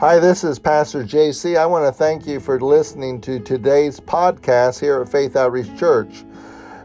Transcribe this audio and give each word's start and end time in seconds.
Hi, 0.00 0.20
this 0.20 0.44
is 0.44 0.60
Pastor 0.60 1.02
JC. 1.02 1.58
I 1.58 1.66
want 1.66 1.84
to 1.84 1.90
thank 1.90 2.24
you 2.24 2.38
for 2.38 2.60
listening 2.60 3.20
to 3.22 3.40
today's 3.40 3.98
podcast 3.98 4.78
here 4.78 5.00
at 5.02 5.08
Faith 5.08 5.34
Outreach 5.34 5.76
Church. 5.76 6.24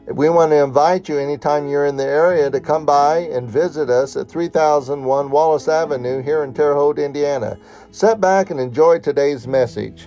We 0.08 0.30
want 0.30 0.50
to 0.50 0.64
invite 0.64 1.08
you 1.08 1.20
anytime 1.20 1.68
you're 1.68 1.86
in 1.86 1.96
the 1.96 2.08
area 2.08 2.50
to 2.50 2.60
come 2.60 2.88
by 2.88 3.20
and 3.20 3.48
visit 3.48 3.92
us 3.92 4.16
at 4.16 4.28
3001 4.28 5.30
Wallace 5.30 5.68
Avenue 5.68 6.24
here 6.24 6.44
in 6.44 6.56
Terre 6.56 6.74
Haute, 6.74 6.98
Indiana. 6.98 7.60
Sit 7.92 8.20
back 8.20 8.50
and 8.50 8.60
enjoy 8.60 8.98
today's 8.98 9.46
message. 9.46 10.06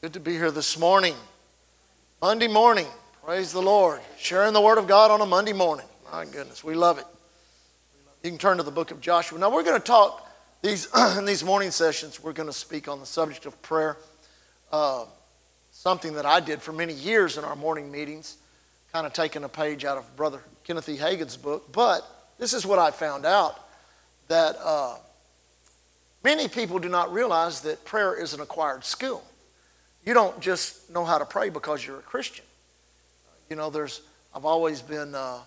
Good 0.00 0.14
to 0.14 0.20
be 0.20 0.32
here 0.32 0.50
this 0.50 0.78
morning. 0.78 1.14
Monday 2.22 2.48
morning. 2.48 2.86
Praise 3.22 3.52
the 3.52 3.60
Lord. 3.60 4.00
Sharing 4.16 4.54
the 4.54 4.62
Word 4.62 4.78
of 4.78 4.86
God 4.88 5.10
on 5.10 5.20
a 5.20 5.26
Monday 5.26 5.52
morning. 5.52 5.84
My 6.10 6.24
goodness, 6.24 6.64
we 6.64 6.74
love 6.74 6.98
it. 6.98 7.04
You 8.26 8.32
can 8.32 8.40
turn 8.40 8.56
to 8.56 8.64
the 8.64 8.72
book 8.72 8.90
of 8.90 9.00
Joshua. 9.00 9.38
Now, 9.38 9.52
we're 9.52 9.62
going 9.62 9.80
to 9.80 9.86
talk 9.86 10.28
these, 10.60 10.88
in 11.16 11.26
these 11.26 11.44
morning 11.44 11.70
sessions, 11.70 12.20
we're 12.20 12.32
going 12.32 12.48
to 12.48 12.52
speak 12.52 12.88
on 12.88 12.98
the 12.98 13.06
subject 13.06 13.46
of 13.46 13.62
prayer. 13.62 13.98
Uh, 14.72 15.04
something 15.70 16.14
that 16.14 16.26
I 16.26 16.40
did 16.40 16.60
for 16.60 16.72
many 16.72 16.92
years 16.92 17.38
in 17.38 17.44
our 17.44 17.54
morning 17.54 17.88
meetings, 17.88 18.38
kind 18.92 19.06
of 19.06 19.12
taking 19.12 19.44
a 19.44 19.48
page 19.48 19.84
out 19.84 19.96
of 19.96 20.16
Brother 20.16 20.40
Kenneth 20.64 20.88
E. 20.88 20.96
Hagin's 20.96 21.36
book. 21.36 21.70
But 21.70 22.04
this 22.36 22.52
is 22.52 22.66
what 22.66 22.80
I 22.80 22.90
found 22.90 23.26
out 23.26 23.60
that 24.26 24.56
uh, 24.60 24.96
many 26.24 26.48
people 26.48 26.80
do 26.80 26.88
not 26.88 27.12
realize 27.12 27.60
that 27.60 27.84
prayer 27.84 28.20
is 28.20 28.34
an 28.34 28.40
acquired 28.40 28.84
skill. 28.84 29.22
You 30.04 30.14
don't 30.14 30.40
just 30.40 30.90
know 30.90 31.04
how 31.04 31.18
to 31.18 31.24
pray 31.24 31.48
because 31.48 31.86
you're 31.86 32.00
a 32.00 32.02
Christian. 32.02 32.44
You 33.48 33.54
know, 33.54 33.70
there's, 33.70 34.00
I've 34.34 34.44
always 34.44 34.82
been 34.82 35.14
uh, 35.14 35.42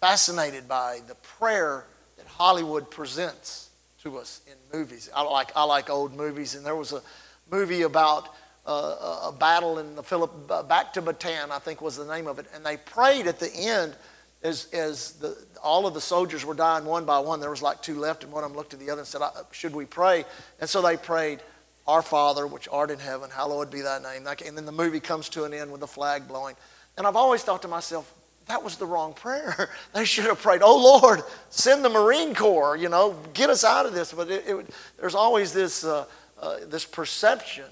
fascinated 0.00 0.68
by 0.68 1.00
the 1.06 1.14
prayer 1.16 1.84
that 2.16 2.26
Hollywood 2.26 2.90
presents 2.90 3.70
to 4.02 4.18
us 4.18 4.40
in 4.46 4.78
movies. 4.78 5.10
I 5.14 5.22
like, 5.22 5.50
I 5.56 5.64
like 5.64 5.90
old 5.90 6.14
movies, 6.14 6.54
and 6.54 6.64
there 6.64 6.76
was 6.76 6.92
a 6.92 7.02
movie 7.50 7.82
about 7.82 8.28
uh, 8.66 9.28
a 9.28 9.32
battle 9.32 9.78
in 9.78 9.96
the 9.96 10.02
Philip 10.02 10.50
uh, 10.50 10.62
back 10.62 10.92
to 10.92 11.02
Bataan, 11.02 11.50
I 11.50 11.58
think 11.58 11.80
was 11.80 11.96
the 11.96 12.04
name 12.04 12.26
of 12.26 12.38
it, 12.38 12.46
and 12.54 12.64
they 12.64 12.76
prayed 12.76 13.26
at 13.26 13.40
the 13.40 13.50
end 13.52 13.96
as, 14.42 14.68
as 14.72 15.12
the, 15.14 15.36
all 15.62 15.86
of 15.86 15.94
the 15.94 16.00
soldiers 16.00 16.44
were 16.44 16.54
dying 16.54 16.84
one 16.84 17.04
by 17.04 17.18
one. 17.18 17.40
There 17.40 17.50
was 17.50 17.62
like 17.62 17.82
two 17.82 17.98
left, 17.98 18.22
and 18.22 18.32
one 18.32 18.44
of 18.44 18.50
them 18.50 18.56
looked 18.56 18.74
at 18.74 18.80
the 18.80 18.90
other 18.90 19.00
and 19.00 19.08
said, 19.08 19.22
"Should 19.50 19.74
we 19.74 19.84
pray?" 19.84 20.24
And 20.60 20.70
so 20.70 20.80
they 20.80 20.96
prayed, 20.96 21.40
"Our 21.88 22.02
Father, 22.02 22.46
which 22.46 22.68
art 22.70 22.90
in 22.90 23.00
heaven, 23.00 23.30
hallowed 23.30 23.70
be 23.70 23.80
Thy 23.80 23.98
name." 23.98 24.26
And 24.26 24.56
then 24.56 24.66
the 24.66 24.70
movie 24.70 25.00
comes 25.00 25.28
to 25.30 25.44
an 25.44 25.52
end 25.52 25.72
with 25.72 25.80
the 25.80 25.88
flag 25.88 26.28
blowing. 26.28 26.54
And 26.96 27.06
I've 27.06 27.16
always 27.16 27.42
thought 27.42 27.62
to 27.62 27.68
myself, 27.68 28.12
that 28.48 28.64
was 28.64 28.76
the 28.76 28.86
wrong 28.86 29.14
prayer. 29.14 29.70
They 29.94 30.04
should 30.04 30.24
have 30.24 30.40
prayed, 30.40 30.62
oh 30.62 31.00
Lord, 31.00 31.22
send 31.50 31.84
the 31.84 31.88
Marine 31.88 32.34
Corps, 32.34 32.76
you 32.76 32.88
know, 32.88 33.16
get 33.34 33.50
us 33.50 33.64
out 33.64 33.86
of 33.86 33.94
this. 33.94 34.12
But 34.12 34.30
it, 34.30 34.44
it, 34.46 34.70
there's 34.98 35.14
always 35.14 35.52
this, 35.52 35.84
uh, 35.84 36.04
uh, 36.40 36.56
this 36.66 36.84
perception 36.84 37.64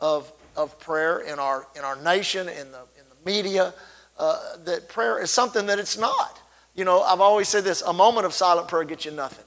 of, 0.00 0.30
of 0.56 0.78
prayer 0.78 1.20
in 1.20 1.38
our, 1.38 1.66
in 1.76 1.82
our 1.82 1.96
nation, 2.02 2.48
in 2.48 2.72
the, 2.72 2.80
in 2.98 3.04
the 3.10 3.30
media, 3.30 3.74
uh, 4.18 4.56
that 4.64 4.88
prayer 4.88 5.20
is 5.20 5.30
something 5.30 5.66
that 5.66 5.78
it's 5.78 5.98
not. 5.98 6.40
You 6.74 6.84
know, 6.84 7.02
I've 7.02 7.20
always 7.20 7.48
said 7.48 7.64
this 7.64 7.82
a 7.82 7.92
moment 7.92 8.26
of 8.26 8.34
silent 8.34 8.68
prayer 8.68 8.84
gets 8.84 9.04
you 9.04 9.10
nothing. 9.10 9.44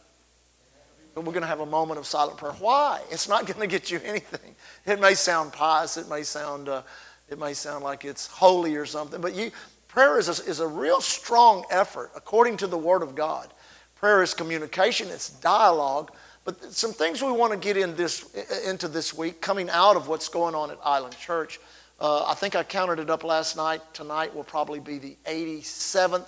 But 1.16 1.26
we're 1.26 1.34
going 1.34 1.42
to 1.42 1.48
have 1.48 1.60
a 1.60 1.66
moment 1.66 2.00
of 2.00 2.06
silent 2.06 2.38
prayer. 2.38 2.54
Why? 2.54 3.02
It's 3.12 3.28
not 3.28 3.46
going 3.48 3.60
to 3.60 3.68
get 3.68 3.92
you 3.92 4.00
anything. 4.04 4.56
It 4.86 5.00
may 5.00 5.14
sound 5.14 5.54
pious, 5.54 5.98
it 5.98 6.10
may 6.10 6.24
sound, 6.24 6.70
uh, 6.70 6.84
it 7.30 7.40
may 7.40 7.54
sound 7.54 7.84
like 7.84 8.06
it's 8.06 8.28
holy 8.28 8.76
or 8.76 8.86
something, 8.86 9.22
but 9.22 9.36
you, 9.36 9.52
prayer 9.90 10.18
is 10.18 10.28
a, 10.30 10.44
is 10.45 10.62
a 10.62 10.68
real 10.68 11.02
strong 11.02 11.66
effort 11.70 12.12
according 12.16 12.58
to 12.58 12.68
the 12.68 12.78
Word 12.78 13.04
of 13.04 13.16
God. 13.16 13.54
Prayer 13.95 14.23
is 14.23 14.34
communication, 14.34 15.09
it's 15.09 15.30
dialogue. 15.30 16.12
But 16.45 16.73
some 16.73 16.94
things 16.94 17.22
we 17.22 17.32
want 17.32 17.52
to 17.52 17.60
get 17.60 17.76
in 17.76 17.95
this, 17.95 18.33
into 18.66 18.88
this 18.88 19.14
week, 19.14 19.42
coming 19.42 19.70
out 19.70 19.95
of 19.95 20.08
what's 20.08 20.30
going 20.30 20.55
on 20.55 20.72
at 20.72 20.80
Island 20.83 21.16
Church. 21.17 21.60
Uh, 22.00 22.26
I 22.26 22.33
think 22.33 22.55
I 22.55 22.64
counted 22.64 23.00
it 23.00 23.10
up 23.10 23.23
last 23.26 23.58
night. 23.58 23.82
Tonight 23.94 24.33
will 24.33 24.45
probably 24.45 24.80
be 24.80 25.00
the 25.00 25.17
87th 25.26 26.26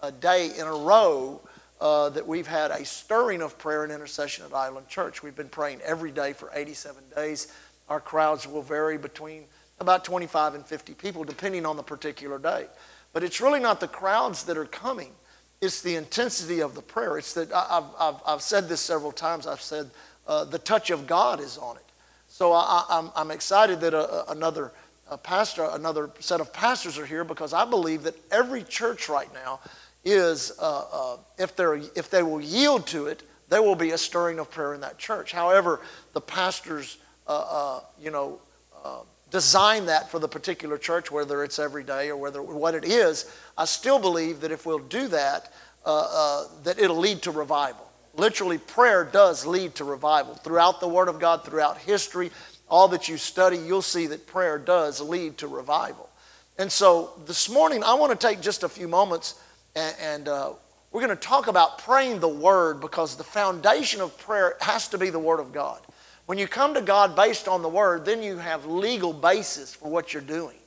uh, 0.00 0.10
day 0.12 0.52
in 0.56 0.66
a 0.66 0.72
row 0.72 1.40
uh, 1.80 2.10
that 2.10 2.26
we've 2.26 2.46
had 2.46 2.70
a 2.70 2.84
stirring 2.84 3.42
of 3.42 3.58
prayer 3.58 3.82
and 3.82 3.92
intercession 3.92 4.44
at 4.44 4.54
Island 4.54 4.88
Church. 4.88 5.22
We've 5.22 5.34
been 5.34 5.48
praying 5.48 5.80
every 5.80 6.12
day 6.12 6.32
for 6.32 6.50
87 6.54 7.02
days. 7.16 7.52
Our 7.88 8.00
crowds 8.00 8.46
will 8.46 8.62
vary 8.62 8.98
between 8.98 9.44
about 9.80 10.04
25 10.04 10.54
and 10.54 10.64
50 10.64 10.94
people, 10.94 11.24
depending 11.24 11.66
on 11.66 11.76
the 11.76 11.82
particular 11.82 12.38
day. 12.38 12.66
But 13.12 13.24
it's 13.24 13.40
really 13.40 13.60
not 13.60 13.80
the 13.80 13.88
crowds 13.88 14.44
that 14.44 14.56
are 14.56 14.66
coming, 14.66 15.12
it's 15.60 15.82
the 15.82 15.96
intensity 15.96 16.60
of 16.60 16.74
the 16.74 16.82
prayer. 16.82 17.18
It's 17.18 17.34
that 17.34 17.52
I've, 17.52 17.84
I've, 17.98 18.14
I've 18.26 18.42
said 18.42 18.68
this 18.68 18.80
several 18.80 19.12
times. 19.12 19.46
I've 19.46 19.60
said 19.60 19.90
uh, 20.26 20.44
the 20.44 20.58
touch 20.58 20.90
of 20.90 21.06
God 21.06 21.40
is 21.40 21.58
on 21.58 21.76
it. 21.76 21.82
So 22.28 22.52
I, 22.52 22.84
am 22.88 23.06
I'm, 23.06 23.12
I'm 23.16 23.30
excited 23.30 23.80
that 23.80 23.92
a, 23.92 24.30
a, 24.30 24.32
another 24.32 24.72
a 25.10 25.18
pastor, 25.18 25.68
another 25.72 26.10
set 26.20 26.40
of 26.40 26.52
pastors 26.52 26.96
are 26.96 27.04
here 27.04 27.24
because 27.24 27.52
I 27.52 27.64
believe 27.64 28.04
that 28.04 28.14
every 28.30 28.62
church 28.62 29.08
right 29.08 29.32
now 29.34 29.60
is, 30.04 30.52
uh, 30.58 30.84
uh, 30.92 31.16
if, 31.36 31.56
they're, 31.56 31.74
if 31.74 32.10
they 32.10 32.22
will 32.22 32.40
yield 32.40 32.86
to 32.88 33.06
it, 33.06 33.22
there 33.48 33.60
will 33.60 33.74
be 33.74 33.90
a 33.90 33.98
stirring 33.98 34.38
of 34.38 34.50
prayer 34.50 34.72
in 34.72 34.80
that 34.82 34.98
church. 34.98 35.32
However, 35.32 35.80
the 36.12 36.20
pastors, 36.20 36.98
uh, 37.26 37.32
uh, 37.32 37.80
you 38.00 38.12
know, 38.12 38.38
uh, 38.84 39.00
design 39.30 39.86
that 39.86 40.10
for 40.10 40.18
the 40.18 40.28
particular 40.28 40.78
church, 40.78 41.10
whether 41.10 41.44
it's 41.44 41.58
every 41.58 41.84
day 41.84 42.10
or 42.10 42.16
whether 42.16 42.42
what 42.42 42.74
it 42.74 42.84
is, 42.84 43.30
I 43.56 43.64
still 43.64 43.98
believe 43.98 44.40
that 44.40 44.50
if 44.50 44.66
we'll 44.66 44.78
do 44.78 45.08
that, 45.08 45.52
uh, 45.86 46.08
uh, 46.10 46.44
that 46.64 46.78
it'll 46.78 46.98
lead 46.98 47.22
to 47.22 47.30
revival. 47.30 47.86
Literally, 48.14 48.58
prayer 48.58 49.04
does 49.04 49.46
lead 49.46 49.74
to 49.76 49.84
revival. 49.84 50.34
Throughout 50.34 50.80
the 50.80 50.88
Word 50.88 51.08
of 51.08 51.20
God, 51.20 51.44
throughout 51.44 51.78
history, 51.78 52.30
all 52.68 52.88
that 52.88 53.08
you 53.08 53.16
study, 53.16 53.56
you'll 53.56 53.82
see 53.82 54.06
that 54.08 54.26
prayer 54.26 54.58
does 54.58 55.00
lead 55.00 55.38
to 55.38 55.48
revival. 55.48 56.08
And 56.58 56.70
so 56.70 57.12
this 57.26 57.48
morning, 57.48 57.82
I 57.82 57.94
want 57.94 58.18
to 58.18 58.26
take 58.28 58.40
just 58.40 58.64
a 58.64 58.68
few 58.68 58.88
moments 58.88 59.40
and, 59.74 59.96
and 60.00 60.28
uh, 60.28 60.52
we're 60.92 61.00
going 61.00 61.16
to 61.16 61.22
talk 61.22 61.46
about 61.46 61.78
praying 61.78 62.18
the 62.18 62.28
Word 62.28 62.80
because 62.80 63.16
the 63.16 63.24
foundation 63.24 64.00
of 64.00 64.16
prayer 64.18 64.56
has 64.60 64.88
to 64.88 64.98
be 64.98 65.10
the 65.10 65.18
Word 65.18 65.38
of 65.38 65.52
God. 65.52 65.80
When 66.30 66.38
you 66.38 66.46
come 66.46 66.74
to 66.74 66.80
God 66.80 67.16
based 67.16 67.48
on 67.48 67.60
the 67.60 67.68
Word, 67.68 68.04
then 68.04 68.22
you 68.22 68.38
have 68.38 68.64
legal 68.64 69.12
basis 69.12 69.74
for 69.74 69.90
what 69.90 70.14
you're 70.14 70.22
doing. 70.22 70.58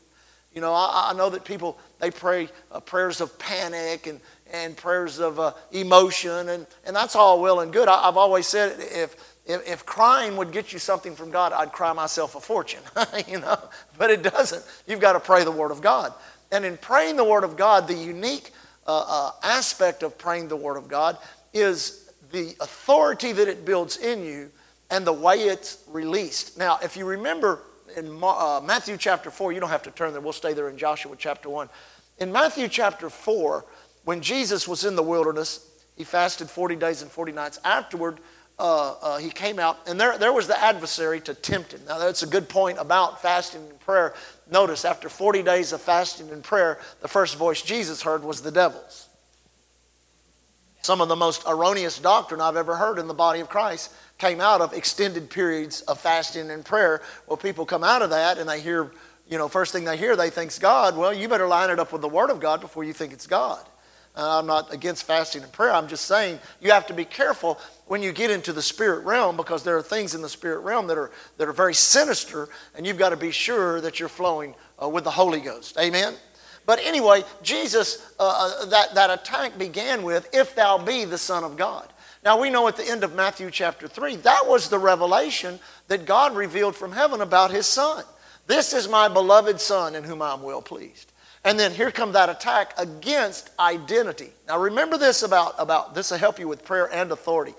You 0.53 0.59
know, 0.59 0.73
I, 0.73 1.11
I 1.11 1.13
know 1.13 1.29
that 1.29 1.45
people, 1.45 1.79
they 1.99 2.11
pray 2.11 2.49
uh, 2.69 2.81
prayers 2.81 3.21
of 3.21 3.39
panic 3.39 4.05
and, 4.07 4.19
and 4.51 4.75
prayers 4.75 5.19
of 5.19 5.39
uh, 5.39 5.53
emotion, 5.71 6.49
and, 6.49 6.67
and 6.85 6.93
that's 6.93 7.15
all 7.15 7.41
well 7.41 7.61
and 7.61 7.71
good. 7.71 7.87
I, 7.87 8.03
have 8.03 8.17
always 8.17 8.45
said 8.45 8.75
if, 8.77 9.15
if, 9.45 9.65
if, 9.65 9.85
crying 9.85 10.35
would 10.35 10.51
get 10.51 10.73
you 10.73 10.79
something 10.79 11.15
from 11.15 11.31
God, 11.31 11.53
I'd 11.53 11.71
cry 11.71 11.93
myself 11.93 12.35
a 12.35 12.41
fortune, 12.41 12.83
you 13.29 13.39
know, 13.39 13.57
but 13.97 14.11
it 14.11 14.21
doesn't. 14.21 14.65
You've 14.85 14.99
got 14.99 15.13
to 15.13 15.21
pray 15.21 15.45
the 15.45 15.51
Word 15.51 15.71
of 15.71 15.79
God. 15.79 16.13
And 16.51 16.65
in 16.65 16.75
praying 16.75 17.15
the 17.15 17.23
Word 17.23 17.45
of 17.45 17.55
God, 17.55 17.87
the 17.87 17.93
unique 17.93 18.51
uh, 18.85 19.05
uh 19.07 19.31
aspect 19.43 20.03
of 20.03 20.17
praying 20.17 20.49
the 20.49 20.57
Word 20.57 20.75
of 20.75 20.89
God 20.89 21.17
is 21.53 22.11
the 22.33 22.53
authority 22.59 23.31
that 23.31 23.47
it 23.47 23.63
builds 23.63 23.95
in 23.95 24.25
you 24.25 24.51
and 24.93 25.07
the 25.07 25.11
way 25.11 25.37
it's 25.37 25.83
released. 25.87 26.55
Now, 26.55 26.77
if 26.83 26.95
you 26.95 27.05
remember 27.05 27.63
in 27.97 28.19
uh, 28.23 28.61
Matthew 28.63 28.95
chapter 28.95 29.31
4, 29.31 29.51
you 29.51 29.59
don't 29.59 29.71
have 29.71 29.81
to 29.83 29.91
turn 29.91 30.11
there, 30.11 30.21
we'll 30.21 30.33
stay 30.33 30.53
there 30.53 30.69
in 30.69 30.77
Joshua 30.77 31.15
chapter 31.17 31.49
1. 31.49 31.67
In 32.19 32.31
Matthew 32.31 32.67
chapter 32.67 33.09
4, 33.09 33.65
when 34.05 34.21
Jesus 34.21 34.67
was 34.67 34.85
in 34.85 34.95
the 34.95 35.01
wilderness, 35.01 35.67
he 35.97 36.03
fasted 36.03 36.47
40 36.47 36.75
days 36.75 37.01
and 37.01 37.09
40 37.09 37.31
nights. 37.31 37.59
Afterward, 37.63 38.19
uh, 38.59 38.91
uh, 39.01 39.17
he 39.17 39.31
came 39.31 39.57
out, 39.57 39.79
and 39.87 39.99
there, 39.99 40.15
there 40.19 40.31
was 40.31 40.45
the 40.45 40.63
adversary 40.63 41.19
to 41.21 41.33
tempt 41.33 41.71
him. 41.71 41.81
Now, 41.87 41.97
that's 41.97 42.21
a 42.21 42.27
good 42.27 42.47
point 42.47 42.77
about 42.77 43.19
fasting 43.19 43.67
and 43.67 43.79
prayer. 43.79 44.13
Notice, 44.51 44.85
after 44.85 45.09
40 45.09 45.41
days 45.41 45.73
of 45.73 45.81
fasting 45.81 46.29
and 46.29 46.43
prayer, 46.43 46.77
the 47.01 47.07
first 47.07 47.35
voice 47.35 47.63
Jesus 47.63 48.03
heard 48.03 48.23
was 48.23 48.43
the 48.43 48.51
devil's. 48.51 49.07
Some 50.83 50.99
of 50.99 51.07
the 51.07 51.15
most 51.15 51.43
erroneous 51.47 51.97
doctrine 51.97 52.41
I've 52.41 52.57
ever 52.57 52.75
heard 52.75 52.99
in 52.99 53.07
the 53.07 53.13
body 53.13 53.39
of 53.39 53.47
Christ 53.47 53.93
came 54.17 54.41
out 54.41 54.59
of 54.59 54.73
extended 54.73 55.29
periods 55.29 55.79
of 55.81 55.97
fasting 55.97 56.51
and 56.51 56.63
prayer. 56.63 57.01
Well, 57.25 57.37
people 57.37 57.65
come 57.65 57.85
out 57.85 58.01
of 58.01 58.09
that 58.09 58.37
and 58.37 58.49
they 58.49 58.59
hear, 58.59 58.91
you 59.29 59.37
know, 59.37 59.47
first 59.47 59.71
thing 59.71 59.85
they 59.85 59.95
hear, 59.95 60.17
they 60.17 60.29
think's 60.29 60.59
God. 60.59 60.97
Well, 60.97 61.13
you 61.13 61.29
better 61.29 61.47
line 61.47 61.69
it 61.69 61.79
up 61.79 61.93
with 61.93 62.01
the 62.01 62.09
Word 62.09 62.29
of 62.29 62.41
God 62.41 62.59
before 62.59 62.83
you 62.83 62.91
think 62.91 63.13
it's 63.13 63.27
God. 63.27 63.65
Uh, 64.13 64.39
I'm 64.39 64.45
not 64.45 64.73
against 64.73 65.05
fasting 65.05 65.41
and 65.41 65.51
prayer. 65.53 65.73
I'm 65.73 65.87
just 65.87 66.05
saying 66.05 66.37
you 66.59 66.71
have 66.71 66.85
to 66.87 66.93
be 66.93 67.05
careful 67.05 67.61
when 67.87 68.03
you 68.03 68.11
get 68.11 68.29
into 68.29 68.51
the 68.51 68.61
spirit 68.61 69.05
realm 69.05 69.37
because 69.37 69.63
there 69.63 69.77
are 69.77 69.81
things 69.81 70.15
in 70.15 70.21
the 70.21 70.29
spirit 70.29 70.59
realm 70.59 70.85
that 70.87 70.97
are, 70.97 71.11
that 71.37 71.47
are 71.47 71.53
very 71.53 71.73
sinister, 71.73 72.49
and 72.75 72.85
you've 72.85 72.97
got 72.97 73.09
to 73.09 73.17
be 73.17 73.31
sure 73.31 73.79
that 73.79 74.01
you're 74.01 74.09
flowing 74.09 74.53
uh, 74.81 74.89
with 74.89 75.05
the 75.05 75.11
Holy 75.11 75.39
Ghost. 75.39 75.77
Amen? 75.79 76.13
But 76.65 76.79
anyway, 76.81 77.23
Jesus, 77.41 78.11
uh, 78.19 78.23
uh 78.61 78.65
that, 78.67 78.95
that 78.95 79.09
attack 79.09 79.57
began 79.57 80.03
with, 80.03 80.29
If 80.33 80.55
thou 80.55 80.77
be 80.77 81.05
the 81.05 81.17
Son 81.17 81.43
of 81.43 81.57
God. 81.57 81.91
Now 82.23 82.39
we 82.39 82.49
know 82.49 82.67
at 82.67 82.77
the 82.77 82.89
end 82.89 83.03
of 83.03 83.15
Matthew 83.15 83.51
chapter 83.51 83.87
3, 83.87 84.17
that 84.17 84.47
was 84.47 84.69
the 84.69 84.79
revelation 84.79 85.59
that 85.87 86.05
God 86.05 86.35
revealed 86.35 86.75
from 86.75 86.93
heaven 86.93 87.21
about 87.21 87.51
his 87.51 87.65
son. 87.65 88.03
This 88.47 88.73
is 88.73 88.87
my 88.87 89.09
beloved 89.09 89.59
Son 89.59 89.95
in 89.95 90.03
whom 90.03 90.21
I'm 90.21 90.41
well 90.41 90.61
pleased. 90.61 91.11
And 91.43 91.59
then 91.59 91.73
here 91.73 91.91
comes 91.91 92.13
that 92.13 92.29
attack 92.29 92.73
against 92.77 93.49
identity. 93.59 94.31
Now 94.47 94.57
remember 94.59 94.97
this 94.97 95.23
about, 95.23 95.55
about 95.57 95.93
this 95.93 96.11
will 96.11 96.17
help 96.17 96.39
you 96.39 96.47
with 96.47 96.63
prayer 96.63 96.89
and 96.93 97.11
authority. 97.11 97.53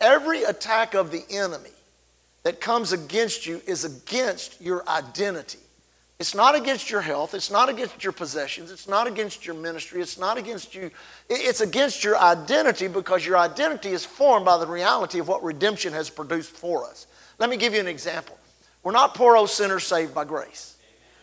Every 0.00 0.44
attack 0.44 0.94
of 0.94 1.10
the 1.10 1.24
enemy 1.30 1.70
that 2.44 2.60
comes 2.60 2.92
against 2.92 3.46
you 3.46 3.60
is 3.66 3.84
against 3.84 4.60
your 4.60 4.88
identity. 4.88 5.58
It's 6.20 6.34
not 6.34 6.54
against 6.54 6.90
your 6.90 7.00
health. 7.00 7.34
It's 7.34 7.50
not 7.50 7.68
against 7.68 8.04
your 8.04 8.12
possessions. 8.12 8.70
It's 8.70 8.88
not 8.88 9.08
against 9.08 9.44
your 9.44 9.56
ministry. 9.56 10.00
It's 10.00 10.18
not 10.18 10.38
against 10.38 10.74
you. 10.74 10.90
It's 11.28 11.60
against 11.60 12.04
your 12.04 12.16
identity 12.16 12.86
because 12.86 13.26
your 13.26 13.36
identity 13.36 13.90
is 13.90 14.04
formed 14.04 14.44
by 14.44 14.58
the 14.58 14.66
reality 14.66 15.18
of 15.18 15.26
what 15.26 15.42
redemption 15.42 15.92
has 15.92 16.10
produced 16.10 16.50
for 16.50 16.88
us. 16.88 17.08
Let 17.38 17.50
me 17.50 17.56
give 17.56 17.74
you 17.74 17.80
an 17.80 17.88
example. 17.88 18.38
We're 18.84 18.92
not 18.92 19.14
poor 19.14 19.36
old 19.36 19.50
sinners 19.50 19.84
saved 19.84 20.14
by 20.14 20.24
grace. 20.24 20.76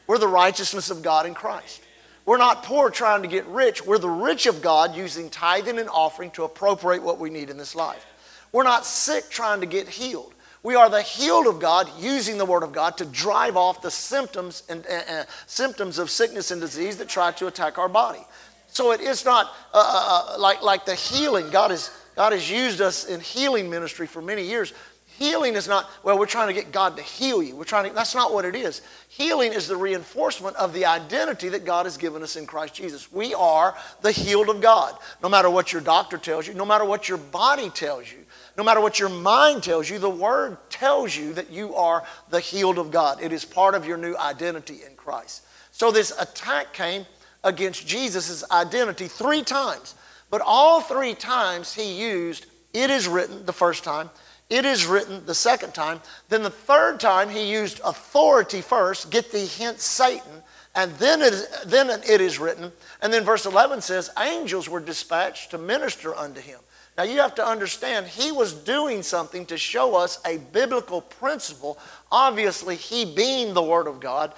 We're 0.08 0.18
the 0.18 0.28
righteousness 0.28 0.90
of 0.90 1.02
God 1.02 1.26
in 1.26 1.34
Christ. 1.34 1.82
We're 2.26 2.38
not 2.38 2.64
poor 2.64 2.90
trying 2.90 3.22
to 3.22 3.28
get 3.28 3.46
rich. 3.48 3.86
We're 3.86 3.98
the 3.98 4.10
rich 4.10 4.46
of 4.46 4.62
God 4.62 4.96
using 4.96 5.30
tithing 5.30 5.80
and 5.80 5.90
offering 5.90 6.32
to 6.32 6.44
appropriate 6.44 7.02
what 7.02 7.18
we 7.18 7.30
need 7.30 7.50
in 7.50 7.58
this 7.58 7.76
life. 7.76 8.06
We're 8.52 8.64
not 8.64 8.86
sick 8.86 9.30
trying 9.30 9.62
to 9.62 9.66
get 9.66 9.88
healed. 9.88 10.34
We 10.64 10.76
are 10.76 10.90
the 10.90 11.02
healed 11.02 11.48
of 11.48 11.60
God 11.60 11.90
using 11.98 12.38
the 12.38 12.46
Word 12.46 12.62
of 12.64 12.72
God 12.72 12.98
to 12.98 13.06
drive 13.06 13.58
off 13.58 13.82
the 13.82 13.90
symptoms 13.90 14.64
and 14.70 14.86
uh, 14.86 14.94
uh, 15.12 15.24
symptoms 15.48 15.98
of 15.98 16.10
sickness 16.10 16.52
and 16.52 16.62
disease 16.62 16.98
that 16.98 17.10
try 17.10 17.32
to 17.34 17.48
attack 17.48 17.80
our 17.80 17.90
body. 17.90 18.24
So 18.68 18.92
it 18.92 19.02
is 19.02 19.26
not 19.26 19.48
uh, 19.74 19.78
uh, 19.78 20.36
uh 20.36 20.40
like, 20.40 20.62
like 20.62 20.86
the 20.86 20.96
healing. 20.96 21.50
God 21.50 21.72
has, 21.72 21.90
God 22.16 22.32
has 22.32 22.50
used 22.50 22.80
us 22.80 23.06
in 23.06 23.20
healing 23.20 23.70
ministry 23.70 24.06
for 24.06 24.22
many 24.22 24.44
years. 24.44 24.74
Healing 25.18 25.56
is 25.56 25.68
not, 25.68 25.90
well, 26.04 26.18
we're 26.18 26.26
trying 26.26 26.48
to 26.48 26.54
get 26.54 26.72
God 26.72 26.96
to 26.98 27.04
heal 27.04 27.44
you. 27.44 27.56
We're 27.56 27.64
trying 27.64 27.88
to, 27.88 27.94
that's 27.94 28.16
not 28.16 28.34
what 28.34 28.46
it 28.46 28.56
is. 28.56 28.82
Healing 29.10 29.54
is 29.54 29.68
the 29.68 29.76
reinforcement 29.76 30.56
of 30.56 30.74
the 30.74 30.86
identity 30.86 31.50
that 31.50 31.66
God 31.66 31.86
has 31.86 31.98
given 31.98 32.24
us 32.24 32.36
in 32.36 32.48
Christ 32.48 32.76
Jesus. 32.76 33.12
We 33.12 33.34
are 33.34 33.76
the 34.02 34.12
healed 34.12 34.50
of 34.50 34.62
God. 34.62 34.96
No 35.22 35.30
matter 35.30 35.50
what 35.50 35.74
your 35.74 35.82
doctor 35.82 36.18
tells 36.18 36.48
you, 36.48 36.54
no 36.54 36.66
matter 36.66 36.86
what 36.86 37.08
your 37.10 37.20
body 37.20 37.70
tells 37.70 38.12
you, 38.12 38.20
no 38.58 38.64
matter 38.64 38.82
what 38.82 39.00
your 39.00 39.10
mind 39.10 39.64
tells 39.64 39.90
you, 39.90 40.00
the 40.00 40.10
Word 40.10 40.58
tells 40.70 41.16
you 41.16 41.34
that 41.34 41.52
you 41.52 41.76
are 41.76 42.04
the 42.30 42.40
healed 42.40 42.78
of 42.78 42.92
God. 42.92 43.22
It 43.22 43.32
is 43.32 43.46
part 43.46 43.76
of 43.76 43.86
your 43.86 43.98
new 43.98 44.16
identity 44.18 44.80
in 44.88 44.96
Christ. 44.96 45.44
So 45.72 45.92
this 45.92 46.12
attack 46.20 46.74
came 46.74 47.06
against 47.44 47.88
Jesus' 47.88 48.44
identity 48.52 49.08
three 49.08 49.44
times. 49.44 49.96
But 50.30 50.42
all 50.46 50.82
three 50.82 51.14
times 51.14 51.74
he 51.74 52.00
used, 52.02 52.46
it 52.74 52.90
is 52.90 53.08
written 53.08 53.46
the 53.46 53.54
first 53.54 53.84
time, 53.84 54.10
it 54.50 54.66
is 54.66 54.86
written 54.86 55.26
the 55.26 55.34
second 55.34 55.74
time. 55.74 56.02
Then 56.30 56.44
the 56.44 56.50
third 56.50 57.00
time 57.00 57.30
he 57.30 57.50
used 57.50 57.80
authority 57.86 58.62
first, 58.62 59.10
get 59.10 59.32
the 59.32 59.40
hint, 59.40 59.80
Satan, 59.80 60.44
and 60.76 60.92
then 60.96 61.22
it, 61.22 61.34
is, 61.34 61.48
then 61.66 61.90
it 61.90 62.22
is 62.22 62.40
written. 62.40 62.72
And 63.02 63.12
then 63.12 63.24
verse 63.24 63.46
11 63.46 63.82
says, 63.82 64.10
angels 64.20 64.70
were 64.70 64.80
dispatched 64.80 65.52
to 65.52 65.58
minister 65.58 66.16
unto 66.16 66.42
him. 66.42 66.60
Now 67.02 67.08
you 67.08 67.18
have 67.18 67.34
to 67.34 67.48
understand, 67.48 68.06
he 68.06 68.32
was 68.32 68.54
doing 68.54 69.02
something 69.02 69.48
to 69.48 69.58
show 69.58 69.96
us 69.96 70.20
a 70.24 70.38
biblical 70.38 71.02
principle. 71.02 71.80
Obviously, 72.12 72.76
he 72.76 73.06
being 73.06 73.56
the 73.56 73.64
Word 73.64 73.88
of 73.88 74.00
God, 74.00 74.36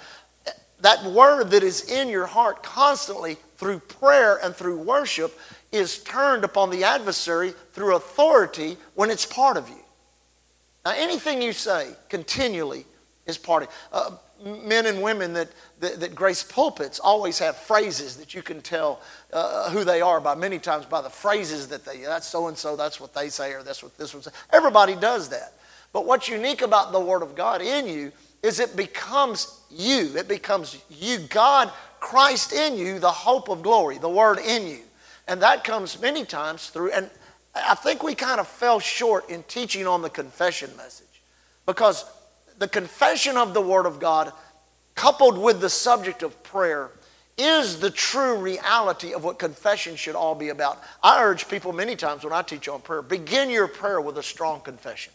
that 0.80 1.04
word 1.04 1.50
that 1.50 1.62
is 1.62 1.90
in 1.90 2.08
your 2.08 2.24
heart 2.24 2.62
constantly 2.62 3.36
through 3.58 3.80
prayer 3.80 4.38
and 4.42 4.56
through 4.56 4.78
worship 4.78 5.38
is 5.72 6.02
turned 6.04 6.42
upon 6.42 6.70
the 6.70 6.84
adversary 6.84 7.52
through 7.74 7.96
authority 7.96 8.78
when 8.94 9.10
it's 9.10 9.26
part 9.26 9.58
of 9.58 9.68
you. 9.68 9.84
Now, 10.86 10.94
anything 10.96 11.42
you 11.42 11.52
say 11.52 11.90
continually 12.08 12.86
is 13.26 13.36
part 13.36 13.64
of 13.64 13.68
uh, 13.92 14.10
men 14.42 14.86
and 14.86 15.02
women 15.02 15.34
that, 15.34 15.50
that, 15.84 16.00
that, 16.00 16.14
grace 16.14 16.42
pulpits 16.42 16.98
always 16.98 17.38
have 17.38 17.56
phrases 17.56 18.16
that 18.16 18.34
you 18.34 18.42
can 18.42 18.60
tell 18.60 19.00
uh, 19.32 19.70
who 19.70 19.84
they 19.84 20.00
are 20.00 20.20
by 20.20 20.34
many 20.34 20.58
times 20.58 20.86
by 20.86 21.00
the 21.00 21.10
phrases 21.10 21.68
that 21.68 21.84
they, 21.84 21.98
that's 21.98 22.26
so 22.26 22.48
and 22.48 22.56
so, 22.56 22.76
that's 22.76 23.00
what 23.00 23.14
they 23.14 23.28
say, 23.28 23.52
or 23.52 23.62
that's 23.62 23.82
what 23.82 23.96
this 23.96 24.12
one 24.14 24.22
says. 24.22 24.32
Everybody 24.52 24.96
does 24.96 25.28
that. 25.28 25.52
But 25.92 26.06
what's 26.06 26.28
unique 26.28 26.62
about 26.62 26.92
the 26.92 27.00
Word 27.00 27.22
of 27.22 27.36
God 27.36 27.62
in 27.62 27.86
you 27.86 28.10
is 28.42 28.60
it 28.60 28.76
becomes 28.76 29.60
you. 29.70 30.16
It 30.16 30.28
becomes 30.28 30.82
you, 30.90 31.18
God, 31.30 31.70
Christ 32.00 32.52
in 32.52 32.76
you, 32.76 32.98
the 32.98 33.10
hope 33.10 33.48
of 33.48 33.62
glory, 33.62 33.98
the 33.98 34.08
Word 34.08 34.38
in 34.38 34.66
you. 34.66 34.80
And 35.28 35.40
that 35.42 35.64
comes 35.64 36.00
many 36.00 36.24
times 36.24 36.68
through, 36.68 36.90
and 36.90 37.08
I 37.54 37.74
think 37.74 38.02
we 38.02 38.14
kind 38.14 38.40
of 38.40 38.48
fell 38.48 38.80
short 38.80 39.30
in 39.30 39.42
teaching 39.44 39.86
on 39.86 40.02
the 40.02 40.10
confession 40.10 40.76
message 40.76 41.06
because 41.66 42.04
the 42.58 42.68
confession 42.68 43.36
of 43.36 43.54
the 43.54 43.60
Word 43.60 43.86
of 43.86 44.00
God, 44.00 44.32
coupled 44.94 45.38
with 45.38 45.60
the 45.60 45.70
subject 45.70 46.22
of 46.22 46.42
prayer, 46.42 46.90
is 47.36 47.80
the 47.80 47.90
true 47.90 48.36
reality 48.36 49.12
of 49.12 49.24
what 49.24 49.38
confession 49.38 49.96
should 49.96 50.14
all 50.14 50.34
be 50.34 50.50
about. 50.50 50.80
I 51.02 51.22
urge 51.24 51.48
people 51.48 51.72
many 51.72 51.96
times 51.96 52.22
when 52.22 52.32
I 52.32 52.42
teach 52.42 52.68
on 52.68 52.80
prayer 52.80 53.02
begin 53.02 53.50
your 53.50 53.66
prayer 53.66 54.00
with 54.00 54.18
a 54.18 54.22
strong 54.22 54.60
confession. 54.60 55.12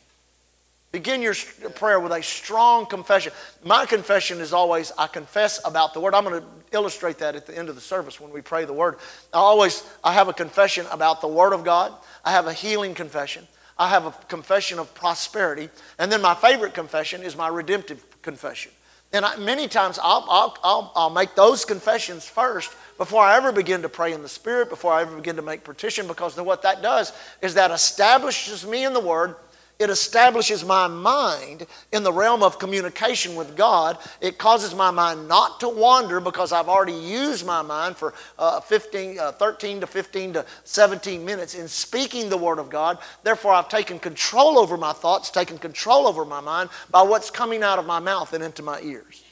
Begin 0.92 1.22
your 1.22 1.36
prayer 1.76 2.00
with 2.00 2.12
a 2.12 2.24
strong 2.24 2.88
confession. 2.88 3.32
My 3.64 3.86
confession 3.86 4.40
is 4.40 4.54
always, 4.54 4.92
I 4.98 5.06
confess 5.06 5.62
about 5.64 5.94
the 5.94 6.00
Word. 6.00 6.16
I'm 6.16 6.24
going 6.24 6.42
to 6.42 6.48
illustrate 6.72 7.20
that 7.20 7.36
at 7.36 7.46
the 7.46 7.56
end 7.56 7.70
of 7.70 7.76
the 7.76 7.82
service 7.82 8.20
when 8.20 8.34
we 8.34 8.42
pray 8.42 8.66
the 8.66 8.74
Word. 8.74 8.96
I 9.32 9.38
always, 9.38 9.84
I 10.04 10.14
have 10.14 10.30
a 10.30 10.34
confession 10.34 10.88
about 10.92 11.22
the 11.22 11.28
Word 11.28 11.54
of 11.54 11.64
God. 11.64 11.94
I 12.26 12.32
have 12.32 12.48
a 12.48 12.54
healing 12.54 12.96
confession. 12.96 13.48
I 13.78 13.90
have 13.90 14.08
a 14.08 14.12
confession 14.28 14.80
of 14.80 14.92
prosperity. 14.96 15.70
And 16.00 16.12
then 16.12 16.24
my 16.24 16.34
favorite 16.34 16.74
confession 16.74 17.22
is 17.22 17.38
my 17.38 17.50
redemptive 17.50 18.04
confession. 18.24 18.72
And 19.12 19.26
I, 19.26 19.36
many 19.38 19.68
times 19.68 20.00
I'll, 20.02 20.26
I'll, 20.30 20.58
I'll, 20.64 20.92
I'll 20.96 21.10
make 21.10 21.36
those 21.36 21.66
confessions 21.66 22.28
first 22.28 22.72
before 22.98 23.24
I 23.24 23.38
ever 23.38 23.52
begin 23.52 23.82
to 23.82 23.90
pray 23.90 24.14
in 24.14 24.22
the 24.22 24.30
Spirit, 24.30 24.70
before 24.70 24.94
I 24.94 25.02
ever 25.02 25.16
begin 25.16 25.36
to 25.38 25.42
make 25.42 25.64
petition, 25.64 26.08
because 26.08 26.36
then 26.36 26.46
what 26.46 26.62
that 26.62 26.82
does 26.82 27.14
is 27.42 27.54
that 27.56 27.72
establishes 27.72 28.68
me 28.68 28.86
in 28.86 28.94
the 28.94 29.00
Word 29.00 29.36
it 29.80 29.90
establishes 29.90 30.66
my 30.66 30.88
mind 30.88 31.66
in 31.94 32.04
the 32.04 32.12
realm 32.12 32.44
of 32.44 32.60
communication 32.60 33.34
with 33.36 33.56
God. 33.56 33.98
It 34.20 34.38
causes 34.38 34.76
my 34.76 34.92
mind 34.92 35.30
not 35.30 35.62
to 35.62 35.70
wander 35.70 36.20
because 36.20 36.52
I've 36.52 36.68
already 36.68 36.94
used 36.94 37.46
my 37.46 37.62
mind 37.62 37.96
for 37.96 38.14
uh, 38.38 38.60
15, 38.60 39.18
uh, 39.18 39.32
13 39.32 39.80
to 39.80 39.88
15 39.88 40.34
to 40.34 40.46
17 40.66 41.24
minutes 41.24 41.56
in 41.56 41.70
speaking 41.70 42.30
the 42.30 42.36
Word 42.36 42.60
of 42.60 42.70
God. 42.70 42.98
Therefore, 43.24 43.54
I've 43.54 43.70
taken 43.70 44.00
control 44.00 44.60
over 44.60 44.76
my 44.76 44.92
thoughts, 44.92 45.32
taken 45.32 45.58
control 45.58 46.08
over 46.08 46.26
my 46.26 46.42
mind 46.42 46.70
by 46.92 47.02
what's 47.02 47.32
coming 47.32 47.64
out 47.64 47.80
of 47.80 47.86
my 47.86 48.00
mouth 48.00 48.34
and 48.34 48.44
into 48.44 48.62
my 48.62 48.82
ears. 48.82 49.24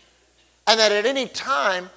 And 0.65 0.79
that 0.79 0.93
at 0.93 1.05
any 1.05 1.27
time 1.27 1.89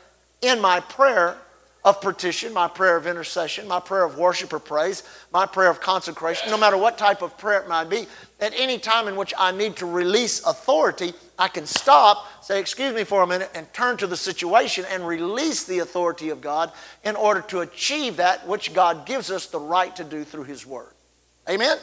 in 0.42 0.60
my 0.60 0.80
prayer, 0.80 1.36
of 1.84 2.00
petition, 2.00 2.52
my 2.52 2.68
prayer 2.68 2.96
of 2.96 3.06
intercession, 3.06 3.66
my 3.66 3.80
prayer 3.80 4.04
of 4.04 4.18
worship 4.18 4.52
or 4.52 4.58
praise, 4.58 5.02
my 5.32 5.46
prayer 5.46 5.70
of 5.70 5.80
consecration, 5.80 6.50
no 6.50 6.58
matter 6.58 6.76
what 6.76 6.98
type 6.98 7.22
of 7.22 7.36
prayer 7.38 7.60
it 7.60 7.68
might 7.68 7.88
be, 7.88 8.06
at 8.40 8.52
any 8.56 8.78
time 8.78 9.08
in 9.08 9.16
which 9.16 9.34
I 9.38 9.52
need 9.52 9.76
to 9.76 9.86
release 9.86 10.44
authority, 10.44 11.12
I 11.38 11.48
can 11.48 11.66
stop, 11.66 12.26
say, 12.42 12.58
excuse 12.58 12.94
me 12.94 13.04
for 13.04 13.22
a 13.22 13.26
minute, 13.26 13.50
and 13.54 13.70
turn 13.72 13.96
to 13.98 14.06
the 14.06 14.16
situation 14.16 14.84
and 14.90 15.06
release 15.06 15.64
the 15.64 15.80
authority 15.80 16.30
of 16.30 16.40
God 16.40 16.72
in 17.04 17.16
order 17.16 17.42
to 17.42 17.60
achieve 17.60 18.16
that 18.16 18.46
which 18.46 18.72
God 18.74 19.06
gives 19.06 19.30
us 19.30 19.46
the 19.46 19.60
right 19.60 19.94
to 19.96 20.04
do 20.04 20.24
through 20.24 20.44
His 20.44 20.66
Word. 20.66 20.92
Amen? 21.48 21.78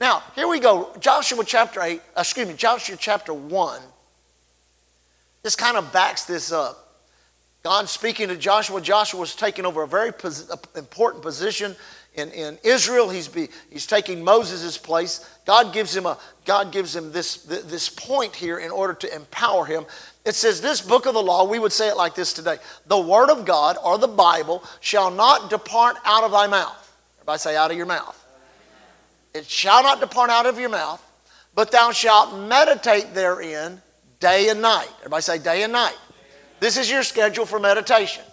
Now, 0.00 0.22
here 0.34 0.48
we 0.48 0.60
go. 0.60 0.90
Joshua 1.00 1.44
chapter 1.44 1.82
8, 1.82 2.00
excuse 2.16 2.48
me, 2.48 2.54
Joshua 2.54 2.96
chapter 2.98 3.34
1. 3.34 3.80
This 5.42 5.56
kind 5.56 5.76
of 5.76 5.92
backs 5.92 6.24
this 6.24 6.52
up. 6.52 6.90
God 7.62 7.88
speaking 7.90 8.28
to 8.28 8.36
Joshua. 8.36 8.80
Joshua 8.80 9.20
was 9.20 9.34
taking 9.34 9.66
over 9.66 9.82
a 9.82 9.88
very 9.88 10.12
important 10.76 11.22
position 11.22 11.76
in, 12.14 12.30
in 12.30 12.58
Israel. 12.62 13.08
He's, 13.08 13.28
be, 13.28 13.48
he's 13.70 13.86
taking 13.86 14.22
Moses' 14.22 14.76
place. 14.76 15.28
God 15.46 15.72
gives 15.72 15.96
him, 15.96 16.06
a, 16.06 16.18
God 16.44 16.72
gives 16.72 16.94
him 16.94 17.12
this, 17.12 17.42
this 17.42 17.88
point 17.88 18.34
here 18.34 18.58
in 18.58 18.70
order 18.70 18.94
to 18.94 19.14
empower 19.14 19.64
him. 19.64 19.84
It 20.24 20.34
says, 20.34 20.60
This 20.60 20.80
book 20.80 21.06
of 21.06 21.14
the 21.14 21.22
law, 21.22 21.44
we 21.44 21.58
would 21.58 21.72
say 21.72 21.88
it 21.88 21.96
like 21.96 22.14
this 22.14 22.32
today 22.32 22.58
The 22.86 22.98
word 22.98 23.30
of 23.30 23.44
God, 23.44 23.76
or 23.82 23.98
the 23.98 24.08
Bible, 24.08 24.64
shall 24.80 25.10
not 25.10 25.50
depart 25.50 25.96
out 26.04 26.24
of 26.24 26.32
thy 26.32 26.46
mouth. 26.46 26.76
Everybody 27.18 27.38
say, 27.38 27.56
out 27.56 27.70
of 27.70 27.76
your 27.76 27.86
mouth. 27.86 28.16
It 29.34 29.46
shall 29.46 29.82
not 29.82 30.00
depart 30.00 30.30
out 30.30 30.46
of 30.46 30.58
your 30.58 30.68
mouth, 30.68 31.00
but 31.54 31.70
thou 31.70 31.92
shalt 31.92 32.36
meditate 32.48 33.14
therein 33.14 33.80
day 34.18 34.48
and 34.48 34.60
night. 34.60 34.88
Everybody 35.00 35.22
say, 35.22 35.38
day 35.38 35.62
and 35.62 35.72
night. 35.72 35.96
This 36.58 36.76
is 36.76 36.90
your 36.90 37.02
schedule 37.02 37.46
for 37.46 37.58
meditation. 37.58 38.24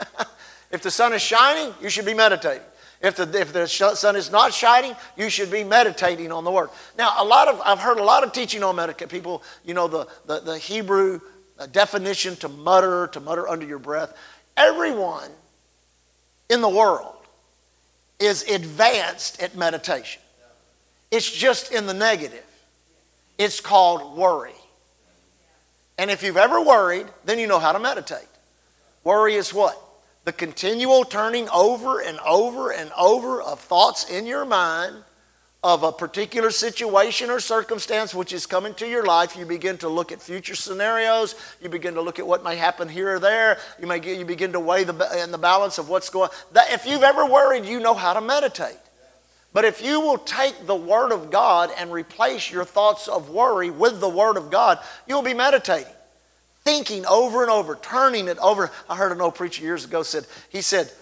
if 0.70 0.82
the 0.82 0.90
sun 0.90 1.12
is 1.12 1.22
shining, 1.22 1.72
you 1.80 1.88
should 1.88 2.06
be 2.06 2.14
meditating. 2.14 2.66
If 3.00 3.16
the, 3.16 3.40
if 3.40 3.52
the 3.52 3.66
sun 3.66 4.16
is 4.16 4.30
not 4.30 4.52
shining, 4.52 4.94
you 5.16 5.30
should 5.30 5.50
be 5.50 5.62
meditating 5.62 6.32
on 6.32 6.42
the 6.44 6.50
word. 6.50 6.70
Now, 6.96 7.14
a 7.18 7.24
lot 7.24 7.46
of 7.46 7.60
I've 7.64 7.78
heard 7.78 7.98
a 7.98 8.04
lot 8.04 8.24
of 8.24 8.32
teaching 8.32 8.64
on 8.64 8.74
meditation. 8.76 9.08
People, 9.08 9.42
you 9.64 9.72
know, 9.72 9.86
the, 9.86 10.08
the, 10.26 10.40
the 10.40 10.58
Hebrew 10.58 11.20
uh, 11.58 11.66
definition 11.66 12.34
to 12.36 12.48
mutter, 12.48 13.06
to 13.08 13.20
mutter 13.20 13.48
under 13.48 13.64
your 13.64 13.78
breath. 13.78 14.16
Everyone 14.56 15.30
in 16.50 16.60
the 16.60 16.68
world 16.68 17.14
is 18.18 18.42
advanced 18.42 19.40
at 19.40 19.56
meditation. 19.56 20.20
It's 21.12 21.30
just 21.30 21.72
in 21.72 21.86
the 21.86 21.94
negative. 21.94 22.44
It's 23.38 23.60
called 23.60 24.16
worry. 24.16 24.52
And 25.98 26.10
if 26.10 26.24
you've 26.24 26.36
ever 26.36 26.60
worried, 26.60 27.06
then 27.24 27.38
you 27.38 27.46
know 27.46 27.60
how 27.60 27.72
to 27.72 27.78
meditate. 27.78 28.26
Worry 29.04 29.36
is 29.36 29.54
what? 29.54 29.80
The 30.28 30.32
continual 30.34 31.06
turning 31.06 31.48
over 31.48 32.02
and 32.02 32.18
over 32.20 32.70
and 32.70 32.92
over 32.98 33.40
of 33.40 33.60
thoughts 33.60 34.10
in 34.10 34.26
your 34.26 34.44
mind 34.44 34.94
of 35.64 35.84
a 35.84 35.90
particular 35.90 36.50
situation 36.50 37.30
or 37.30 37.40
circumstance 37.40 38.14
which 38.14 38.34
is 38.34 38.44
coming 38.44 38.74
to 38.74 38.86
your 38.86 39.06
life, 39.06 39.38
you 39.38 39.46
begin 39.46 39.78
to 39.78 39.88
look 39.88 40.12
at 40.12 40.20
future 40.20 40.54
scenarios. 40.54 41.34
You 41.62 41.70
begin 41.70 41.94
to 41.94 42.02
look 42.02 42.18
at 42.18 42.26
what 42.26 42.44
may 42.44 42.56
happen 42.56 42.90
here 42.90 43.14
or 43.14 43.18
there. 43.18 43.56
You 43.80 43.86
may 43.86 44.00
get, 44.00 44.18
you 44.18 44.26
begin 44.26 44.52
to 44.52 44.60
weigh 44.60 44.84
the 44.84 45.22
in 45.22 45.30
the 45.30 45.38
balance 45.38 45.78
of 45.78 45.88
what's 45.88 46.10
going. 46.10 46.28
That, 46.52 46.74
if 46.74 46.84
you've 46.84 47.04
ever 47.04 47.24
worried, 47.24 47.64
you 47.64 47.80
know 47.80 47.94
how 47.94 48.12
to 48.12 48.20
meditate. 48.20 48.76
But 49.54 49.64
if 49.64 49.82
you 49.82 49.98
will 49.98 50.18
take 50.18 50.66
the 50.66 50.76
Word 50.76 51.10
of 51.10 51.30
God 51.30 51.70
and 51.78 51.90
replace 51.90 52.50
your 52.50 52.66
thoughts 52.66 53.08
of 53.08 53.30
worry 53.30 53.70
with 53.70 53.98
the 53.98 54.10
Word 54.10 54.36
of 54.36 54.50
God, 54.50 54.78
you'll 55.06 55.22
be 55.22 55.32
meditating, 55.32 55.90
thinking 56.68 57.06
over 57.06 57.40
and 57.40 57.50
over, 57.50 57.76
turning 57.76 58.28
it 58.28 58.36
over. 58.38 58.70
I 58.90 58.96
heard 58.96 59.10
an 59.10 59.22
old 59.22 59.34
preacher 59.34 59.62
years 59.62 59.86
ago 59.86 60.02
said 60.02 60.26
he 60.50 60.60
said, 60.60 60.92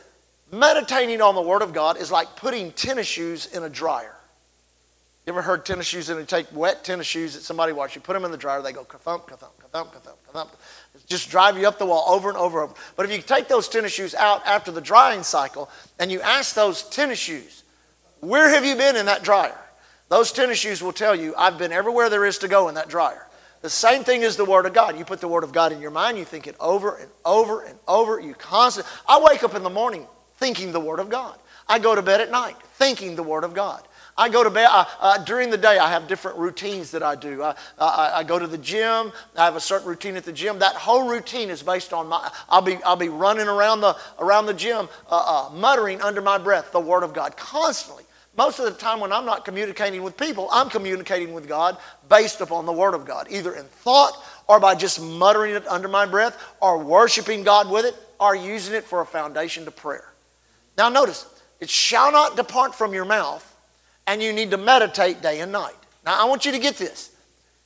meditating 0.53 1.21
on 1.21 1.35
the 1.35 1.43
Word 1.43 1.61
of 1.61 1.73
God 1.73 1.97
is 1.97 2.13
like 2.13 2.37
putting 2.37 2.71
tennis 2.71 3.09
shoes 3.09 3.47
in 3.47 3.65
a 3.65 3.69
dryer. 3.69 4.15
You 5.27 5.33
ever 5.33 5.43
heard 5.43 5.67
tennis 5.67 5.89
shoes 5.89 6.09
and 6.09 6.21
you 6.21 6.25
take 6.25 6.47
wet 6.55 6.85
tennis 6.85 7.09
shoes 7.09 7.35
that 7.35 7.43
somebody 7.43 7.73
washed, 7.73 7.97
you 7.97 8.01
put 8.01 8.13
them 8.13 8.25
in 8.25 8.31
the 8.31 8.37
dryer, 8.37 8.63
they 8.63 8.73
go 8.73 8.85
ka-thump, 8.85 9.27
ka-thump, 9.27 9.59
ka-thump, 9.59 9.93
ka-thump, 9.93 10.17
ka-thump. 10.27 10.51
Just 11.09 11.31
drive 11.31 11.59
you 11.59 11.67
up 11.67 11.81
the 11.81 11.87
wall 11.87 12.15
over 12.15 12.29
and 12.29 12.39
over 12.39 12.63
and 12.63 12.71
over. 12.71 12.81
But 12.95 13.07
if 13.07 13.13
you 13.13 13.21
take 13.21 13.49
those 13.49 13.69
tennis 13.69 13.93
shoes 13.93 14.15
out 14.15 14.47
after 14.47 14.71
the 14.71 14.81
drying 14.81 15.25
cycle 15.25 15.69
and 15.99 16.13
you 16.13 16.21
ask 16.21 16.55
those 16.55 16.85
tennis 16.91 17.19
shoes, 17.19 17.65
where 18.21 18.49
have 18.51 18.65
you 18.65 18.77
been 18.77 18.95
in 18.95 19.07
that 19.07 19.25
dryer? 19.25 19.59
Those 20.11 20.31
tennis 20.31 20.59
shoes 20.59 20.81
will 20.81 20.93
tell 20.93 21.17
you, 21.17 21.35
I've 21.37 21.59
been 21.59 21.73
everywhere 21.73 22.09
there 22.09 22.25
is 22.25 22.39
to 22.39 22.47
go 22.47 22.69
in 22.69 22.77
that 22.77 22.89
dryer. 22.89 23.26
The 23.63 23.71
same 23.71 24.05
thing 24.05 24.23
is 24.23 24.37
the 24.37 24.45
Word 24.45 24.67
of 24.67 24.75
God. 24.75 24.99
You 24.99 25.05
put 25.05 25.21
the 25.21 25.29
Word 25.29 25.45
of 25.45 25.53
God 25.53 25.73
in 25.73 25.81
your 25.81 25.91
mind, 25.91 26.19
you 26.19 26.25
think 26.25 26.47
it 26.47 26.57
over 26.61 26.97
and 26.97 27.11
over 27.25 27.63
and 27.63 27.79
over. 27.89 28.21
You 28.21 28.35
constantly. 28.35 28.91
I 29.09 29.21
wake 29.21 29.43
up 29.43 29.55
in 29.55 29.63
the 29.63 29.71
morning 29.71 30.07
thinking 30.37 30.73
the 30.73 30.81
Word 30.81 31.01
of 31.01 31.09
God. 31.09 31.39
I 31.69 31.79
go 31.79 31.95
to 31.95 32.03
bed 32.03 32.21
at 32.21 32.31
night 32.31 32.57
thinking 32.75 33.17
the 33.17 33.23
Word 33.23 33.45
of 33.45 33.55
God. 33.55 33.83
I 34.19 34.31
go 34.31 34.43
to 34.43 34.51
bed, 34.51 34.69
uh, 34.71 35.19
during 35.25 35.51
the 35.51 35.59
day, 35.59 35.79
I 35.79 35.91
have 35.91 36.09
different 36.09 36.39
routines 36.39 36.91
that 36.93 37.03
I 37.03 37.17
do. 37.17 37.43
I, 37.43 37.55
I, 37.79 38.13
I, 38.15 38.25
go 38.25 38.39
to 38.39 38.47
the 38.47 38.57
gym, 38.57 39.13
I 39.37 39.45
have 39.45 39.57
a 39.57 39.61
certain 39.61 39.87
routine 39.87 40.17
at 40.17 40.25
the 40.25 40.33
gym. 40.33 40.59
That 40.59 40.75
whole 40.75 41.07
routine 41.07 41.51
is 41.51 41.63
based 41.63 41.93
on 41.93 42.07
my, 42.07 42.31
I'll 42.49 42.63
be, 42.63 42.77
I'll 42.83 42.97
be 42.97 43.11
running 43.11 43.47
around 43.47 43.83
the, 43.83 43.95
around 44.19 44.47
the 44.47 44.55
gym, 44.55 44.89
uh, 45.11 45.49
uh, 45.51 45.55
muttering 45.55 46.01
under 46.01 46.23
my 46.23 46.39
breath 46.39 46.73
the 46.73 46.81
Word 46.81 47.03
of 47.03 47.13
God 47.13 47.37
constantly. 47.37 48.05
Most 48.37 48.59
of 48.59 48.67
the 48.67 48.73
time, 48.73 49.01
when 49.01 49.13
I'm 49.13 49.25
not 49.25 49.45
communicating 49.45 50.03
with 50.03 50.17
people, 50.17 50.49
I'm 50.53 50.69
communicating 50.69 51.33
with 51.33 51.49
God 51.49 51.79
based 52.09 52.41
upon 52.41 52.67
the 52.67 52.73
Word 52.73 52.95
of 52.95 53.07
God, 53.07 53.29
either 53.31 53.55
in 53.55 53.65
thought 53.65 54.23
or 54.47 54.61
by 54.61 54.75
just 54.75 55.01
muttering 55.01 55.55
it 55.55 55.67
under 55.67 55.89
my 55.89 56.07
breath, 56.07 56.41
or 56.61 56.79
worshiping 56.79 57.43
God 57.43 57.71
with 57.71 57.85
it, 57.85 57.95
or 58.21 58.37
using 58.37 58.75
it 58.75 58.85
for 58.85 59.01
a 59.01 59.07
foundation 59.07 59.65
to 59.65 59.71
prayer. 59.71 60.13
Now, 60.79 60.89
notice, 60.89 61.27
it 61.61 61.71
shall 61.71 62.13
not 62.13 62.37
depart 62.37 62.75
from 62.75 62.93
your 62.93 63.05
mouth 63.05 63.53
and 64.07 64.23
you 64.23 64.33
need 64.33 64.51
to 64.53 64.57
meditate 64.57 65.21
day 65.21 65.41
and 65.41 65.53
night. 65.53 65.75
Now, 66.05 66.21
I 66.21 66.25
want 66.27 66.45
you 66.45 66.53
to 66.53 66.59
get 66.59 66.77
this. 66.77 67.13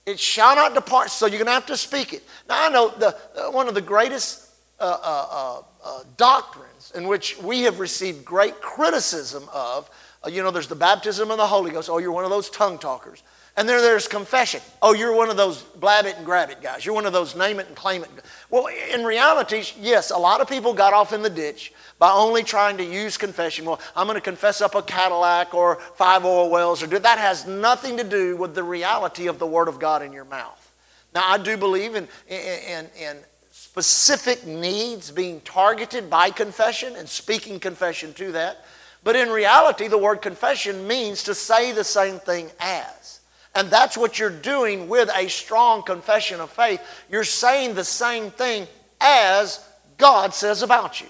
It 0.06 0.18
shall 0.18 0.56
not 0.56 0.74
depart, 0.74 1.10
so 1.10 1.26
you're 1.26 1.38
going 1.38 1.46
to 1.46 1.52
have 1.52 1.66
to 1.66 1.76
speak 1.76 2.12
it. 2.12 2.22
Now, 2.48 2.66
I 2.66 2.68
know 2.70 2.88
the, 2.88 3.12
one 3.50 3.68
of 3.68 3.74
the 3.74 3.82
greatest 3.82 4.48
uh, 4.78 4.84
uh, 4.84 5.26
uh, 5.30 5.62
uh 5.84 6.02
doctrines 6.16 6.92
in 6.94 7.06
which 7.06 7.38
we 7.38 7.62
have 7.62 7.80
received 7.80 8.24
great 8.24 8.60
criticism 8.62 9.44
of, 9.52 9.90
Uh, 10.24 10.28
you 10.28 10.42
know, 10.42 10.50
there's 10.50 10.68
the 10.68 10.74
baptism 10.74 11.30
of 11.30 11.38
the 11.38 11.46
Holy 11.46 11.70
Ghost. 11.70 11.88
Oh, 11.90 11.98
you're 11.98 12.12
one 12.12 12.24
of 12.24 12.30
those 12.30 12.50
tongue 12.50 12.78
talkers. 12.78 13.22
And 13.56 13.68
then 13.68 13.80
there's 13.82 14.06
confession. 14.06 14.60
Oh, 14.80 14.94
you're 14.94 15.14
one 15.14 15.28
of 15.28 15.36
those 15.36 15.62
blab 15.62 16.06
it 16.06 16.16
and 16.16 16.24
grab 16.24 16.50
it 16.50 16.62
guys. 16.62 16.86
You're 16.86 16.94
one 16.94 17.06
of 17.06 17.12
those 17.12 17.34
name 17.34 17.58
it 17.58 17.66
and 17.66 17.76
claim 17.76 18.02
it. 18.02 18.10
Well, 18.48 18.68
in 18.68 19.04
reality, 19.04 19.64
yes, 19.78 20.10
a 20.10 20.16
lot 20.16 20.40
of 20.40 20.48
people 20.48 20.72
got 20.72 20.92
off 20.92 21.12
in 21.12 21.22
the 21.22 21.30
ditch 21.30 21.72
by 21.98 22.10
only 22.10 22.42
trying 22.42 22.76
to 22.78 22.84
use 22.84 23.16
confession. 23.16 23.64
Well, 23.64 23.80
I'm 23.96 24.06
going 24.06 24.14
to 24.14 24.20
confess 24.22 24.60
up 24.60 24.74
a 24.74 24.82
Cadillac 24.82 25.52
or 25.52 25.76
five 25.96 26.24
oil 26.24 26.48
wells 26.48 26.82
or 26.82 26.86
do 26.86 26.98
that 26.98 27.18
has 27.18 27.46
nothing 27.46 27.96
to 27.96 28.04
do 28.04 28.36
with 28.36 28.54
the 28.54 28.62
reality 28.62 29.26
of 29.26 29.38
the 29.38 29.46
Word 29.46 29.68
of 29.68 29.78
God 29.78 30.02
in 30.02 30.12
your 30.12 30.24
mouth. 30.24 30.72
Now, 31.14 31.22
I 31.26 31.38
do 31.38 31.56
believe 31.56 31.96
in, 31.96 32.06
in, 32.28 32.86
in 32.98 33.16
specific 33.50 34.46
needs 34.46 35.10
being 35.10 35.40
targeted 35.40 36.08
by 36.08 36.30
confession 36.30 36.94
and 36.96 37.08
speaking 37.08 37.58
confession 37.58 38.14
to 38.14 38.32
that. 38.32 38.64
But 39.02 39.16
in 39.16 39.30
reality, 39.30 39.88
the 39.88 39.98
word 39.98 40.22
confession 40.22 40.86
means 40.86 41.22
to 41.24 41.34
say 41.34 41.72
the 41.72 41.84
same 41.84 42.18
thing 42.18 42.50
as. 42.60 43.20
And 43.54 43.70
that's 43.70 43.96
what 43.96 44.18
you're 44.18 44.30
doing 44.30 44.88
with 44.88 45.10
a 45.14 45.28
strong 45.28 45.82
confession 45.82 46.40
of 46.40 46.50
faith. 46.50 46.80
You're 47.10 47.24
saying 47.24 47.74
the 47.74 47.84
same 47.84 48.30
thing 48.30 48.66
as 49.00 49.64
God 49.98 50.34
says 50.34 50.62
about 50.62 51.00
you. 51.00 51.08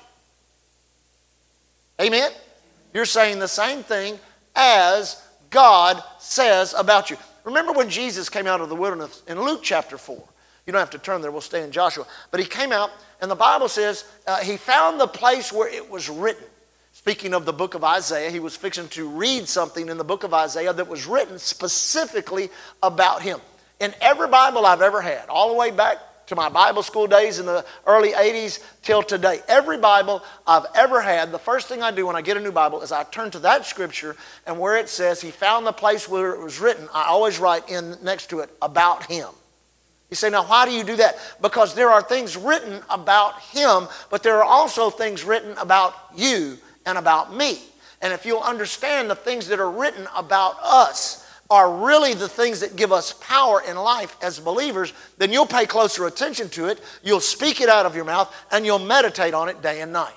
Amen? 2.01 2.31
You're 2.95 3.05
saying 3.05 3.39
the 3.39 3.49
same 3.49 3.83
thing 3.83 4.19
as 4.57 5.23
God 5.51 6.03
says 6.19 6.75
about 6.77 7.11
you. 7.11 7.17
Remember 7.45 7.73
when 7.73 7.91
Jesus 7.91 8.29
came 8.29 8.47
out 8.47 8.61
of 8.61 8.69
the 8.69 8.77
wilderness 8.77 9.23
in 9.27 9.41
Luke 9.41 9.61
chapter 9.63 9.99
4? 9.99 10.17
You 10.67 10.73
don't 10.73 10.81
have 10.81 10.91
to 10.91 10.99
turn 10.99 11.21
there, 11.21 11.31
we'll 11.31 11.41
stay 11.41 11.63
in 11.63 11.73
Joshua. 11.73 12.07
But 12.31 12.41
he 12.41 12.47
came 12.47 12.73
out, 12.73 12.91
and 13.21 13.31
the 13.31 13.37
Bible 13.37 13.69
says 13.69 14.05
uh, 14.27 14.39
he 14.39 14.57
found 14.57 15.01
the 15.01 15.07
place 15.07 15.53
where 15.53 15.69
it 15.69 15.89
was 15.91 16.09
written. 16.09 16.45
Speaking 17.01 17.33
of 17.33 17.47
the 17.47 17.53
book 17.55 17.75
of 17.75 17.83
Isaiah, 17.83 18.31
he 18.31 18.41
was 18.41 18.55
fixing 18.55 18.87
to 18.89 19.09
read 19.09 19.49
something 19.49 19.89
in 19.89 19.97
the 19.97 20.05
book 20.05 20.23
of 20.23 20.35
Isaiah 20.35 20.75
that 20.75 20.87
was 20.87 21.07
written 21.07 21.39
specifically 21.39 22.51
about 22.83 23.23
him. 23.23 23.41
In 23.81 23.95
every 24.03 24.29
Bible 24.29 24.67
I've 24.67 24.83
ever 24.83 25.01
had, 25.01 25.31
all 25.31 25.49
the 25.49 25.55
way 25.55 25.71
back 25.71 25.97
to 26.27 26.37
my 26.37 26.51
Bible 26.51 26.83
school 26.83 27.07
days 27.07 27.39
in 27.39 27.47
the 27.47 27.65
early 27.87 28.11
80s 28.11 28.63
till 28.83 29.03
today, 29.03 29.41
every 29.49 29.79
Bible 29.79 30.23
I've 30.47 30.67
ever 30.75 31.01
had, 31.01 31.33
the 31.33 31.39
first 31.39 31.69
thing 31.69 31.83
I 31.83 31.91
do 31.91 32.07
when 32.07 32.17
I 32.17 32.21
get 32.21 32.37
a 32.37 32.41
new 32.41 32.53
Bible 32.53 32.83
is 32.83 32.93
I 32.93 33.03
turn 33.05 33.31
to 33.31 33.39
that 33.39 33.65
scripture 33.65 34.15
and 34.47 34.61
where 34.61 34.77
it 34.77 34.91
says 34.91 35.23
he 35.23 35.31
found 35.31 35.67
the 35.67 35.73
place 35.73 36.07
where 36.07 36.35
it 36.35 36.43
was 36.43 36.61
written, 36.61 36.87
I 36.93 37.05
always 37.05 37.39
write 37.39 37.71
in 37.71 37.97
next 38.03 38.29
to 38.29 38.41
it 38.41 38.51
about 38.61 39.07
him. 39.07 39.29
You 40.11 40.17
say, 40.17 40.29
now 40.29 40.45
why 40.45 40.67
do 40.67 40.73
you 40.73 40.85
do 40.85 40.97
that? 40.97 41.17
Because 41.41 41.75
there 41.75 41.89
are 41.89 42.03
things 42.03 42.37
written 42.37 42.83
about 42.91 43.41
him, 43.41 43.89
but 44.11 44.23
there 44.23 44.37
are 44.37 44.45
also 44.45 44.91
things 44.91 45.25
written 45.25 45.57
about 45.57 45.95
you 46.15 46.59
and 46.91 46.99
about 46.99 47.35
me. 47.35 47.59
And 48.03 48.13
if 48.13 48.27
you'll 48.27 48.41
understand 48.41 49.09
the 49.09 49.15
things 49.15 49.49
that 49.49 49.61
are 49.61 49.71
written 49.71 50.07
about 50.15 50.57
us 50.63 51.27
are 51.49 51.85
really 51.85 52.15
the 52.15 52.29
things 52.29 52.61
that 52.61 52.77
give 52.77 52.93
us 52.93 53.13
power 53.15 53.63
in 53.67 53.77
life 53.77 54.17
as 54.23 54.39
believers, 54.39 54.93
then 55.19 55.33
you'll 55.33 55.47
pay 55.47 55.67
closer 55.67 56.07
attention 56.07 56.49
to 56.51 56.67
it, 56.67 56.81
you'll 57.03 57.21
speak 57.21 57.61
it 57.61 57.69
out 57.69 57.87
of 57.87 57.97
your 57.97 58.05
mouth, 58.05 58.33
and 58.53 58.65
you'll 58.65 58.79
meditate 58.79 59.35
on 59.35 59.49
it 59.49 59.61
day 59.61 59.81
and 59.81 59.93
night. 59.93 60.13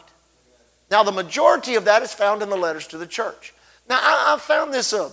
Now, 0.92 1.02
the 1.02 1.12
majority 1.12 1.76
of 1.76 1.86
that 1.86 2.04
is 2.04 2.14
found 2.14 2.44
in 2.44 2.50
the 2.50 2.56
letters 2.56 2.88
to 2.88 3.00
the 3.00 3.08
church. 3.08 3.54
Now, 3.90 3.98
I, 4.00 4.36
I 4.36 4.40
found 4.40 4.72
this 4.72 4.94
a, 4.94 5.10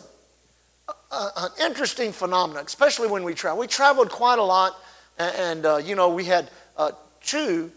a, 1.10 1.30
an 1.36 1.50
interesting 1.64 2.12
phenomenon, 2.12 2.66
especially 2.66 3.08
when 3.08 3.24
we 3.24 3.32
travel. 3.32 3.58
We 3.58 3.66
traveled 3.66 4.10
quite 4.10 4.38
a 4.38 4.44
lot, 4.44 4.78
and, 5.18 5.34
and 5.36 5.66
uh, 5.66 5.76
you 5.78 5.94
know, 5.94 6.10
we 6.10 6.24
had 6.24 6.50
uh, 6.76 6.92
two 7.22 7.72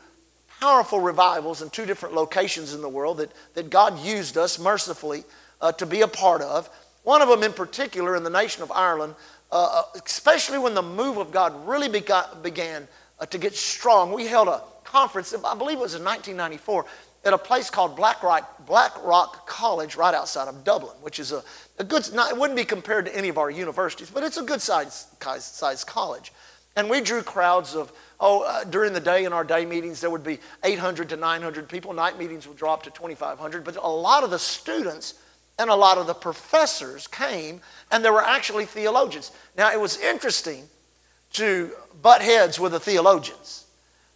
powerful 0.64 1.02
revivals 1.02 1.62
in 1.62 1.70
two 1.70 1.86
different 1.86 2.16
locations 2.16 2.74
in 2.74 2.82
the 2.82 2.88
world 2.88 3.18
that, 3.18 3.30
that 3.54 3.70
God 3.70 4.00
used 4.00 4.38
us 4.38 4.58
mercifully 4.58 5.26
uh, 5.60 5.74
to 5.74 5.86
be 5.86 6.04
a 6.04 6.08
part 6.08 6.42
of. 6.42 6.70
One 7.04 7.22
of 7.22 7.28
them, 7.28 7.44
in 7.44 7.52
particular, 7.52 8.16
in 8.16 8.24
the 8.24 8.30
nation 8.30 8.64
of 8.64 8.72
Ireland, 8.72 9.16
uh, 9.52 9.84
uh 9.96 10.00
especially 10.06 10.60
when 10.60 10.74
the 10.74 10.82
move 10.82 11.18
of 11.18 11.34
God 11.34 11.68
really 11.68 11.90
began 11.90 12.88
uh, 13.20 13.26
to 13.26 13.38
get 13.38 13.56
strong. 13.56 14.14
We 14.14 14.26
held 14.26 14.48
a 14.48 14.62
conference, 14.86 15.36
I 15.46 15.54
believe 15.54 15.80
it 15.80 15.82
was 15.82 15.96
in 15.96 16.04
1994, 16.06 16.86
at 17.26 17.34
a 17.34 17.38
place 17.38 17.70
called 17.70 17.98
Blackrock, 17.98 19.46
College 19.46 19.98
right 19.98 20.16
outside 20.16 20.48
of 20.48 20.64
Dublin, 20.64 20.96
which 21.02 21.20
is 21.20 21.34
a, 21.34 21.44
a 21.78 21.84
good, 21.84 22.08
not, 22.14 22.32
it 22.32 22.38
wouldn't 22.38 22.56
be 22.56 22.64
compared 22.64 23.06
to 23.08 23.14
any 23.14 23.28
of 23.28 23.38
our 23.38 23.52
universities, 23.52 24.10
but 24.10 24.24
it's 24.24 24.38
a 24.38 24.44
good 24.44 24.62
size 24.62 25.08
college. 25.84 26.32
And 26.76 26.90
we 26.90 27.02
drew 27.02 27.22
crowds 27.22 27.76
of 27.76 27.92
Oh, 28.26 28.44
uh, 28.44 28.64
during 28.64 28.94
the 28.94 29.02
day 29.02 29.26
in 29.26 29.34
our 29.34 29.44
day 29.44 29.66
meetings, 29.66 30.00
there 30.00 30.10
would 30.10 30.24
be 30.24 30.40
800 30.64 31.10
to 31.10 31.18
900 31.18 31.68
people. 31.68 31.92
Night 31.92 32.18
meetings 32.18 32.48
would 32.48 32.56
drop 32.56 32.84
to 32.84 32.90
2,500. 32.90 33.66
But 33.66 33.76
a 33.76 33.86
lot 33.86 34.24
of 34.24 34.30
the 34.30 34.40
students 34.40 35.16
and 35.60 35.70
a 35.70 35.76
lot 35.76 35.98
of 35.98 36.08
the 36.08 36.14
professors 36.14 37.06
came, 37.06 37.60
and 37.92 38.04
there 38.04 38.14
were 38.14 38.24
actually 38.24 38.66
theologians. 38.66 39.34
Now, 39.58 39.74
it 39.74 39.80
was 39.80 40.00
interesting 40.00 40.64
to 41.34 41.72
butt 42.02 42.22
heads 42.22 42.62
with 42.62 42.72
the 42.72 42.80
theologians 42.80 43.66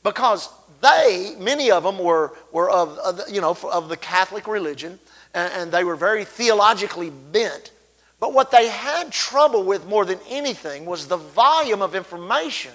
because 0.03 0.47
they, 0.81 1.35
many 1.37 1.69
of 1.69 1.83
them, 1.83 1.99
were, 1.99 2.31
were 2.53 2.69
of, 2.69 2.97
of 2.99 3.21
you 3.29 3.41
know, 3.41 3.57
of 3.69 3.89
the 3.89 3.97
Catholic 3.97 4.47
religion, 4.47 4.99
and, 5.33 5.51
and 5.53 5.71
they 5.71 5.83
were 5.83 5.97
very 5.97 6.23
theologically 6.23 7.09
bent. 7.09 7.71
But 8.19 8.33
what 8.33 8.51
they 8.51 8.67
had 8.67 9.11
trouble 9.11 9.63
with 9.63 9.85
more 9.85 10.05
than 10.05 10.19
anything 10.27 10.85
was 10.85 11.07
the 11.07 11.17
volume 11.17 11.81
of 11.81 11.95
information 11.95 12.71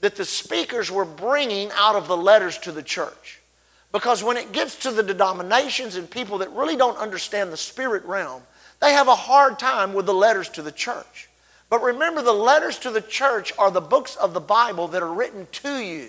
that 0.00 0.16
the 0.16 0.24
speakers 0.24 0.90
were 0.90 1.04
bringing 1.04 1.70
out 1.74 1.96
of 1.96 2.08
the 2.08 2.16
letters 2.16 2.58
to 2.58 2.72
the 2.72 2.82
church. 2.82 3.40
Because 3.92 4.22
when 4.22 4.36
it 4.36 4.52
gets 4.52 4.76
to 4.80 4.90
the 4.90 5.02
denominations 5.02 5.96
and 5.96 6.10
people 6.10 6.38
that 6.38 6.50
really 6.52 6.76
don't 6.76 6.98
understand 6.98 7.52
the 7.52 7.56
spirit 7.56 8.04
realm, 8.04 8.42
they 8.80 8.92
have 8.92 9.08
a 9.08 9.14
hard 9.14 9.58
time 9.58 9.94
with 9.94 10.06
the 10.06 10.14
letters 10.14 10.48
to 10.50 10.62
the 10.62 10.72
church. 10.72 11.28
But 11.70 11.82
remember, 11.82 12.20
the 12.20 12.32
letters 12.32 12.78
to 12.80 12.90
the 12.90 13.00
church 13.00 13.52
are 13.58 13.70
the 13.70 13.80
books 13.80 14.16
of 14.16 14.34
the 14.34 14.40
Bible 14.40 14.88
that 14.88 15.02
are 15.02 15.12
written 15.12 15.46
to 15.52 15.78
you. 15.78 16.08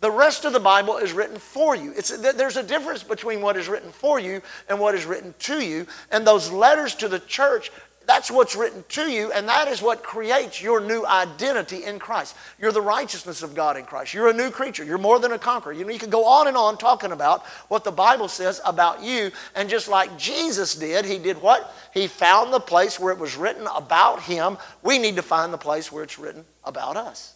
The 0.00 0.10
rest 0.10 0.44
of 0.44 0.52
the 0.52 0.60
Bible 0.60 0.98
is 0.98 1.12
written 1.12 1.38
for 1.38 1.74
you. 1.74 1.92
It's, 1.96 2.16
there's 2.16 2.58
a 2.58 2.62
difference 2.62 3.02
between 3.02 3.40
what 3.40 3.56
is 3.56 3.66
written 3.66 3.90
for 3.90 4.20
you 4.20 4.42
and 4.68 4.78
what 4.78 4.94
is 4.94 5.06
written 5.06 5.34
to 5.40 5.60
you. 5.60 5.86
And 6.12 6.26
those 6.26 6.52
letters 6.52 6.94
to 6.96 7.08
the 7.08 7.18
church 7.20 7.72
that's 8.06 8.30
what's 8.30 8.54
written 8.54 8.84
to 8.90 9.10
you, 9.10 9.32
and 9.32 9.48
that 9.48 9.66
is 9.66 9.82
what 9.82 10.04
creates 10.04 10.62
your 10.62 10.80
new 10.80 11.04
identity 11.04 11.84
in 11.84 11.98
Christ. 11.98 12.36
You're 12.58 12.70
the 12.70 12.80
righteousness 12.80 13.42
of 13.42 13.54
God 13.54 13.76
in 13.76 13.84
Christ. 13.84 14.14
You're 14.14 14.28
a 14.28 14.32
new 14.32 14.50
creature. 14.50 14.84
You're 14.84 14.96
more 14.96 15.18
than 15.18 15.32
a 15.32 15.38
conqueror. 15.38 15.72
You, 15.72 15.84
know, 15.84 15.90
you 15.90 15.98
can 15.98 16.10
go 16.10 16.24
on 16.24 16.46
and 16.46 16.56
on 16.56 16.78
talking 16.78 17.10
about 17.10 17.44
what 17.66 17.82
the 17.82 17.90
Bible 17.90 18.28
says 18.28 18.60
about 18.64 19.02
you, 19.02 19.32
and 19.56 19.68
just 19.68 19.88
like 19.88 20.16
Jesus 20.16 20.76
did, 20.76 21.04
he 21.04 21.18
did 21.18 21.42
what? 21.42 21.74
He 21.92 22.06
found 22.06 22.52
the 22.52 22.60
place 22.60 23.00
where 23.00 23.12
it 23.12 23.18
was 23.18 23.36
written 23.36 23.66
about 23.74 24.22
him. 24.22 24.56
We 24.82 24.98
need 24.98 25.16
to 25.16 25.22
find 25.22 25.52
the 25.52 25.58
place 25.58 25.90
where 25.90 26.04
it's 26.04 26.18
written 26.18 26.44
about 26.64 26.96
us. 26.96 27.34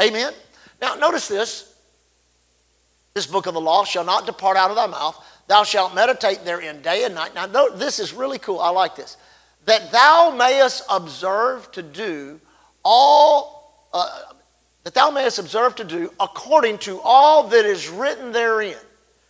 Amen? 0.00 0.32
Now, 0.80 0.94
notice 0.94 1.26
this. 1.26 1.74
This 3.14 3.26
book 3.26 3.46
of 3.46 3.54
the 3.54 3.60
law 3.60 3.84
shall 3.84 4.04
not 4.04 4.26
depart 4.26 4.56
out 4.56 4.70
of 4.70 4.76
thy 4.76 4.86
mouth. 4.86 5.20
Thou 5.48 5.64
shalt 5.64 5.94
meditate 5.94 6.44
therein 6.44 6.82
day 6.82 7.04
and 7.04 7.14
night. 7.14 7.34
Now, 7.34 7.46
this 7.68 7.98
is 7.98 8.12
really 8.12 8.38
cool. 8.38 8.60
I 8.60 8.68
like 8.68 8.94
this 8.94 9.16
that 9.66 9.92
thou 9.92 10.30
mayest 10.30 10.82
observe 10.90 11.70
to 11.72 11.82
do 11.82 12.40
all, 12.84 13.88
uh, 13.92 14.20
that 14.84 14.94
thou 14.94 15.10
mayest 15.10 15.38
observe 15.38 15.74
to 15.76 15.84
do 15.84 16.12
according 16.18 16.78
to 16.78 17.00
all 17.00 17.48
that 17.48 17.64
is 17.64 17.88
written 17.88 18.32
therein. 18.32 18.76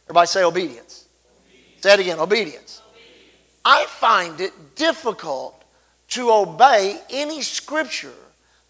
Everybody 0.04 0.26
say 0.26 0.44
obedience. 0.44 1.08
obedience. 1.48 1.82
Say 1.82 1.94
it 1.94 2.00
again 2.00 2.18
obedience. 2.20 2.82
obedience. 2.86 3.32
I 3.64 3.86
find 3.86 4.40
it 4.40 4.52
difficult 4.76 5.64
to 6.08 6.30
obey 6.30 7.00
any 7.10 7.42
scripture 7.42 8.12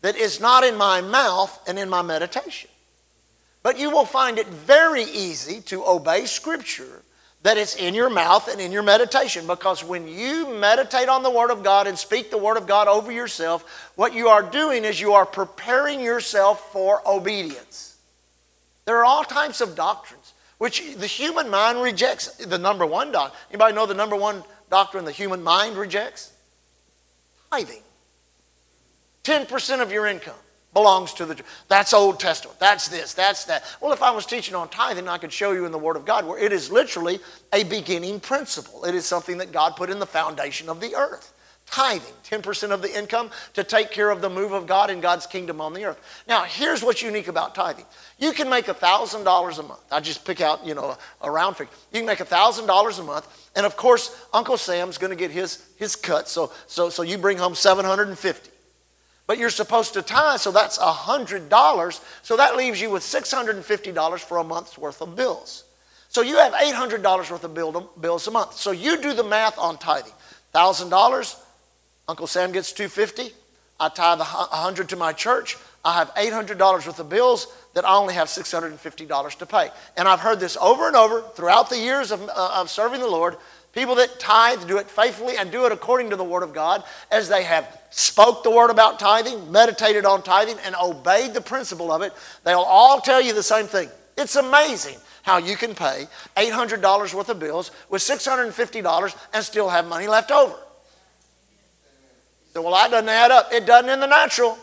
that 0.01 0.17
is 0.17 0.41
not 0.41 0.65
in 0.65 0.77
my 0.77 1.01
mouth 1.01 1.61
and 1.69 1.79
in 1.79 1.91
my 1.91 2.01
meditation. 2.01 2.71
But 3.63 3.79
you 3.79 3.91
will 3.91 4.05
find 4.05 4.39
it 4.39 4.47
very 4.47 5.03
easy 5.03 5.61
to 5.63 5.85
obey 5.85 6.27
scripture 6.27 7.03
that 7.47 7.57
it's 7.57 7.77
in 7.77 7.95
your 7.95 8.11
mouth 8.11 8.49
and 8.49 8.61
in 8.61 8.73
your 8.73 8.83
meditation. 8.83 9.47
Because 9.47 9.85
when 9.85 10.09
you 10.09 10.53
meditate 10.53 11.09
on 11.09 11.23
the 11.23 11.31
Word 11.31 11.53
of 11.53 11.63
God 11.63 11.87
and 11.87 11.97
speak 11.97 12.29
the 12.29 12.37
Word 12.37 12.57
of 12.57 12.67
God 12.67 12.89
over 12.89 13.13
yourself, 13.13 13.93
what 13.95 14.13
you 14.13 14.27
are 14.27 14.43
doing 14.43 14.85
is 14.85 15.01
you 15.01 15.13
are 15.13 15.25
preparing 15.25 16.01
yourself 16.01 16.73
for 16.73 17.01
obedience. 17.09 17.99
There 18.85 18.99
are 18.99 19.05
all 19.05 19.23
types 19.23 19.61
of 19.61 19.77
doctrines 19.77 20.35
which 20.59 20.97
the 20.97 21.07
human 21.07 21.49
mind 21.49 21.81
rejects. 21.81 22.35
The 22.35 22.59
number 22.59 22.85
one 22.85 23.13
doctrine. 23.13 23.41
Anybody 23.51 23.77
know 23.77 23.87
the 23.87 23.95
number 23.95 24.17
one 24.17 24.43
doctrine 24.69 25.05
the 25.05 25.13
human 25.13 25.41
mind 25.41 25.77
rejects? 25.77 26.33
Tithing. 27.53 27.83
10% 29.23 29.83
of 29.83 29.93
your 29.93 30.07
income 30.07 30.35
belongs 30.77 31.15
to 31.15 31.25
the 31.25 31.43
that's 31.69 31.95
old 31.95 32.21
testament 32.21 32.61
that's 32.61 32.87
this 32.89 33.15
that's 33.15 33.47
that. 33.47 33.65
Well 33.81 33.95
if 33.95 34.03
i 34.03 34.11
was 34.11 34.27
teaching 34.27 34.55
on 34.55 34.69
tithing 34.69 35.09
i 35.09 35.17
could 35.17 35.33
show 35.33 35.53
you 35.53 35.65
in 35.65 35.73
the 35.73 35.79
word 35.79 35.97
of 35.97 36.05
god 36.05 36.27
where 36.27 36.39
it 36.39 36.53
is 36.53 36.71
literally 36.71 37.19
a 37.55 37.65
beginning 37.65 38.21
principle. 38.21 38.85
It 38.85 38.95
is 38.95 39.07
something 39.07 39.39
that 39.39 39.53
god 39.53 39.75
put 39.75 39.89
in 39.89 39.99
the 39.99 40.07
foundation 40.07 40.69
of 40.69 40.83
the 40.83 40.95
earth. 40.95 41.33
Tithing 41.65 42.43
10% 42.43 42.73
of 42.73 42.83
the 42.83 42.95
income 42.95 43.31
to 43.55 43.65
take 43.65 43.91
care 43.91 44.11
of 44.11 44.21
the 44.21 44.29
move 44.29 44.53
of 44.53 44.67
god 44.67 44.91
in 44.91 45.01
god's 45.01 45.27
kingdom 45.27 45.63
on 45.63 45.73
the 45.73 45.87
earth. 45.87 45.99
Now 46.29 46.45
here's 46.45 46.83
what's 46.83 47.01
unique 47.01 47.29
about 47.29 47.55
tithing. 47.55 47.87
You 48.19 48.33
can 48.33 48.51
make 48.51 48.67
$1000 48.67 49.59
a 49.59 49.63
month. 49.63 49.81
I 49.91 50.01
just 50.01 50.27
pick 50.27 50.43
out 50.43 50.67
you 50.67 50.75
know 50.75 50.99
a, 51.23 51.31
round 51.31 51.57
figure. 51.57 51.73
You 51.91 52.01
can 52.01 52.07
make 52.07 52.19
$1000 52.19 52.99
a 52.99 53.03
month 53.03 53.51
and 53.57 53.65
of 53.65 53.79
course 53.79 54.15
uncle 54.35 54.59
sam's 54.59 54.99
going 54.99 55.09
to 55.09 55.17
get 55.17 55.31
his 55.31 55.67
his 55.79 55.97
cut 55.97 56.29
so 56.29 56.53
so 56.67 56.91
so 56.91 57.03
you 57.03 57.17
bring 57.17 57.39
home 57.39 57.55
750 57.55 58.51
but 59.27 59.39
you're 59.39 59.51
supposed 59.51 59.95
to 59.95 60.03
tithe, 60.03 60.41
so 60.41 60.51
that's 60.51 60.79
$100. 60.79 62.01
So 62.23 62.37
that 62.37 62.57
leaves 62.57 62.81
you 62.81 62.91
with 62.91 63.03
$650 63.03 64.21
for 64.21 64.39
a 64.39 64.45
month's 64.45 64.79
worth 64.79 65.03
of 65.03 65.17
bills. 65.17 65.65
So 66.09 66.23
you 66.23 66.37
have 66.37 66.53
$800 66.53 67.31
worth 67.31 67.45
of 67.45 68.01
bills 68.01 68.29
a 68.29 68.31
month. 68.31 68.55
So 68.55 68.71
you 68.71 69.01
do 69.01 69.13
the 69.13 69.25
math 69.25 69.59
on 69.59 69.79
tithing. 69.79 70.13
$1,000, 70.55 71.37
Uncle 72.09 72.27
Sam 72.27 72.53
gets 72.53 72.73
250 72.73 73.33
I 73.79 73.89
tithe 73.91 74.21
100 74.21 74.89
to 74.91 74.97
my 74.97 75.13
church. 75.13 75.57
I 75.85 75.95
have 75.95 76.15
$800 76.15 76.59
worth 76.59 76.99
of 76.99 77.09
bills 77.09 77.47
that 77.75 77.85
I 77.85 77.95
only 77.95 78.15
have 78.15 78.29
$650 78.29 79.39
to 79.39 79.47
pay. 79.47 79.69
And 79.97 80.09
I've 80.09 80.21
heard 80.21 80.41
this 80.41 80.57
over 80.57 80.87
and 80.87 80.97
over 80.97 81.23
throughout 81.35 81.69
the 81.69 81.79
years 81.79 82.11
of, 82.11 82.23
uh, 82.23 82.53
of 82.55 82.71
serving 82.71 83.01
the 83.01 83.07
Lord. 83.07 83.37
People 83.77 83.97
that 83.97 84.19
tithe 84.19 84.67
do 84.67 84.79
it 84.79 84.89
faithfully 84.89 85.37
and 85.37 85.53
do 85.53 85.67
it 85.67 85.71
according 85.71 86.09
to 86.09 86.17
the 86.17 86.25
Word 86.25 86.43
of 86.43 86.55
God 86.55 86.83
as 87.11 87.29
they 87.29 87.43
have 87.43 87.79
spoke 87.91 88.43
the 88.43 88.51
Word 88.51 88.71
about 88.71 88.99
tithing, 88.99 89.53
meditated 89.53 90.07
on 90.07 90.23
tithing, 90.23 90.57
and 90.65 90.75
obeyed 90.83 91.35
the 91.35 91.43
principle 91.43 91.93
of 91.93 92.01
it. 92.01 92.15
They'll 92.43 92.61
all 92.61 93.03
tell 93.03 93.21
you 93.21 93.35
the 93.35 93.43
same 93.43 93.67
thing. 93.67 93.91
It's 94.17 94.35
amazing 94.35 94.97
how 95.25 95.37
you 95.37 95.57
can 95.57 95.75
pay 95.75 96.07
$800 96.39 97.13
worth 97.13 97.29
of 97.29 97.39
bills 97.39 97.71
with 97.91 98.01
$650 98.01 99.17
and 99.35 99.45
still 99.45 99.69
have 99.69 99.87
money 99.87 100.07
left 100.07 100.31
over. 100.31 100.57
So, 102.55 102.63
well, 102.63 102.73
that 102.73 102.91
doesn't 102.91 103.11
add 103.11 103.31
up. 103.31 103.53
It 103.53 103.67
doesn't 103.67 103.91
in 103.91 104.01
the 104.01 104.07
natural. 104.07 104.57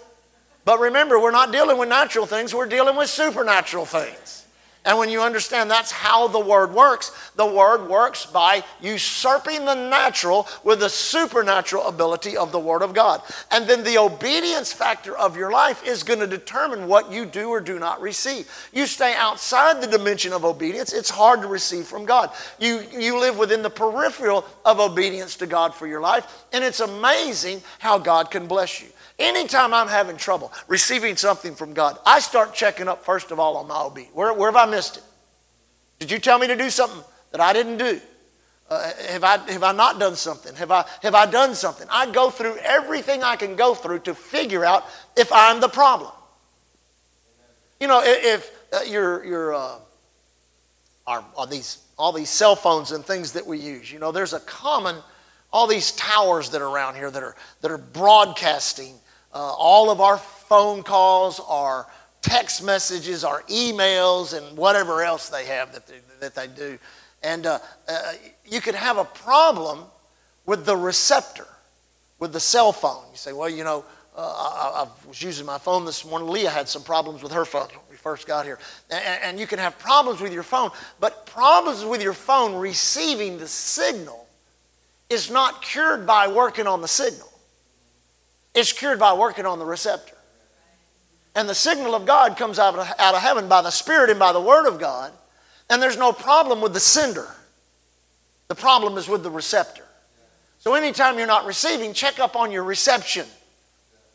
But 0.66 0.80
remember, 0.80 1.20
we're 1.20 1.30
not 1.30 1.52
dealing 1.52 1.78
with 1.78 1.88
natural 1.88 2.26
things, 2.26 2.52
we're 2.52 2.66
dealing 2.66 2.96
with 2.96 3.12
supernatural 3.12 3.86
things. 3.86 4.43
And 4.86 4.98
when 4.98 5.10
you 5.10 5.22
understand 5.22 5.72
that's 5.72 5.92
how 5.92 6.28
the 6.28 6.40
Word 6.40 6.74
works, 6.74 7.12
the 7.36 7.46
Word 7.46 7.88
works 7.88 8.26
by 8.26 8.64
usurping 8.82 9.64
the 9.64 9.76
natural 9.76 10.46
with 10.64 10.82
the 10.82 10.90
supernatural 10.90 11.88
ability 11.88 12.36
of 12.36 12.52
the 12.52 12.60
Word 12.60 12.82
of 12.82 12.94
God. 12.94 13.22
And 13.50 13.66
then 13.66 13.84
the 13.86 13.98
obedience 13.98 14.74
factor 14.74 15.18
of 15.18 15.38
your 15.38 15.52
life 15.52 15.86
is 15.88 16.04
going 16.04 16.20
to 16.20 16.28
determine 16.28 16.88
what 16.88 17.12
you 17.12 17.26
do 17.26 17.50
or 17.50 17.62
do 17.62 17.80
not 17.80 18.02
receive. 18.02 18.50
You 18.74 18.86
stay 18.86 19.14
outside 19.16 19.82
the 19.82 19.88
dimension 19.88 20.34
of 20.34 20.44
obedience, 20.44 20.92
it's 20.92 21.10
hard 21.10 21.42
to 21.42 21.48
receive 21.48 21.86
from 21.86 22.06
God. 22.06 22.32
You, 22.60 22.82
you 22.92 23.20
live 23.20 23.38
within 23.38 23.62
the 23.62 23.70
peripheral 23.70 24.46
of 24.66 24.82
obedience 24.82 25.38
to 25.38 25.48
God 25.48 25.74
for 25.74 25.88
your 25.88 26.02
life, 26.02 26.46
and 26.52 26.62
it's 26.62 26.82
amazing 26.82 27.62
how 27.80 27.98
God 27.98 28.32
can 28.32 28.48
bless 28.48 28.82
you. 28.82 28.90
Anytime 29.20 29.74
I'm 29.74 29.88
having 29.88 30.18
trouble 30.18 30.52
receiving 30.68 31.16
something 31.16 31.56
from 31.56 31.74
God, 31.74 31.98
I 32.06 32.20
start 32.20 32.54
checking 32.54 32.88
up 32.88 33.06
first 33.06 33.32
of 33.32 33.40
all 33.40 33.58
on 33.58 33.68
my 33.68 33.82
obedience. 33.82 34.16
Where, 34.16 34.34
where 34.34 34.52
have 34.52 34.68
I 34.68 34.70
missed 34.70 34.98
it? 34.98 35.04
Did 36.00 36.12
you 36.12 36.20
tell 36.20 36.40
me 36.40 36.48
to 36.48 36.56
do 36.56 36.70
something 36.70 37.02
that 37.32 37.40
I 37.40 37.54
didn't 37.54 37.78
do? 37.78 38.02
Uh, 38.70 38.92
have, 39.10 39.24
I, 39.24 39.38
have 39.52 39.64
I 39.64 39.72
not 39.72 40.00
done 40.00 40.16
something? 40.16 40.56
Have 40.56 40.72
I, 40.72 40.86
have 41.04 41.14
I 41.14 41.28
done 41.28 41.54
something? 41.54 41.88
I 41.92 42.12
go 42.12 42.30
through 42.30 42.58
everything 42.58 43.22
I 43.22 43.36
can 43.36 43.56
go 43.56 43.76
through 43.76 44.00
to 44.00 44.16
figure 44.16 44.66
out 44.66 44.86
if 45.16 45.32
I'm 45.32 45.62
the 45.62 45.68
problem. 45.68 46.12
You 47.80 47.88
know, 47.88 48.02
if, 48.04 48.52
uh, 48.74 48.82
your, 48.88 49.24
your, 49.26 49.54
uh, 49.54 49.76
our, 51.06 51.24
these, 51.50 51.80
all 52.00 52.12
these 52.14 52.30
cell 52.30 52.56
phones 52.56 52.92
and 52.92 53.06
things 53.06 53.34
that 53.34 53.46
we 53.46 53.60
use, 53.60 53.92
you 53.92 54.00
know, 54.00 54.12
there's 54.12 54.34
a 54.34 54.40
common, 54.40 54.96
all 55.52 55.68
these 55.68 55.92
towers 55.92 56.50
that 56.52 56.62
are 56.62 56.70
around 56.70 56.96
here 56.96 57.12
that 57.12 57.22
are, 57.22 57.36
that 57.62 57.70
are 57.70 57.78
broadcasting 57.78 58.96
uh, 59.34 59.38
all 59.38 59.90
of 59.90 60.00
our 60.00 60.18
phone 60.18 60.84
calls, 60.84 61.40
our 61.48 61.88
text 62.22 62.64
messages, 62.64 63.24
our 63.24 63.42
emails, 63.44 64.38
and 64.38 64.58
whatever 64.58 65.04
else 65.04 65.30
they 65.30 65.46
have 65.46 65.74
that 65.74 65.88
they, 65.88 66.00
that 66.20 66.36
they 66.36 66.48
do. 66.48 66.78
And 67.24 67.46
uh, 67.46 67.60
uh, 67.88 68.14
you 68.46 68.62
could 68.62 68.76
have 68.76 68.98
a 68.98 69.06
problem 69.06 69.80
with 70.46 70.66
the 70.66 70.76
receptor, 70.76 71.48
with 72.20 72.34
the 72.34 72.40
cell 72.40 72.72
phone. 72.72 73.04
You 73.12 73.18
say, 73.18 73.34
well, 73.34 73.50
you 73.50 73.64
know, 73.64 73.86
uh, 74.16 74.22
I, 74.22 74.84
I, 74.84 75.08
was 75.08 75.22
using 75.22 75.46
my 75.46 75.58
phone 75.58 75.86
this 75.86 76.06
morning. 76.06 76.28
Leah 76.28 76.50
had 76.50 76.70
some 76.70 76.84
problems 76.84 77.24
with 77.24 77.32
her 77.32 77.46
phone 77.46 77.68
when 77.70 77.80
we 77.90 77.96
first 77.96 78.28
got 78.28 78.46
here. 78.46 78.60
And, 78.92 79.20
and 79.24 79.40
you 79.40 79.48
can 79.48 79.58
have 79.58 79.80
problems 79.80 80.22
with 80.22 80.34
your 80.34 80.44
phone, 80.44 80.70
but 81.00 81.26
problems 81.26 81.84
with 81.84 82.04
your 82.04 82.14
phone 82.14 82.56
receiving 82.56 83.38
the 83.38 83.48
signal 83.48 84.28
is 85.10 85.32
not 85.32 85.62
cured 85.62 86.06
by 86.06 86.28
working 86.28 86.68
on 86.68 86.82
the 86.82 86.88
signal. 86.88 87.33
It's 88.54 88.72
cured 88.72 89.00
by 89.00 89.14
working 89.14 89.46
on 89.46 89.60
the 89.60 89.66
receptor. 89.66 90.16
And 91.36 91.50
the 91.50 91.56
signal 91.56 91.96
of 91.96 92.06
God 92.06 92.38
comes 92.38 92.60
out 92.60 92.76
of, 92.76 92.88
out 93.00 93.16
of 93.16 93.22
heaven 93.22 93.48
by 93.48 93.62
the 93.62 93.72
Spirit 93.72 94.10
and 94.10 94.20
by 94.20 94.34
the 94.34 94.42
Word 94.42 94.68
of 94.68 94.80
God. 94.80 95.12
And 95.70 95.82
there's 95.82 95.98
no 95.98 96.12
problem 96.12 96.62
with 96.62 96.74
the 96.74 96.80
sender. 96.80 97.28
The 98.48 98.56
problem 98.56 98.98
is 98.98 99.08
with 99.08 99.24
the 99.24 99.32
receptor. 99.32 99.86
So 100.60 100.76
anytime 100.76 101.18
you're 101.18 101.28
not 101.28 101.46
receiving, 101.46 101.94
check 101.94 102.20
up 102.20 102.36
on 102.36 102.52
your 102.52 102.64
reception. 102.64 103.26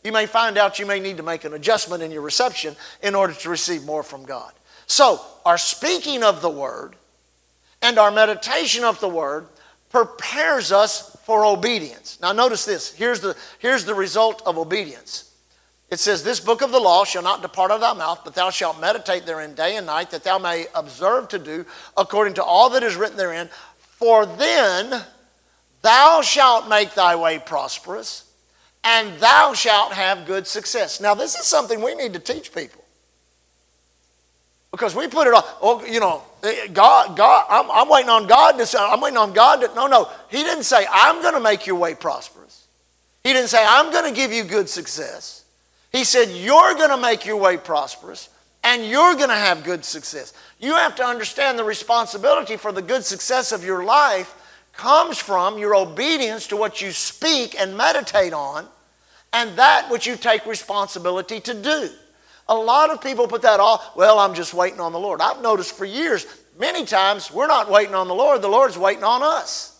You 0.05 0.12
may 0.12 0.27
find 0.27 0.57
out 0.57 0.79
you 0.79 0.87
may 0.87 1.01
need 1.01 1.16
to 1.16 1.22
make 1.22 1.44
an 1.44 1.55
adjustment 1.55 2.03
in 2.03 2.11
your 2.12 2.22
reception 2.22 2.77
in 3.03 3.14
order 3.14 3.35
to 3.35 3.51
receive 3.51 3.85
more 3.85 4.03
from 4.03 4.24
God. 4.24 4.53
So, 4.87 5.20
our 5.44 5.59
speaking 5.59 6.22
of 6.22 6.40
the 6.40 6.48
Word 6.48 6.94
and 7.83 7.98
our 7.98 8.11
meditation 8.11 8.85
of 8.85 9.01
the 9.01 9.09
Word 9.09 9.46
prepares 9.90 10.72
us 10.72 11.14
for 11.29 11.45
obedience. 11.45 12.19
Now, 12.23 12.33
notice 12.33 12.64
this. 12.64 12.91
Here's 12.91 13.21
the, 13.21 13.37
here's 13.59 13.85
the 13.85 13.95
result 13.95 14.41
of 14.47 14.57
obedience. 14.57 15.35
It 15.91 15.99
says, 15.99 16.23
This 16.25 16.41
book 16.41 16.62
of 16.62 16.73
the 16.73 16.81
law 16.81 17.05
shall 17.05 17.23
not 17.23 17.43
depart 17.43 17.71
out 17.71 17.75
of 17.75 17.81
thy 17.83 17.93
mouth, 17.93 18.23
but 18.25 18.35
thou 18.35 18.49
shalt 18.49 18.81
meditate 18.81 19.27
therein 19.27 19.55
day 19.55 19.77
and 19.77 19.85
night, 19.85 20.11
that 20.12 20.25
thou 20.25 20.38
may 20.38 20.69
observe 20.75 21.29
to 21.29 21.38
do 21.38 21.67
according 21.99 22.33
to 22.35 22.43
all 22.43 22.71
that 22.71 22.83
is 22.83 22.97
written 22.97 23.19
therein. 23.19 23.51
For 23.79 24.25
then 24.25 25.05
thou 25.83 26.23
shalt 26.23 26.67
make 26.67 26.95
thy 26.95 27.14
way 27.14 27.38
prosperous, 27.38 28.33
and 28.83 29.12
thou 29.19 29.53
shalt 29.53 29.93
have 29.93 30.27
good 30.27 30.47
success. 30.47 30.99
Now, 30.99 31.14
this 31.14 31.35
is 31.35 31.45
something 31.45 31.83
we 31.83 31.95
need 31.95 32.14
to 32.14 32.21
teach 32.21 32.55
people. 32.55 32.83
Because 34.79 34.95
we 34.95 35.09
put 35.09 35.27
it 35.27 35.35
on, 35.35 35.43
oh, 35.61 35.85
you 35.85 35.99
know, 35.99 36.23
eh, 36.45 36.69
God, 36.69 37.17
God, 37.17 37.47
I'm, 37.51 37.69
I'm 37.69 37.88
waiting 37.88 38.11
on 38.11 38.29
God 38.29 38.53
to 38.59 38.64
say, 38.64 38.79
I'm 38.81 39.01
waiting 39.01 39.19
on 39.19 39.33
God 39.33 39.61
to, 39.61 39.75
no, 39.75 39.88
no. 39.88 40.09
He 40.31 40.45
didn't 40.45 40.62
say, 40.62 40.87
I'm 40.88 41.21
going 41.21 41.35
to 41.35 41.41
make 41.41 41.67
your 41.67 41.75
way 41.75 41.97
prosperous. 41.97 42.69
He 43.25 43.33
didn't 43.33 43.49
say, 43.49 43.64
I'm 43.67 43.91
going 43.91 44.09
to 44.09 44.17
give 44.17 44.33
you 44.33 44.45
good 44.45 44.69
success. 44.69 45.45
He 45.91 46.05
said, 46.05 46.29
You're 46.29 46.75
going 46.75 46.91
to 46.91 46.97
make 46.97 47.27
your 47.27 47.38
way 47.38 47.57
prosperous 47.57 48.29
and 48.62 48.87
you're 48.87 49.14
going 49.14 49.31
to 49.31 49.35
have 49.35 49.64
good 49.64 49.85
success. 49.85 50.33
You 50.61 50.75
have 50.75 50.95
to 50.97 51.05
understand 51.05 51.59
the 51.59 51.64
responsibility 51.64 52.57
for 52.57 52.71
the 52.71 52.83
good 52.83 53.05
success 53.05 53.51
of 53.51 53.64
your 53.64 53.83
life 53.83 54.33
comes 54.75 55.19
from 55.19 55.59
your 55.59 55.75
obedience 55.75 56.47
to 56.49 56.57
what 56.57 56.81
you 56.81 56.93
speak 56.93 57.59
and 57.59 57.77
meditate 57.77 58.33
on 58.33 58.64
and 59.33 59.59
that 59.59 59.91
which 59.91 60.07
you 60.07 60.17
take 60.17 60.47
responsibility 60.47 61.41
to 61.41 61.55
do. 61.55 61.91
A 62.48 62.54
lot 62.54 62.90
of 62.90 63.02
people 63.02 63.28
put 63.28 63.42
that 63.42 63.61
off, 63.61 63.94
well, 63.96 64.18
I'm 64.18 64.34
just 64.34 64.54
waiting 64.54 64.80
on 64.80 64.92
the 64.92 64.98
Lord. 64.98 65.20
I've 65.20 65.42
noticed 65.42 65.76
for 65.76 65.84
years, 65.84 66.26
many 66.58 66.84
times, 66.84 67.30
we're 67.30 67.46
not 67.46 67.70
waiting 67.70 67.94
on 67.94 68.08
the 68.08 68.14
Lord, 68.14 68.40
the 68.40 68.48
Lord's 68.48 68.78
waiting 68.78 69.04
on 69.04 69.22
us. 69.22 69.78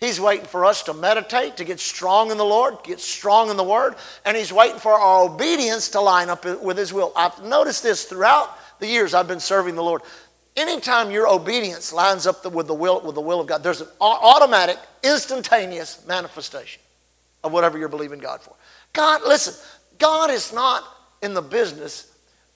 He's 0.00 0.20
waiting 0.20 0.46
for 0.46 0.64
us 0.64 0.84
to 0.84 0.94
meditate, 0.94 1.56
to 1.56 1.64
get 1.64 1.80
strong 1.80 2.30
in 2.30 2.36
the 2.36 2.44
Lord, 2.44 2.76
get 2.84 3.00
strong 3.00 3.50
in 3.50 3.56
the 3.56 3.64
Word, 3.64 3.96
and 4.24 4.36
He's 4.36 4.52
waiting 4.52 4.78
for 4.78 4.92
our 4.92 5.24
obedience 5.24 5.88
to 5.90 6.00
line 6.00 6.28
up 6.28 6.44
with 6.44 6.76
His 6.76 6.92
will. 6.92 7.12
I've 7.16 7.42
noticed 7.42 7.82
this 7.82 8.04
throughout 8.04 8.56
the 8.78 8.86
years 8.86 9.12
I've 9.12 9.26
been 9.26 9.40
serving 9.40 9.74
the 9.74 9.82
Lord. 9.82 10.02
Anytime 10.56 11.10
your 11.10 11.28
obedience 11.28 11.92
lines 11.92 12.26
up 12.26 12.44
with 12.52 12.66
the 12.66 12.74
will, 12.74 13.00
with 13.00 13.14
the 13.16 13.20
will 13.20 13.40
of 13.40 13.46
God, 13.46 13.62
there's 13.62 13.80
an 13.80 13.88
automatic, 14.00 14.78
instantaneous 15.02 16.04
manifestation 16.06 16.82
of 17.42 17.52
whatever 17.52 17.78
you're 17.78 17.88
believing 17.88 18.18
God 18.18 18.40
for. 18.40 18.54
God, 18.92 19.22
listen, 19.26 19.54
God 19.98 20.30
is 20.30 20.52
not 20.52 20.84
in 21.22 21.34
the 21.34 21.42
business 21.42 22.07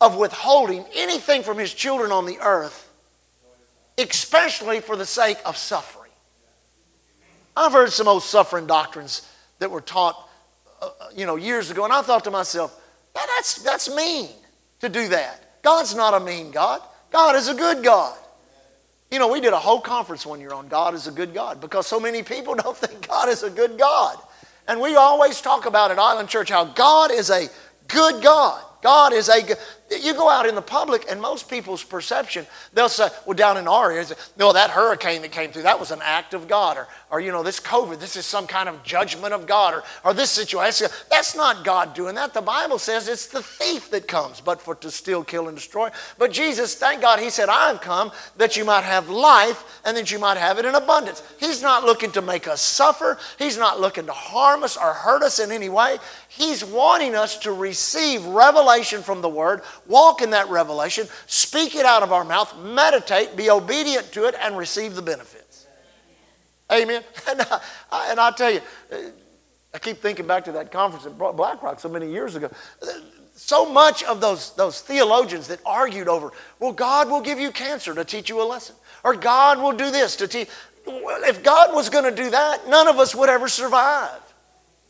of 0.02 0.16
withholding 0.16 0.84
anything 0.94 1.44
from 1.44 1.56
His 1.58 1.72
children 1.72 2.10
on 2.10 2.26
the 2.26 2.38
earth, 2.40 2.92
especially 3.96 4.80
for 4.80 4.96
the 4.96 5.06
sake 5.06 5.38
of 5.46 5.56
suffering. 5.56 6.10
I've 7.56 7.72
heard 7.72 7.92
some 7.92 8.08
old 8.08 8.24
suffering 8.24 8.66
doctrines 8.66 9.28
that 9.60 9.70
were 9.70 9.80
taught, 9.80 10.28
uh, 10.80 10.86
uh, 10.86 10.90
you 11.14 11.24
know, 11.24 11.36
years 11.36 11.70
ago, 11.70 11.84
and 11.84 11.92
I 11.92 12.02
thought 12.02 12.24
to 12.24 12.32
myself, 12.32 12.76
that's, 13.14 13.62
that's 13.62 13.94
mean 13.94 14.28
to 14.80 14.88
do 14.88 15.06
that. 15.08 15.62
God's 15.62 15.94
not 15.94 16.14
a 16.14 16.20
mean 16.20 16.50
God. 16.50 16.80
God 17.12 17.36
is 17.36 17.46
a 17.46 17.54
good 17.54 17.84
God. 17.84 18.18
You 19.12 19.20
know, 19.20 19.28
we 19.28 19.40
did 19.40 19.52
a 19.52 19.58
whole 19.58 19.80
conference 19.80 20.26
one 20.26 20.40
year 20.40 20.52
on 20.52 20.66
God 20.66 20.94
is 20.94 21.06
a 21.06 21.12
good 21.12 21.32
God 21.32 21.60
because 21.60 21.86
so 21.86 22.00
many 22.00 22.24
people 22.24 22.54
don't 22.56 22.76
think 22.76 23.06
God 23.06 23.28
is 23.28 23.44
a 23.44 23.50
good 23.50 23.78
God. 23.78 24.16
And 24.66 24.80
we 24.80 24.96
always 24.96 25.40
talk 25.40 25.66
about 25.66 25.92
at 25.92 25.98
Island 26.00 26.28
Church 26.28 26.48
how 26.48 26.64
God 26.64 27.12
is 27.12 27.30
a 27.30 27.48
good 27.86 28.20
God. 28.20 28.64
God 28.82 29.12
is 29.12 29.28
a 29.28 29.42
good. 29.42 29.58
You 30.00 30.14
go 30.14 30.28
out 30.28 30.46
in 30.46 30.54
the 30.54 30.62
public, 30.62 31.06
and 31.10 31.20
most 31.20 31.50
people's 31.50 31.84
perception, 31.84 32.46
they'll 32.72 32.88
say, 32.88 33.08
well, 33.26 33.36
down 33.36 33.56
in 33.56 33.68
our 33.68 33.90
area, 33.90 34.06
no, 34.36 34.52
that 34.52 34.70
hurricane 34.70 35.22
that 35.22 35.32
came 35.32 35.50
through, 35.50 35.62
that 35.62 35.78
was 35.78 35.90
an 35.90 36.00
act 36.02 36.34
of 36.34 36.48
God. 36.48 36.76
Or, 36.76 36.88
or 37.10 37.20
you 37.20 37.32
know, 37.32 37.42
this 37.42 37.60
COVID, 37.60 37.98
this 37.98 38.16
is 38.16 38.24
some 38.26 38.46
kind 38.46 38.68
of 38.68 38.82
judgment 38.82 39.34
of 39.34 39.46
God. 39.46 39.74
Or, 39.74 39.82
or 40.04 40.14
this 40.14 40.30
situation, 40.30 40.88
that's 41.10 41.36
not 41.36 41.64
God 41.64 41.94
doing 41.94 42.14
that. 42.14 42.34
The 42.34 42.40
Bible 42.40 42.78
says 42.78 43.08
it's 43.08 43.26
the 43.26 43.42
thief 43.42 43.90
that 43.90 44.08
comes, 44.08 44.40
but 44.40 44.60
for 44.60 44.74
to 44.76 44.90
steal, 44.90 45.24
kill, 45.24 45.48
and 45.48 45.56
destroy. 45.56 45.90
But 46.18 46.32
Jesus, 46.32 46.74
thank 46.74 47.02
God, 47.02 47.18
He 47.18 47.30
said, 47.30 47.48
I've 47.48 47.80
come 47.80 48.12
that 48.36 48.56
you 48.56 48.64
might 48.64 48.84
have 48.84 49.08
life 49.08 49.80
and 49.84 49.96
that 49.96 50.10
you 50.10 50.18
might 50.18 50.36
have 50.36 50.58
it 50.58 50.64
in 50.64 50.74
abundance. 50.74 51.22
He's 51.38 51.62
not 51.62 51.84
looking 51.84 52.12
to 52.12 52.22
make 52.22 52.48
us 52.48 52.60
suffer, 52.60 53.18
He's 53.38 53.58
not 53.58 53.80
looking 53.80 54.06
to 54.06 54.12
harm 54.12 54.62
us 54.62 54.76
or 54.76 54.92
hurt 54.92 55.22
us 55.22 55.38
in 55.38 55.50
any 55.52 55.68
way. 55.68 55.98
He's 56.28 56.64
wanting 56.64 57.14
us 57.14 57.38
to 57.40 57.52
receive 57.52 58.24
revelation 58.24 59.02
from 59.02 59.20
the 59.20 59.28
Word, 59.28 59.62
walk 59.86 60.22
in 60.22 60.30
that 60.30 60.48
revelation, 60.48 61.06
speak 61.26 61.74
it 61.74 61.84
out 61.84 62.02
of 62.02 62.12
our 62.12 62.24
mouth, 62.24 62.56
meditate, 62.58 63.36
be 63.36 63.50
obedient 63.50 64.12
to 64.12 64.26
it, 64.26 64.34
and 64.40 64.56
receive 64.56 64.94
the 64.94 65.02
benefits. 65.02 65.66
Amen. 66.70 67.02
And 67.28 67.40
I, 67.40 68.10
and 68.10 68.20
I 68.20 68.30
tell 68.32 68.50
you, 68.50 68.60
I 69.74 69.78
keep 69.78 69.98
thinking 69.98 70.26
back 70.26 70.44
to 70.44 70.52
that 70.52 70.70
conference 70.70 71.06
at 71.06 71.16
Blackrock 71.16 71.80
so 71.80 71.88
many 71.88 72.10
years 72.10 72.36
ago. 72.36 72.50
So 73.34 73.70
much 73.70 74.02
of 74.04 74.20
those, 74.20 74.54
those 74.54 74.80
theologians 74.80 75.48
that 75.48 75.60
argued 75.64 76.08
over, 76.08 76.32
well, 76.58 76.72
God 76.72 77.10
will 77.10 77.20
give 77.20 77.40
you 77.40 77.50
cancer 77.50 77.94
to 77.94 78.04
teach 78.04 78.28
you 78.28 78.42
a 78.42 78.44
lesson, 78.44 78.76
or 79.02 79.14
God 79.14 79.58
will 79.58 79.72
do 79.72 79.90
this 79.90 80.16
to 80.16 80.28
teach. 80.28 80.48
If 80.86 81.42
God 81.42 81.74
was 81.74 81.88
going 81.88 82.04
to 82.04 82.14
do 82.14 82.30
that, 82.30 82.68
none 82.68 82.88
of 82.88 82.98
us 82.98 83.14
would 83.14 83.28
ever 83.28 83.48
survive. 83.48 84.20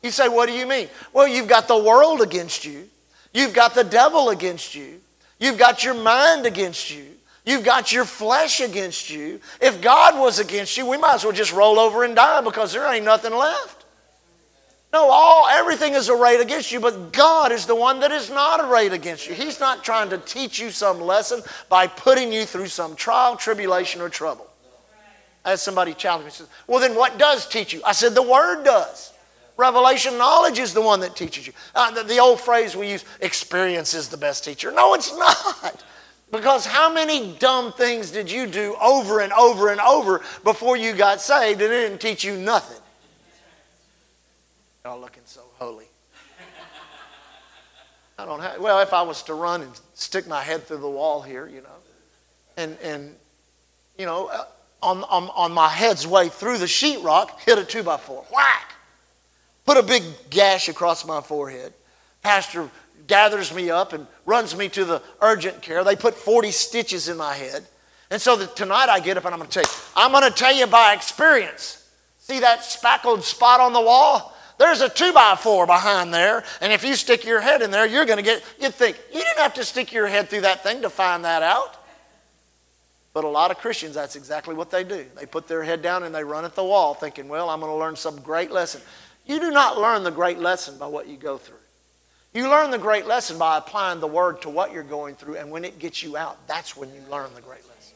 You 0.02 0.10
say, 0.10 0.28
What 0.28 0.48
do 0.48 0.52
you 0.52 0.66
mean? 0.66 0.88
Well, 1.12 1.28
you've 1.28 1.48
got 1.48 1.68
the 1.68 1.78
world 1.78 2.20
against 2.20 2.64
you, 2.64 2.88
you've 3.32 3.52
got 3.52 3.74
the 3.74 3.84
devil 3.84 4.30
against 4.30 4.74
you, 4.74 5.00
you've 5.38 5.58
got 5.58 5.84
your 5.84 5.94
mind 5.94 6.46
against 6.46 6.90
you. 6.90 7.06
You've 7.44 7.64
got 7.64 7.92
your 7.92 8.04
flesh 8.04 8.60
against 8.60 9.10
you. 9.10 9.40
If 9.60 9.80
God 9.80 10.16
was 10.16 10.38
against 10.38 10.76
you, 10.76 10.86
we 10.86 10.96
might 10.96 11.14
as 11.14 11.24
well 11.24 11.32
just 11.32 11.52
roll 11.52 11.80
over 11.80 12.04
and 12.04 12.14
die 12.14 12.40
because 12.40 12.72
there 12.72 12.86
ain't 12.92 13.04
nothing 13.04 13.34
left. 13.34 13.84
No, 14.92 15.08
all 15.10 15.48
everything 15.48 15.94
is 15.94 16.10
arrayed 16.10 16.40
against 16.40 16.70
you, 16.70 16.78
but 16.78 17.12
God 17.12 17.50
is 17.50 17.64
the 17.64 17.74
one 17.74 18.00
that 18.00 18.12
is 18.12 18.28
not 18.28 18.60
arrayed 18.60 18.92
against 18.92 19.26
you. 19.26 19.34
He's 19.34 19.58
not 19.58 19.82
trying 19.82 20.10
to 20.10 20.18
teach 20.18 20.58
you 20.58 20.70
some 20.70 21.00
lesson 21.00 21.40
by 21.70 21.86
putting 21.86 22.30
you 22.30 22.44
through 22.44 22.68
some 22.68 22.94
trial, 22.94 23.36
tribulation, 23.36 24.02
or 24.02 24.10
trouble. 24.10 24.46
As 25.44 25.62
somebody 25.62 25.94
challenged 25.94 26.26
me, 26.26 26.30
says, 26.30 26.46
"Well, 26.66 26.78
then 26.78 26.94
what 26.94 27.18
does 27.18 27.46
teach 27.46 27.72
you?" 27.72 27.80
I 27.84 27.92
said, 27.92 28.14
"The 28.14 28.22
Word 28.22 28.64
does." 28.64 29.11
Revelation 29.56 30.16
knowledge 30.18 30.58
is 30.58 30.72
the 30.72 30.80
one 30.80 31.00
that 31.00 31.14
teaches 31.14 31.46
you. 31.46 31.52
Uh, 31.74 31.90
the, 31.90 32.02
the 32.02 32.18
old 32.18 32.40
phrase 32.40 32.74
we 32.74 32.90
use, 32.90 33.04
experience 33.20 33.94
is 33.94 34.08
the 34.08 34.16
best 34.16 34.44
teacher. 34.44 34.72
No, 34.72 34.94
it's 34.94 35.16
not. 35.16 35.84
Because 36.30 36.64
how 36.64 36.92
many 36.92 37.36
dumb 37.38 37.72
things 37.74 38.10
did 38.10 38.30
you 38.30 38.46
do 38.46 38.74
over 38.80 39.20
and 39.20 39.32
over 39.34 39.70
and 39.70 39.80
over 39.80 40.22
before 40.42 40.78
you 40.78 40.94
got 40.94 41.20
saved 41.20 41.60
and 41.60 41.70
it 41.70 41.88
didn't 41.88 42.00
teach 42.00 42.24
you 42.24 42.36
nothing? 42.36 42.80
Y'all 44.84 44.98
looking 44.98 45.22
so 45.26 45.42
holy. 45.58 45.84
I 48.18 48.24
don't 48.24 48.40
have, 48.40 48.60
well, 48.60 48.80
if 48.80 48.92
I 48.92 49.02
was 49.02 49.22
to 49.24 49.34
run 49.34 49.62
and 49.62 49.80
stick 49.94 50.26
my 50.26 50.42
head 50.42 50.64
through 50.64 50.78
the 50.78 50.88
wall 50.88 51.20
here, 51.20 51.46
you 51.46 51.60
know, 51.60 51.68
and, 52.56 52.78
and 52.82 53.14
you 53.98 54.06
know, 54.06 54.28
uh, 54.28 54.44
on, 54.82 55.04
on, 55.04 55.28
on 55.34 55.52
my 55.52 55.68
head's 55.68 56.06
way 56.06 56.28
through 56.28 56.58
the 56.58 56.66
sheetrock, 56.66 57.38
hit 57.40 57.58
a 57.58 57.64
two 57.64 57.82
by 57.82 57.96
four. 57.96 58.24
Whack! 58.32 58.74
Put 59.64 59.76
a 59.76 59.82
big 59.82 60.02
gash 60.30 60.68
across 60.68 61.06
my 61.06 61.20
forehead. 61.20 61.72
Pastor 62.22 62.68
gathers 63.06 63.52
me 63.54 63.70
up 63.70 63.92
and 63.92 64.06
runs 64.26 64.56
me 64.56 64.68
to 64.70 64.84
the 64.84 65.02
urgent 65.20 65.62
care. 65.62 65.84
They 65.84 65.96
put 65.96 66.14
40 66.14 66.50
stitches 66.50 67.08
in 67.08 67.16
my 67.16 67.34
head. 67.34 67.66
And 68.10 68.20
so 68.20 68.36
that 68.36 68.56
tonight 68.56 68.88
I 68.88 69.00
get 69.00 69.16
up 69.16 69.24
and 69.24 69.34
I'm 69.34 69.40
going 69.40 69.50
to 69.50 69.60
tell 69.60 69.62
you, 69.62 69.78
I'm 69.96 70.12
going 70.12 70.30
to 70.30 70.36
tell 70.36 70.54
you 70.54 70.66
by 70.66 70.92
experience. 70.92 71.88
See 72.18 72.40
that 72.40 72.64
spackled 72.64 73.24
spot 73.24 73.60
on 73.60 73.72
the 73.72 73.80
wall? 73.80 74.36
There's 74.58 74.80
a 74.80 74.88
two 74.88 75.12
by 75.12 75.34
four 75.34 75.66
behind 75.66 76.14
there, 76.14 76.44
and 76.60 76.72
if 76.72 76.84
you 76.84 76.94
stick 76.94 77.24
your 77.24 77.40
head 77.40 77.62
in 77.62 77.70
there, 77.70 77.84
you're 77.84 78.04
going 78.04 78.18
to 78.18 78.22
get, 78.22 78.44
you'd 78.60 78.74
think, 78.74 78.96
you 79.12 79.18
didn't 79.18 79.38
have 79.38 79.54
to 79.54 79.64
stick 79.64 79.92
your 79.92 80.06
head 80.06 80.28
through 80.28 80.42
that 80.42 80.62
thing 80.62 80.82
to 80.82 80.90
find 80.90 81.24
that 81.24 81.42
out. 81.42 81.82
But 83.14 83.24
a 83.24 83.28
lot 83.28 83.50
of 83.50 83.58
Christians, 83.58 83.94
that's 83.94 84.14
exactly 84.14 84.54
what 84.54 84.70
they 84.70 84.84
do. 84.84 85.04
They 85.18 85.26
put 85.26 85.48
their 85.48 85.62
head 85.62 85.82
down 85.82 86.04
and 86.04 86.14
they 86.14 86.22
run 86.22 86.44
at 86.44 86.54
the 86.54 86.64
wall 86.64 86.94
thinking, 86.94 87.28
well, 87.28 87.50
I'm 87.50 87.60
going 87.60 87.72
to 87.72 87.76
learn 87.76 87.96
some 87.96 88.20
great 88.20 88.50
lesson. 88.50 88.80
You 89.26 89.40
do 89.40 89.50
not 89.50 89.78
learn 89.78 90.02
the 90.02 90.10
great 90.10 90.38
lesson 90.38 90.78
by 90.78 90.86
what 90.86 91.08
you 91.08 91.16
go 91.16 91.38
through. 91.38 91.56
You 92.34 92.48
learn 92.48 92.70
the 92.70 92.78
great 92.78 93.06
lesson 93.06 93.38
by 93.38 93.58
applying 93.58 94.00
the 94.00 94.06
word 94.06 94.42
to 94.42 94.48
what 94.48 94.72
you're 94.72 94.82
going 94.82 95.16
through, 95.16 95.36
and 95.36 95.50
when 95.50 95.64
it 95.64 95.78
gets 95.78 96.02
you 96.02 96.16
out, 96.16 96.46
that's 96.46 96.76
when 96.76 96.88
you 96.94 97.00
learn 97.10 97.32
the 97.34 97.42
great 97.42 97.62
lesson. 97.68 97.94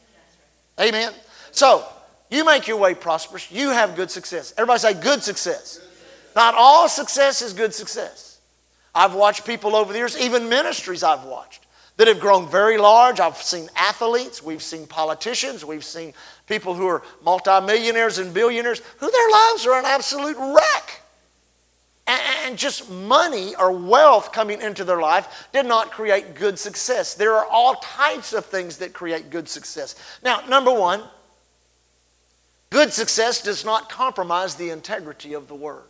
Amen. 0.79 1.11
So, 1.51 1.87
you 2.29 2.45
make 2.45 2.67
your 2.67 2.77
way 2.77 2.93
prosperous, 2.93 3.51
you 3.51 3.71
have 3.71 3.95
good 3.95 4.11
success. 4.11 4.53
Everybody 4.57 4.79
say 4.79 4.93
good 4.93 5.23
success. 5.23 5.79
Not 6.35 6.53
all 6.55 6.87
success 6.87 7.41
is 7.41 7.53
good 7.53 7.73
success. 7.73 8.39
I've 8.93 9.15
watched 9.15 9.45
people 9.45 9.75
over 9.75 9.91
the 9.91 9.99
years, 9.99 10.19
even 10.19 10.49
ministries 10.49 11.01
I've 11.01 11.23
watched, 11.23 11.65
that 11.97 12.07
have 12.07 12.19
grown 12.19 12.47
very 12.47 12.77
large. 12.77 13.19
I've 13.19 13.37
seen 13.37 13.69
athletes, 13.75 14.43
we've 14.43 14.61
seen 14.61 14.85
politicians, 14.85 15.65
we've 15.65 15.83
seen 15.83 16.13
people 16.47 16.75
who 16.75 16.85
are 16.87 17.01
multimillionaires 17.23 18.19
and 18.19 18.33
billionaires 18.33 18.81
who 18.99 19.09
their 19.09 19.29
lives 19.29 19.65
are 19.65 19.79
an 19.79 19.85
absolute 19.85 20.37
wreck 20.37 20.66
and 22.07 22.57
just 22.57 22.89
money 22.89 23.53
or 23.55 23.71
wealth 23.71 24.31
coming 24.31 24.61
into 24.61 24.83
their 24.83 25.01
life 25.01 25.47
did 25.51 25.65
not 25.65 25.91
create 25.91 26.35
good 26.35 26.57
success. 26.57 27.13
There 27.13 27.35
are 27.35 27.45
all 27.45 27.75
types 27.75 28.33
of 28.33 28.45
things 28.45 28.77
that 28.77 28.93
create 28.93 29.29
good 29.29 29.49
success. 29.49 29.95
Now, 30.23 30.41
number 30.47 30.71
one, 30.71 31.03
good 32.69 32.93
success 32.93 33.41
does 33.41 33.65
not 33.65 33.89
compromise 33.89 34.55
the 34.55 34.69
integrity 34.69 35.33
of 35.33 35.47
the 35.47 35.55
word. 35.55 35.83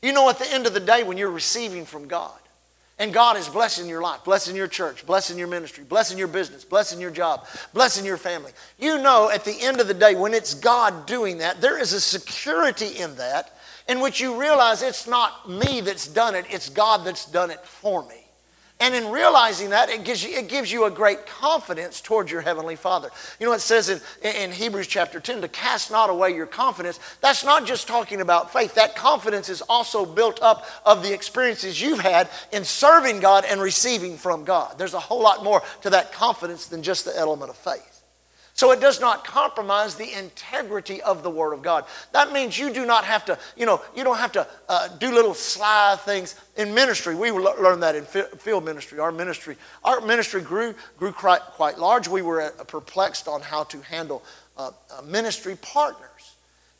You 0.00 0.12
know, 0.12 0.28
at 0.28 0.38
the 0.38 0.52
end 0.52 0.66
of 0.66 0.74
the 0.74 0.80
day, 0.80 1.02
when 1.02 1.18
you're 1.18 1.30
receiving 1.30 1.84
from 1.84 2.06
God, 2.06 2.32
and 2.98 3.12
God 3.12 3.36
is 3.36 3.48
blessing 3.48 3.88
your 3.88 4.00
life, 4.00 4.22
blessing 4.22 4.54
your 4.54 4.68
church, 4.68 5.04
blessing 5.06 5.36
your 5.36 5.48
ministry, 5.48 5.82
blessing 5.82 6.18
your 6.18 6.28
business, 6.28 6.64
blessing 6.64 7.00
your 7.00 7.10
job, 7.10 7.46
blessing 7.72 8.04
your 8.04 8.16
family. 8.16 8.52
You 8.78 8.98
know, 8.98 9.28
at 9.28 9.44
the 9.44 9.56
end 9.60 9.80
of 9.80 9.88
the 9.88 9.94
day, 9.94 10.14
when 10.14 10.34
it's 10.34 10.54
God 10.54 11.06
doing 11.06 11.38
that, 11.38 11.60
there 11.60 11.80
is 11.80 11.92
a 11.92 12.00
security 12.00 12.98
in 12.98 13.16
that 13.16 13.56
in 13.88 14.00
which 14.00 14.20
you 14.20 14.40
realize 14.40 14.82
it's 14.82 15.06
not 15.06 15.48
me 15.48 15.80
that's 15.80 16.06
done 16.06 16.34
it, 16.34 16.46
it's 16.50 16.68
God 16.68 17.04
that's 17.04 17.26
done 17.26 17.50
it 17.50 17.64
for 17.64 18.06
me. 18.08 18.22
And 18.82 18.96
in 18.96 19.12
realizing 19.12 19.70
that, 19.70 19.90
it 19.90 20.02
gives 20.02 20.24
you, 20.24 20.36
it 20.36 20.48
gives 20.48 20.72
you 20.72 20.86
a 20.86 20.90
great 20.90 21.24
confidence 21.24 22.00
towards 22.00 22.32
your 22.32 22.40
Heavenly 22.40 22.74
Father. 22.74 23.10
You 23.38 23.46
know, 23.46 23.52
it 23.52 23.60
says 23.60 23.88
in, 23.88 24.00
in 24.24 24.50
Hebrews 24.50 24.88
chapter 24.88 25.20
10 25.20 25.40
to 25.42 25.46
cast 25.46 25.92
not 25.92 26.10
away 26.10 26.34
your 26.34 26.46
confidence. 26.46 26.98
That's 27.20 27.44
not 27.44 27.64
just 27.64 27.86
talking 27.86 28.20
about 28.20 28.52
faith. 28.52 28.74
That 28.74 28.96
confidence 28.96 29.48
is 29.48 29.62
also 29.62 30.04
built 30.04 30.42
up 30.42 30.66
of 30.84 31.04
the 31.04 31.14
experiences 31.14 31.80
you've 31.80 32.00
had 32.00 32.28
in 32.50 32.64
serving 32.64 33.20
God 33.20 33.44
and 33.48 33.60
receiving 33.60 34.16
from 34.16 34.42
God. 34.42 34.76
There's 34.78 34.94
a 34.94 35.00
whole 35.00 35.22
lot 35.22 35.44
more 35.44 35.62
to 35.82 35.90
that 35.90 36.12
confidence 36.12 36.66
than 36.66 36.82
just 36.82 37.04
the 37.04 37.16
element 37.16 37.50
of 37.50 37.56
faith. 37.56 37.91
So 38.54 38.70
it 38.70 38.80
does 38.80 39.00
not 39.00 39.24
compromise 39.24 39.94
the 39.94 40.12
integrity 40.12 41.00
of 41.02 41.22
the 41.22 41.30
Word 41.30 41.54
of 41.54 41.62
God. 41.62 41.84
That 42.12 42.32
means 42.32 42.58
you 42.58 42.72
do 42.72 42.84
not 42.84 43.04
have 43.04 43.24
to, 43.24 43.38
you 43.56 43.64
know, 43.64 43.80
you 43.96 44.04
don't 44.04 44.18
have 44.18 44.32
to 44.32 44.46
uh, 44.68 44.88
do 44.98 45.12
little 45.12 45.34
sly 45.34 45.96
things 46.04 46.36
in 46.56 46.74
ministry. 46.74 47.14
We 47.14 47.30
learned 47.30 47.82
that 47.82 47.96
in 47.96 48.04
field 48.04 48.64
ministry. 48.64 48.98
Our 48.98 49.10
ministry, 49.10 49.56
our 49.82 50.00
ministry 50.00 50.42
grew 50.42 50.74
grew 50.98 51.12
quite, 51.12 51.40
quite 51.40 51.78
large. 51.78 52.08
We 52.08 52.22
were 52.22 52.42
uh, 52.42 52.64
perplexed 52.64 53.26
on 53.26 53.40
how 53.40 53.64
to 53.64 53.80
handle 53.80 54.22
uh, 54.58 54.70
ministry 55.04 55.56
partners. 55.56 56.10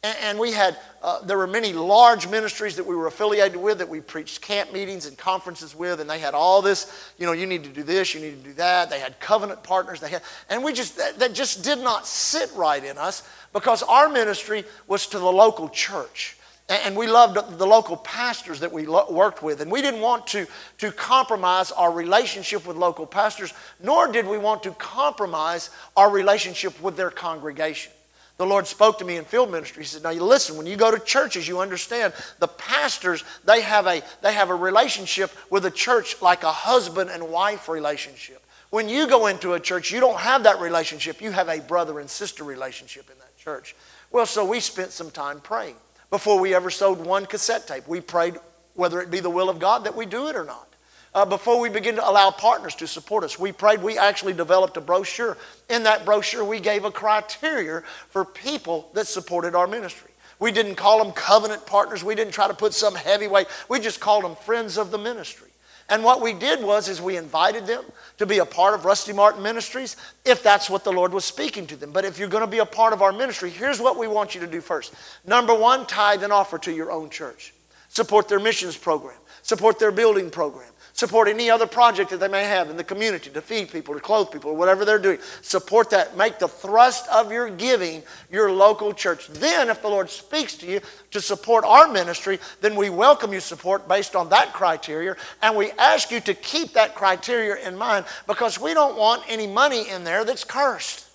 And 0.05 0.37
we 0.37 0.51
had, 0.51 0.77
uh, 1.01 1.23
there 1.23 1.39
were 1.39 1.47
many 1.47 1.73
large 1.73 2.29
ministries 2.29 2.75
that 2.75 2.85
we 2.85 2.97
were 2.97 3.07
affiliated 3.07 3.57
with 3.57 3.79
that 3.79 3.89
we 3.89 4.01
preached 4.01 4.41
camp 4.41 4.73
meetings 4.73 5.07
and 5.07 5.17
conferences 5.17 5.77
with, 5.77 6.01
and 6.01 6.11
they 6.11 6.19
had 6.19 6.35
all 6.35 6.61
this, 6.61 7.13
you 7.19 7.27
know, 7.27 7.31
you 7.31 7.47
need 7.47 7.63
to 7.63 7.71
do 7.71 7.85
this, 7.85 8.13
you 8.13 8.21
need 8.21 8.43
to 8.43 8.49
do 8.49 8.53
that. 8.55 8.91
They 8.91 8.99
had 8.99 9.21
covenant 9.21 9.63
partners. 9.63 10.01
They 10.01 10.11
had, 10.11 10.23
and 10.51 10.65
we 10.65 10.73
just, 10.73 10.97
that, 10.97 11.21
that 11.21 11.35
just 11.35 11.63
did 11.63 11.79
not 11.79 12.05
sit 12.05 12.51
right 12.57 12.85
in 12.85 12.99
us 12.99 13.23
because 13.53 13.85
our 13.85 14.09
ministry 14.09 14.65
was 14.89 15.07
to 15.07 15.21
the 15.21 15.25
local 15.25 15.69
church. 15.69 16.37
And 16.69 16.97
we 16.97 17.07
loved 17.07 17.59
the 17.59 17.67
local 17.67 17.97
pastors 17.99 18.59
that 18.61 18.73
we 18.73 18.87
worked 18.87 19.43
with. 19.43 19.61
And 19.61 19.71
we 19.71 19.83
didn't 19.83 20.01
want 20.01 20.27
to, 20.29 20.47
to 20.79 20.91
compromise 20.91 21.71
our 21.71 21.93
relationship 21.93 22.67
with 22.67 22.77
local 22.77 23.07
pastors, 23.07 23.53
nor 23.81 24.11
did 24.11 24.27
we 24.27 24.39
want 24.39 24.65
to 24.65 24.73
compromise 24.73 25.71
our 25.97 26.11
relationship 26.11 26.81
with 26.81 26.97
their 26.97 27.11
congregation. 27.11 27.93
The 28.39 28.47
Lord 28.47 28.67
spoke 28.67 28.99
to 28.99 29.05
me 29.05 29.17
in 29.17 29.25
field 29.25 29.53
ministry. 29.53 29.83
He 29.83 29.89
said, 29.89 30.03
Now 30.03 30.11
you 30.11 30.25
listen, 30.25 30.57
when 30.57 30.67
you 30.67 30.77
go 30.77 30.91
to 30.91 30.99
churches, 30.99 31.47
you 31.47 31.61
understand 31.61 32.13
the 32.39 32.49
pastors, 32.49 33.25
they 33.45 33.61
have 33.61 33.87
a, 33.87 34.03
they 34.23 34.33
have 34.33 34.51
a 34.51 34.55
relationship 34.55 35.31
with 35.51 35.65
the 35.65 35.71
church 35.71 36.21
like 36.23 36.43
a 36.43 36.53
husband 36.53 37.11
and 37.11 37.29
wife 37.29 37.69
relationship. 37.69 38.43
When 38.71 38.89
you 38.89 39.07
go 39.07 39.27
into 39.27 39.53
a 39.53 39.61
church, 39.61 39.93
you 39.93 40.01
don't 40.01 40.19
have 40.19 40.45
that 40.45 40.61
relationship. 40.61 41.21
You 41.21 41.31
have 41.31 41.49
a 41.49 41.61
brother 41.61 42.01
and 42.01 42.09
sister 42.09 42.43
relationship 42.43 43.11
in 43.11 43.19
that 43.19 43.37
church. 43.37 43.77
Well, 44.11 44.27
so 44.27 44.45
we 44.45 44.61
spent 44.61 44.93
some 44.93 45.11
time 45.11 45.41
praying. 45.41 45.77
Before 46.11 46.41
we 46.41 46.55
ever 46.55 46.71
sold 46.71 47.05
one 47.05 47.27
cassette 47.27 47.67
tape, 47.67 47.87
we 47.87 48.01
prayed 48.01 48.37
whether 48.75 49.01
it 49.01 49.11
be 49.11 49.21
the 49.21 49.31
will 49.31 49.51
of 49.51 49.59
God 49.59 49.85
that 49.85 49.95
we 49.95 50.07
do 50.07 50.29
it 50.29 50.37
or 50.37 50.45
not 50.45 50.72
uh, 51.15 51.25
before 51.25 51.61
we 51.61 51.69
begin 51.69 51.97
to 51.97 52.09
allow 52.09 52.31
partners 52.31 52.75
to 52.77 52.87
support 52.87 53.25
us. 53.25 53.39
We 53.39 53.53
prayed, 53.53 53.83
we 53.83 53.99
actually 53.99 54.33
developed 54.33 54.77
a 54.77 54.81
brochure. 54.81 55.37
In 55.69 55.83
that 55.85 56.05
brochure, 56.05 56.45
we 56.45 56.61
gave 56.61 56.85
a 56.85 56.91
criteria 56.91 57.83
for 58.09 58.25
people 58.25 58.91
that 58.95 59.07
supported 59.07 59.55
our 59.55 59.67
ministry. 59.67 60.11
We 60.39 60.51
didn't 60.51 60.75
call 60.75 61.03
them 61.03 61.13
covenant 61.13 61.67
partners. 61.67 62.03
We 62.03 62.15
didn't 62.15 62.33
try 62.33 62.49
to 62.49 62.55
put 62.55 62.75
some 62.75 62.95
heavyweight. 62.95 63.47
We 63.69 63.79
just 63.79 64.01
called 64.01 64.25
them 64.25 64.35
friends 64.35 64.77
of 64.77 64.91
the 64.91 64.99
ministry. 64.99 65.49
And 65.89 66.03
what 66.03 66.23
we 66.23 66.33
did 66.33 66.63
was 66.63 66.89
is 66.89 67.03
we 67.03 67.17
invited 67.17 67.67
them 67.67 67.85
to 68.19 68.27
be 68.27 68.39
a 68.39 68.47
part 68.47 68.75
of 68.75 68.85
Rusty 68.85 69.13
Martin 69.13 69.43
Ministries 69.43 69.97
if 70.25 70.43
that's 70.43 70.71
what 70.71 70.85
the 70.85 70.93
Lord 70.93 71.13
was 71.13 71.25
speaking 71.25 71.67
to 71.67 71.77
them. 71.77 71.93
But 71.93 72.05
if 72.05 72.19
you're 72.19 72.29
going 72.29 72.45
to 72.45 72.51
be 72.51 72.61
a 72.61 72.67
part 72.67 72.93
of 72.93 73.03
our 73.03 73.13
ministry, 73.13 73.51
here's 73.51 73.81
what 73.81 73.99
we 73.99 74.09
want 74.09 74.35
you 74.35 74.41
to 74.41 74.47
do 74.47 74.61
first. 74.61 74.95
Number 75.27 75.55
one, 75.55 75.87
tithe 75.87 76.25
and 76.25 76.33
offer 76.33 76.57
to 76.59 76.73
your 76.73 76.91
own 76.91 77.11
church. 77.11 77.53
Support 77.89 78.29
their 78.29 78.41
missions 78.41 78.77
program. 78.77 79.19
Support 79.43 79.79
their 79.79 79.93
building 79.93 80.31
program. 80.31 80.72
Support 80.95 81.29
any 81.29 81.51
other 81.51 81.67
project 81.67 82.11
that 82.11 82.21
they 82.21 82.29
may 82.29 82.45
have 82.45 82.69
in 82.69 82.77
the 82.77 82.85
community 82.85 83.31
to 83.31 83.41
feed 83.41 83.73
people, 83.73 83.95
to 83.95 84.01
clothe 84.01 84.31
people, 84.31 84.51
or 84.51 84.57
whatever 84.57 84.85
they're 84.85 84.99
doing. 84.99 85.19
Support 85.41 85.89
that. 85.91 86.19
Make 86.19 86.39
the 86.39 86.49
thrust 86.49 87.09
of 87.09 87.33
your 87.33 87.49
giving 87.49 88.03
your 88.31 88.53
local 88.53 88.93
church. 88.93 89.29
Then, 89.29 89.71
if 89.71 89.81
the 89.81 89.89
Lord 89.89 90.11
speaks 90.11 90.55
to 90.59 90.67
you 90.67 90.81
to 91.11 91.21
support 91.21 91.65
our 91.65 91.89
ministry, 91.89 92.39
then 92.61 92.77
we 92.77 92.91
welcome 92.91 93.33
you 93.33 93.41
support 93.41 93.89
based 93.89 94.15
on 94.15 94.29
that 94.29 94.53
criteria, 94.53 95.17
and 95.41 95.57
we 95.57 95.71
ask 95.73 96.11
you 96.11 96.21
to 96.21 96.35
keep 96.35 96.75
that 96.75 96.95
criteria 96.95 97.67
in 97.67 97.75
mind 97.75 98.05
because 98.27 98.61
we 98.61 98.75
don't 98.75 98.97
want 98.97 99.23
any 99.29 99.47
money 99.47 99.89
in 99.89 100.05
there 100.05 100.27
that's 100.27 100.45
cursed. 100.45 101.09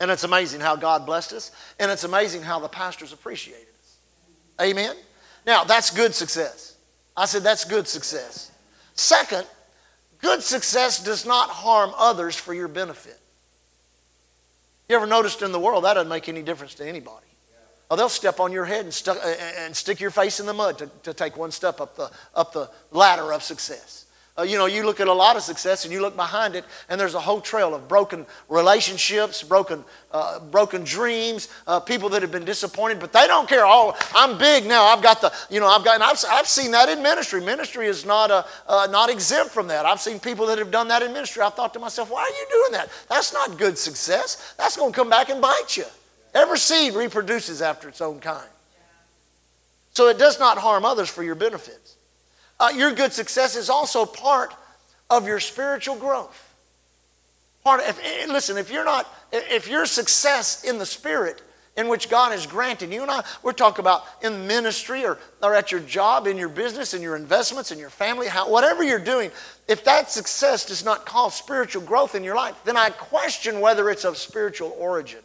And 0.00 0.12
it's 0.12 0.24
amazing 0.24 0.60
how 0.60 0.76
God 0.76 1.04
blessed 1.04 1.32
us, 1.32 1.50
and 1.80 1.90
it's 1.90 2.04
amazing 2.04 2.42
how 2.42 2.60
the 2.60 2.68
pastors 2.68 3.12
appreciated 3.12 3.66
us. 3.82 3.96
Amen? 4.60 4.94
Now, 5.44 5.64
that's 5.64 5.90
good 5.90 6.14
success. 6.14 6.76
I 7.18 7.26
said, 7.26 7.42
that's 7.42 7.64
good 7.64 7.88
success. 7.88 8.52
Second, 8.94 9.44
good 10.20 10.42
success 10.42 11.02
does 11.02 11.26
not 11.26 11.50
harm 11.50 11.92
others 11.98 12.36
for 12.36 12.54
your 12.54 12.68
benefit. 12.68 13.18
You 14.88 14.96
ever 14.96 15.06
noticed 15.06 15.42
in 15.42 15.50
the 15.50 15.58
world 15.58 15.84
that 15.84 15.94
doesn't 15.94 16.08
make 16.08 16.28
any 16.28 16.42
difference 16.42 16.74
to 16.76 16.86
anybody? 16.86 17.26
Oh, 17.90 17.96
they'll 17.96 18.08
step 18.08 18.38
on 18.38 18.52
your 18.52 18.64
head 18.64 18.84
and, 18.84 18.94
stu- 18.94 19.12
and 19.58 19.74
stick 19.74 19.98
your 19.98 20.10
face 20.10 20.40
in 20.40 20.46
the 20.46 20.52
mud 20.52 20.78
to, 20.78 20.90
to 21.04 21.14
take 21.14 21.36
one 21.36 21.50
step 21.50 21.80
up 21.80 21.96
the, 21.96 22.10
up 22.34 22.52
the 22.52 22.70
ladder 22.92 23.32
of 23.32 23.42
success. 23.42 24.06
Uh, 24.38 24.42
you 24.42 24.56
know, 24.56 24.66
you 24.66 24.86
look 24.86 25.00
at 25.00 25.08
a 25.08 25.12
lot 25.12 25.34
of 25.34 25.42
success 25.42 25.84
and 25.84 25.92
you 25.92 26.00
look 26.00 26.14
behind 26.14 26.54
it, 26.54 26.64
and 26.88 27.00
there's 27.00 27.14
a 27.14 27.20
whole 27.20 27.40
trail 27.40 27.74
of 27.74 27.88
broken 27.88 28.24
relationships, 28.48 29.42
broken, 29.42 29.84
uh, 30.12 30.38
broken 30.38 30.84
dreams, 30.84 31.48
uh, 31.66 31.80
people 31.80 32.08
that 32.08 32.22
have 32.22 32.30
been 32.30 32.44
disappointed, 32.44 33.00
but 33.00 33.12
they 33.12 33.26
don't 33.26 33.48
care. 33.48 33.66
Oh, 33.66 33.96
I'm 34.14 34.38
big 34.38 34.64
now. 34.64 34.84
I've 34.84 35.02
got 35.02 35.20
the, 35.20 35.32
you 35.50 35.58
know, 35.58 35.66
I've 35.66 35.84
got, 35.84 36.00
I've, 36.00 36.24
I've 36.30 36.46
seen 36.46 36.70
that 36.70 36.88
in 36.88 37.02
ministry. 37.02 37.40
Ministry 37.40 37.88
is 37.88 38.06
not, 38.06 38.30
a, 38.30 38.46
uh, 38.68 38.86
not 38.88 39.10
exempt 39.10 39.50
from 39.50 39.66
that. 39.68 39.84
I've 39.84 40.00
seen 40.00 40.20
people 40.20 40.46
that 40.46 40.58
have 40.58 40.70
done 40.70 40.86
that 40.88 41.02
in 41.02 41.12
ministry. 41.12 41.42
I 41.42 41.50
thought 41.50 41.74
to 41.74 41.80
myself, 41.80 42.08
why 42.08 42.20
are 42.22 42.28
you 42.28 42.46
doing 42.48 42.72
that? 42.72 42.90
That's 43.08 43.32
not 43.32 43.58
good 43.58 43.76
success. 43.76 44.54
That's 44.56 44.76
going 44.76 44.92
to 44.92 44.96
come 44.96 45.10
back 45.10 45.30
and 45.30 45.40
bite 45.42 45.76
you. 45.76 45.84
Every 46.32 46.58
seed 46.58 46.94
reproduces 46.94 47.60
after 47.60 47.88
its 47.88 48.00
own 48.00 48.20
kind. 48.20 48.48
So 49.94 50.06
it 50.08 50.18
does 50.18 50.38
not 50.38 50.58
harm 50.58 50.84
others 50.84 51.08
for 51.08 51.24
your 51.24 51.34
benefits 51.34 51.96
uh, 52.60 52.72
your 52.74 52.92
good 52.92 53.12
success 53.12 53.56
is 53.56 53.70
also 53.70 54.04
part 54.04 54.54
of 55.10 55.26
your 55.26 55.40
spiritual 55.40 55.96
growth. 55.96 56.44
Part 57.64 57.80
of, 57.80 57.88
if, 57.88 58.00
eh, 58.04 58.32
listen, 58.32 58.56
if 58.56 58.70
you're 58.70 58.84
not, 58.84 59.12
if 59.32 59.68
your 59.68 59.86
success 59.86 60.64
in 60.64 60.78
the 60.78 60.86
spirit 60.86 61.42
in 61.76 61.86
which 61.86 62.10
God 62.10 62.32
has 62.32 62.44
granted 62.44 62.92
you 62.92 63.02
and 63.02 63.10
I, 63.10 63.22
we're 63.42 63.52
talking 63.52 63.80
about 63.80 64.04
in 64.22 64.48
ministry 64.48 65.04
or, 65.04 65.16
or 65.40 65.54
at 65.54 65.70
your 65.70 65.80
job, 65.80 66.26
in 66.26 66.36
your 66.36 66.48
business, 66.48 66.92
in 66.92 67.02
your 67.02 67.14
investments, 67.14 67.70
in 67.70 67.78
your 67.78 67.90
family, 67.90 68.26
how, 68.26 68.50
whatever 68.50 68.82
you're 68.82 68.98
doing, 68.98 69.30
if 69.68 69.84
that 69.84 70.10
success 70.10 70.66
does 70.66 70.84
not 70.84 71.06
cause 71.06 71.34
spiritual 71.34 71.82
growth 71.82 72.16
in 72.16 72.24
your 72.24 72.34
life, 72.34 72.56
then 72.64 72.76
I 72.76 72.90
question 72.90 73.60
whether 73.60 73.90
it's 73.90 74.04
of 74.04 74.16
spiritual 74.16 74.74
origin. 74.76 75.20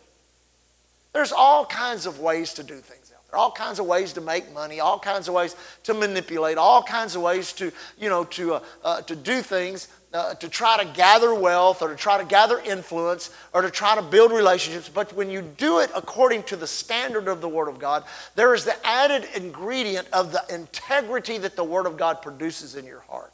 There's 1.12 1.32
all 1.32 1.66
kinds 1.66 2.06
of 2.06 2.20
ways 2.20 2.54
to 2.56 2.64
do 2.64 2.76
things. 2.76 3.03
There 3.34 3.40
are 3.40 3.46
all 3.46 3.52
kinds 3.52 3.80
of 3.80 3.88
ways 3.88 4.14
to 4.14 4.22
make 4.22 4.54
money, 4.54 4.80
all 4.80 5.00
kinds 5.00 5.28
of 5.28 5.34
ways 5.34 5.56
to 5.86 5.96
manipulate, 5.96 6.60
all 6.60 6.84
kinds 6.84 7.16
of 7.16 7.24
ways 7.24 7.52
to, 7.54 7.72
you 7.98 8.08
know, 8.08 8.26
to, 8.26 8.54
uh, 8.54 8.60
uh, 8.84 9.02
to 9.02 9.16
do 9.16 9.42
things 9.42 9.88
uh, 10.14 10.36
to 10.36 10.48
try 10.48 10.78
to 10.78 10.86
gather 10.94 11.34
wealth 11.34 11.82
or 11.82 11.90
to 11.90 11.96
try 11.96 12.20
to 12.20 12.26
gather 12.26 12.60
influence 12.60 13.32
or 13.52 13.64
to 13.64 13.72
try 13.72 13.96
to 13.96 14.04
build 14.04 14.32
relationships. 14.32 14.88
But 14.88 15.12
when 15.14 15.32
you 15.32 15.42
do 15.42 15.80
it 15.80 15.90
according 15.96 16.44
to 16.44 16.56
the 16.56 16.68
standard 16.68 17.28
of 17.28 17.42
the 17.42 17.50
Word 17.50 17.70
of 17.70 17.80
God, 17.80 18.04
there 18.36 18.54
is 18.54 18.66
the 18.66 18.76
added 18.86 19.28
ingredient 19.36 20.08
of 20.14 20.32
the 20.32 20.46
integrity 20.54 21.40
that 21.40 21.56
the 21.56 21.64
Word 21.64 21.88
of 21.88 21.98
God 21.98 22.22
produces 22.22 22.76
in 22.76 22.86
your 22.86 23.00
heart. 23.00 23.34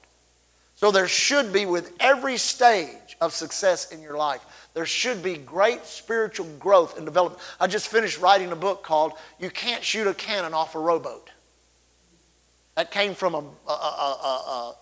So 0.78 0.92
there 0.92 1.10
should 1.10 1.52
be, 1.52 1.66
with 1.66 1.92
every 2.00 2.38
stage 2.38 3.18
of 3.20 3.34
success 3.34 3.92
in 3.92 4.02
your 4.02 4.16
life, 4.16 4.40
there 4.74 4.86
should 4.86 5.24
be 5.24 5.36
great 5.36 5.86
spiritual 5.86 6.46
growth 6.60 6.98
and 6.98 7.06
development. 7.06 7.42
I 7.60 7.68
just 7.68 7.88
finished 7.88 8.20
writing 8.20 8.52
a 8.52 8.56
book 8.56 8.84
called 8.84 9.14
You 9.40 9.50
Can't 9.50 9.84
Shoot 9.84 10.08
a 10.08 10.14
Cannon 10.14 10.54
Off 10.54 10.76
a 10.76 10.80
Rowboat. 10.80 11.30
That 12.76 12.92
came 12.92 13.14
from 13.14 13.36
a, 13.36 13.40
a, 13.68 13.72
a, 13.72 13.74
a, 13.74 14.76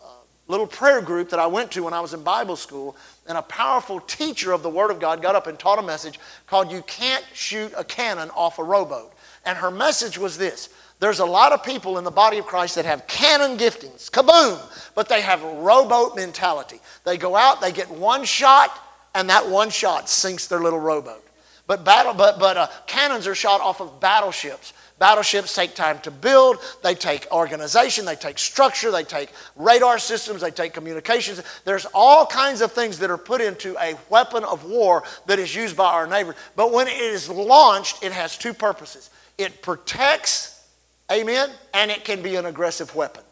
little 0.47 0.67
prayer 0.67 1.01
group 1.01 1.29
that 1.29 1.39
I 1.39 1.47
went 1.47 1.71
to 1.71 1.83
when 1.83 1.93
I 1.93 1.99
was 1.99 2.13
in 2.13 2.23
Bible 2.23 2.55
school, 2.55 2.95
and 3.27 3.37
a 3.37 3.41
powerful 3.41 3.99
teacher 3.99 4.51
of 4.51 4.63
the 4.63 4.69
Word 4.69 4.91
of 4.91 4.99
God 4.99 5.21
got 5.21 5.35
up 5.35 5.47
and 5.47 5.57
taught 5.57 5.79
a 5.79 5.81
message 5.81 6.19
called 6.45 6.71
You 6.71 6.81
Can't 6.83 7.25
Shoot 7.33 7.73
a 7.75 7.83
Cannon 7.83 8.29
Off 8.31 8.59
a 8.59 8.63
Rowboat. 8.63 9.13
And 9.45 9.57
her 9.57 9.71
message 9.71 10.17
was 10.17 10.37
this 10.37 10.69
there's 10.99 11.19
a 11.19 11.25
lot 11.25 11.51
of 11.51 11.63
people 11.63 11.97
in 11.97 12.03
the 12.03 12.11
body 12.11 12.39
of 12.39 12.45
Christ 12.45 12.75
that 12.75 12.85
have 12.85 13.05
cannon 13.07 13.57
giftings, 13.57 14.09
kaboom, 14.09 14.59
but 14.95 15.07
they 15.07 15.21
have 15.21 15.43
rowboat 15.43 16.15
mentality. 16.15 16.79
They 17.03 17.17
go 17.17 17.35
out, 17.35 17.61
they 17.61 17.71
get 17.71 17.89
one 17.89 18.23
shot, 18.23 18.71
and 19.17 19.31
that 19.31 19.49
one 19.49 19.71
shot 19.71 20.07
sinks 20.07 20.45
their 20.45 20.59
little 20.59 20.79
rowboat. 20.79 21.25
But, 21.65 21.83
battle, 21.83 22.13
but, 22.13 22.37
but 22.37 22.55
uh, 22.55 22.67
cannons 22.85 23.25
are 23.25 23.33
shot 23.33 23.61
off 23.61 23.81
of 23.81 23.99
battleships. 23.99 24.73
Battleships 24.99 25.55
take 25.55 25.73
time 25.73 25.99
to 26.01 26.11
build, 26.11 26.57
they 26.83 26.93
take 26.93 27.27
organization, 27.31 28.05
they 28.05 28.15
take 28.15 28.37
structure, 28.37 28.91
they 28.91 29.03
take 29.03 29.29
radar 29.55 29.97
systems, 29.97 30.41
they 30.41 30.51
take 30.51 30.73
communications. 30.73 31.41
There's 31.65 31.87
all 31.95 32.27
kinds 32.27 32.61
of 32.61 32.71
things 32.71 32.99
that 32.99 33.09
are 33.09 33.17
put 33.17 33.41
into 33.41 33.75
a 33.79 33.95
weapon 34.11 34.43
of 34.43 34.65
war 34.65 35.03
that 35.25 35.39
is 35.39 35.53
used 35.53 35.75
by 35.75 35.91
our 35.91 36.05
neighbor. 36.05 36.35
But 36.55 36.71
when 36.71 36.87
it 36.87 36.97
is 36.97 37.27
launched, 37.27 38.03
it 38.03 38.11
has 38.11 38.37
two 38.37 38.53
purposes 38.53 39.09
it 39.39 39.63
protects, 39.63 40.63
amen, 41.11 41.49
and 41.73 41.89
it 41.89 42.05
can 42.05 42.21
be 42.21 42.35
an 42.35 42.45
aggressive 42.45 42.95
weapon. 42.95 43.23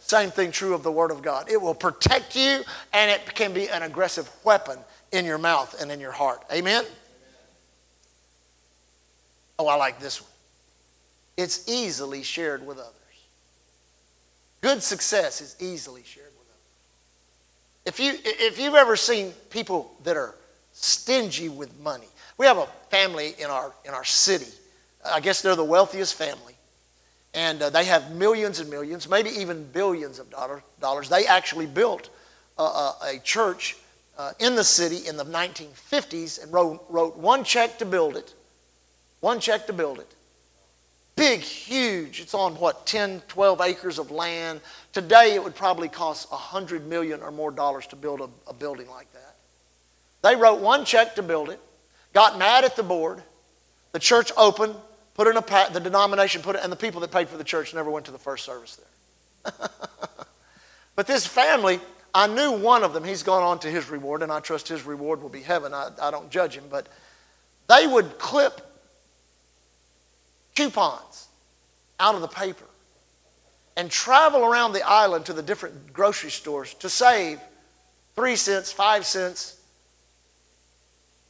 Same 0.00 0.30
thing 0.30 0.50
true 0.50 0.74
of 0.74 0.82
the 0.82 0.92
Word 0.92 1.10
of 1.10 1.22
God. 1.22 1.50
It 1.50 1.60
will 1.60 1.74
protect 1.74 2.36
you, 2.36 2.62
and 2.92 3.10
it 3.10 3.34
can 3.34 3.54
be 3.54 3.68
an 3.70 3.82
aggressive 3.82 4.30
weapon 4.44 4.78
in 5.12 5.24
your 5.24 5.38
mouth 5.38 5.80
and 5.80 5.90
in 5.90 6.00
your 6.00 6.12
heart. 6.12 6.42
Amen? 6.52 6.84
Oh, 9.58 9.66
I 9.66 9.74
like 9.74 10.00
this 10.00 10.20
one. 10.20 10.30
It's 11.36 11.68
easily 11.68 12.22
shared 12.22 12.66
with 12.66 12.78
others. 12.78 12.94
Good 14.60 14.82
success 14.82 15.40
is 15.40 15.56
easily 15.58 16.02
shared 16.04 16.32
with 16.38 16.48
others. 16.48 16.64
If, 17.86 18.00
you, 18.00 18.12
if 18.24 18.58
you've 18.58 18.74
ever 18.74 18.96
seen 18.96 19.32
people 19.50 19.94
that 20.04 20.16
are 20.16 20.34
stingy 20.72 21.48
with 21.48 21.78
money, 21.80 22.06
we 22.38 22.46
have 22.46 22.58
a 22.58 22.66
family 22.90 23.34
in 23.38 23.46
our, 23.50 23.72
in 23.84 23.92
our 23.92 24.04
city. 24.04 24.50
I 25.04 25.20
guess 25.20 25.42
they're 25.42 25.56
the 25.56 25.64
wealthiest 25.64 26.14
family. 26.14 26.54
And 27.32 27.62
uh, 27.62 27.70
they 27.70 27.84
have 27.84 28.12
millions 28.12 28.60
and 28.60 28.68
millions, 28.68 29.08
maybe 29.08 29.30
even 29.30 29.64
billions 29.64 30.18
of 30.18 30.30
dollar, 30.30 30.62
dollars. 30.80 31.08
They 31.08 31.26
actually 31.26 31.66
built 31.66 32.10
a, 32.58 32.62
a, 32.62 32.96
a 33.14 33.18
church 33.20 33.76
uh, 34.20 34.32
in 34.38 34.54
the 34.54 34.64
city 34.64 35.08
in 35.08 35.16
the 35.16 35.24
1950s 35.24 36.42
and 36.42 36.52
wrote, 36.52 36.84
wrote 36.88 37.16
one 37.16 37.42
check 37.44 37.78
to 37.78 37.86
build 37.86 38.16
it 38.16 38.34
one 39.20 39.38
check 39.38 39.66
to 39.66 39.72
build 39.72 39.98
it. 39.98 40.14
Big, 41.14 41.40
huge. 41.40 42.20
It's 42.20 42.32
on 42.32 42.54
what, 42.54 42.86
10, 42.86 43.22
12 43.28 43.60
acres 43.60 43.98
of 43.98 44.10
land. 44.10 44.60
Today 44.92 45.34
it 45.34 45.44
would 45.44 45.54
probably 45.54 45.88
cost 45.88 46.30
100 46.30 46.86
million 46.86 47.20
or 47.20 47.30
more 47.30 47.50
dollars 47.50 47.86
to 47.88 47.96
build 47.96 48.20
a, 48.20 48.28
a 48.48 48.54
building 48.54 48.88
like 48.88 49.12
that. 49.12 49.36
They 50.22 50.36
wrote 50.36 50.60
one 50.60 50.84
check 50.84 51.14
to 51.16 51.22
build 51.22 51.50
it, 51.50 51.60
got 52.14 52.38
mad 52.38 52.64
at 52.64 52.76
the 52.76 52.82
board. 52.82 53.22
The 53.92 53.98
church 53.98 54.32
opened, 54.36 54.74
put 55.14 55.26
in 55.26 55.36
a 55.36 55.42
the 55.72 55.80
denomination 55.80 56.40
put 56.42 56.56
it, 56.56 56.62
and 56.62 56.72
the 56.72 56.76
people 56.76 57.00
that 57.02 57.12
paid 57.12 57.28
for 57.28 57.36
the 57.36 57.44
church 57.44 57.74
never 57.74 57.90
went 57.90 58.06
to 58.06 58.12
the 58.12 58.18
first 58.18 58.44
service 58.44 58.76
there. 59.44 59.52
but 60.96 61.06
this 61.06 61.26
family, 61.26 61.80
I 62.14 62.26
knew 62.26 62.52
one 62.52 62.82
of 62.82 62.92
them. 62.92 63.04
He's 63.04 63.22
gone 63.22 63.42
on 63.42 63.58
to 63.60 63.68
his 63.68 63.90
reward, 63.90 64.22
and 64.22 64.32
I 64.32 64.40
trust 64.40 64.68
his 64.68 64.84
reward 64.84 65.22
will 65.22 65.28
be 65.28 65.42
heaven. 65.42 65.72
I, 65.72 65.90
I 66.00 66.10
don't 66.10 66.30
judge 66.30 66.54
him, 66.54 66.64
but 66.70 66.88
they 67.68 67.86
would 67.86 68.18
clip 68.18 68.60
coupons 70.56 71.28
out 71.98 72.14
of 72.14 72.20
the 72.20 72.28
paper 72.28 72.64
and 73.76 73.90
travel 73.90 74.44
around 74.44 74.72
the 74.72 74.82
island 74.82 75.26
to 75.26 75.32
the 75.32 75.42
different 75.42 75.92
grocery 75.92 76.30
stores 76.30 76.74
to 76.74 76.88
save 76.88 77.40
three 78.16 78.36
cents, 78.36 78.72
five 78.72 79.06
cents, 79.06 79.60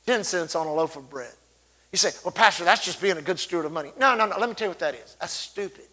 ten 0.06 0.24
cents 0.24 0.54
on 0.54 0.66
a 0.66 0.72
loaf 0.72 0.96
of 0.96 1.10
bread. 1.10 1.32
You 1.92 1.98
say, 1.98 2.10
well, 2.24 2.32
Pastor, 2.32 2.64
that's 2.64 2.84
just 2.84 3.02
being 3.02 3.18
a 3.18 3.22
good 3.22 3.38
steward 3.38 3.66
of 3.66 3.72
money. 3.72 3.92
No, 3.98 4.14
no, 4.14 4.26
no. 4.26 4.38
Let 4.38 4.48
me 4.48 4.54
tell 4.54 4.66
you 4.66 4.70
what 4.70 4.78
that 4.78 4.94
is. 4.94 5.16
That's 5.20 5.32
stupid. 5.32 5.84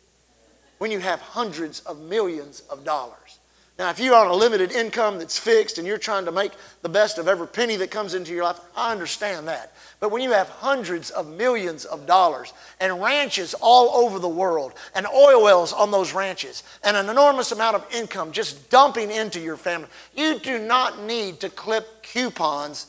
When 0.77 0.91
you 0.91 0.99
have 0.99 1.19
hundreds 1.19 1.79
of 1.81 1.99
millions 1.99 2.61
of 2.69 2.83
dollars 2.83 3.39
now, 3.77 3.91
if 3.91 3.99
you're 3.99 4.15
on 4.15 4.27
a 4.27 4.33
limited 4.33 4.71
income 4.71 5.19
that's 5.19 5.37
fixed 5.37 5.77
and 5.77 5.85
you're 5.85 5.99
trying 5.99 6.25
to 6.25 6.31
make 6.31 6.51
the 6.81 6.89
best 6.89 7.19
of 7.19 7.27
every 7.27 7.47
penny 7.47 7.75
that 7.75 7.91
comes 7.91 8.15
into 8.15 8.33
your 8.33 8.43
life, 8.43 8.59
I 8.75 8.91
understand 8.91 9.47
that. 9.49 9.71
But 9.99 10.09
when 10.09 10.23
you 10.23 10.31
have 10.31 10.49
hundreds 10.49 11.11
of 11.11 11.27
millions 11.27 11.85
of 11.85 12.07
dollars 12.07 12.53
and 12.79 12.99
ranches 12.99 13.53
all 13.61 14.03
over 14.03 14.17
the 14.17 14.27
world 14.27 14.73
and 14.95 15.05
oil 15.05 15.43
wells 15.43 15.73
on 15.73 15.91
those 15.91 16.11
ranches 16.11 16.63
and 16.83 16.97
an 16.97 17.07
enormous 17.07 17.51
amount 17.51 17.75
of 17.75 17.85
income 17.93 18.31
just 18.31 18.67
dumping 18.71 19.11
into 19.11 19.39
your 19.39 19.57
family, 19.57 19.89
you 20.15 20.39
do 20.39 20.57
not 20.57 21.03
need 21.03 21.39
to 21.41 21.49
clip 21.49 22.01
coupons 22.01 22.87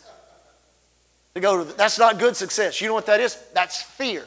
to 1.34 1.40
go 1.40 1.58
to. 1.58 1.64
The, 1.64 1.74
that's 1.74 1.98
not 1.98 2.18
good 2.18 2.34
success. 2.34 2.80
You 2.80 2.88
know 2.88 2.94
what 2.94 3.06
that 3.06 3.20
is? 3.20 3.36
That's 3.52 3.82
fear. 3.82 4.24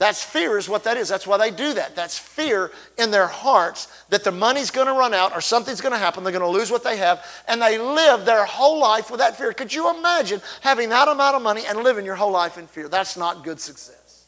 That's 0.00 0.24
fear, 0.24 0.56
is 0.56 0.66
what 0.66 0.84
that 0.84 0.96
is. 0.96 1.10
That's 1.10 1.26
why 1.26 1.36
they 1.36 1.50
do 1.50 1.74
that. 1.74 1.94
That's 1.94 2.18
fear 2.18 2.72
in 2.96 3.10
their 3.10 3.26
hearts 3.26 3.86
that 4.08 4.24
the 4.24 4.32
money's 4.32 4.70
going 4.70 4.86
to 4.86 4.94
run 4.94 5.12
out 5.12 5.34
or 5.34 5.42
something's 5.42 5.82
going 5.82 5.92
to 5.92 5.98
happen. 5.98 6.24
They're 6.24 6.32
going 6.32 6.40
to 6.40 6.58
lose 6.58 6.70
what 6.70 6.82
they 6.82 6.96
have. 6.96 7.22
And 7.46 7.60
they 7.60 7.76
live 7.76 8.24
their 8.24 8.46
whole 8.46 8.80
life 8.80 9.10
with 9.10 9.20
that 9.20 9.36
fear. 9.36 9.52
Could 9.52 9.74
you 9.74 9.94
imagine 9.94 10.40
having 10.62 10.88
that 10.88 11.06
amount 11.06 11.36
of 11.36 11.42
money 11.42 11.64
and 11.68 11.80
living 11.80 12.06
your 12.06 12.14
whole 12.14 12.30
life 12.32 12.56
in 12.56 12.66
fear? 12.66 12.88
That's 12.88 13.18
not 13.18 13.44
good 13.44 13.60
success. 13.60 14.24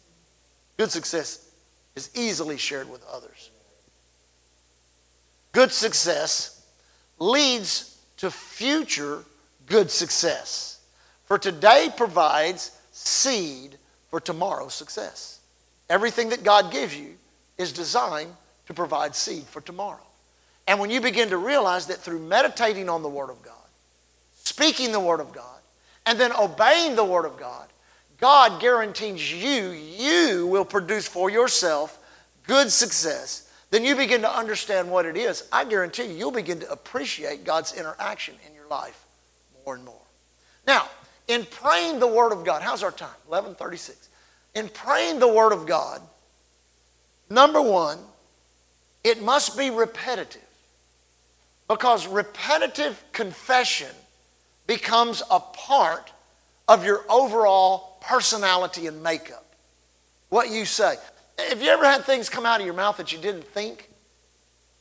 Good 0.76 0.90
success 0.90 1.50
is 1.96 2.10
easily 2.14 2.58
shared 2.58 2.90
with 2.90 3.02
others. 3.10 3.48
Good 5.52 5.72
success 5.72 6.66
leads 7.18 7.98
to 8.18 8.30
future 8.30 9.24
good 9.64 9.90
success. 9.90 10.80
For 11.24 11.38
today 11.38 11.88
provides 11.96 12.72
seed 12.92 13.78
for 14.10 14.20
tomorrow's 14.20 14.74
success. 14.74 15.38
Everything 15.92 16.30
that 16.30 16.42
God 16.42 16.72
gives 16.72 16.96
you 16.96 17.16
is 17.58 17.70
designed 17.70 18.34
to 18.66 18.72
provide 18.72 19.14
seed 19.14 19.42
for 19.42 19.60
tomorrow. 19.60 20.00
And 20.66 20.80
when 20.80 20.88
you 20.88 21.02
begin 21.02 21.28
to 21.28 21.36
realize 21.36 21.88
that 21.88 21.98
through 21.98 22.20
meditating 22.20 22.88
on 22.88 23.02
the 23.02 23.10
Word 23.10 23.28
of 23.28 23.42
God, 23.42 23.52
speaking 24.36 24.90
the 24.90 24.98
Word 24.98 25.20
of 25.20 25.34
God, 25.34 25.60
and 26.06 26.18
then 26.18 26.32
obeying 26.32 26.96
the 26.96 27.04
Word 27.04 27.26
of 27.26 27.36
God, 27.36 27.68
God 28.18 28.58
guarantees 28.58 29.30
you, 29.30 29.72
you 29.72 30.46
will 30.46 30.64
produce 30.64 31.06
for 31.06 31.28
yourself 31.28 31.98
good 32.46 32.72
success. 32.72 33.52
Then 33.70 33.84
you 33.84 33.94
begin 33.94 34.22
to 34.22 34.34
understand 34.34 34.90
what 34.90 35.04
it 35.04 35.18
is. 35.18 35.46
I 35.52 35.66
guarantee 35.66 36.04
you, 36.04 36.14
you'll 36.14 36.30
begin 36.30 36.60
to 36.60 36.72
appreciate 36.72 37.44
God's 37.44 37.74
interaction 37.74 38.34
in 38.48 38.54
your 38.54 38.66
life 38.68 39.04
more 39.66 39.74
and 39.74 39.84
more. 39.84 40.00
Now, 40.66 40.88
in 41.28 41.44
praying 41.44 41.98
the 41.98 42.06
Word 42.06 42.32
of 42.32 42.46
God, 42.46 42.62
how's 42.62 42.82
our 42.82 42.92
time? 42.92 43.10
1136 43.26 44.08
in 44.54 44.68
praying 44.68 45.18
the 45.18 45.28
Word 45.28 45.52
of 45.52 45.66
God, 45.66 46.00
number 47.30 47.60
one, 47.60 47.98
it 49.04 49.22
must 49.22 49.56
be 49.56 49.70
repetitive. 49.70 50.42
Because 51.68 52.06
repetitive 52.06 53.02
confession 53.12 53.88
becomes 54.66 55.22
a 55.30 55.40
part 55.40 56.12
of 56.68 56.84
your 56.84 57.04
overall 57.08 57.98
personality 58.00 58.86
and 58.86 59.02
makeup. 59.02 59.44
What 60.28 60.50
you 60.50 60.64
say. 60.64 60.96
Have 61.38 61.62
you 61.62 61.70
ever 61.70 61.84
had 61.84 62.04
things 62.04 62.28
come 62.28 62.46
out 62.46 62.60
of 62.60 62.66
your 62.66 62.74
mouth 62.74 62.98
that 62.98 63.12
you 63.12 63.18
didn't 63.18 63.44
think? 63.44 63.88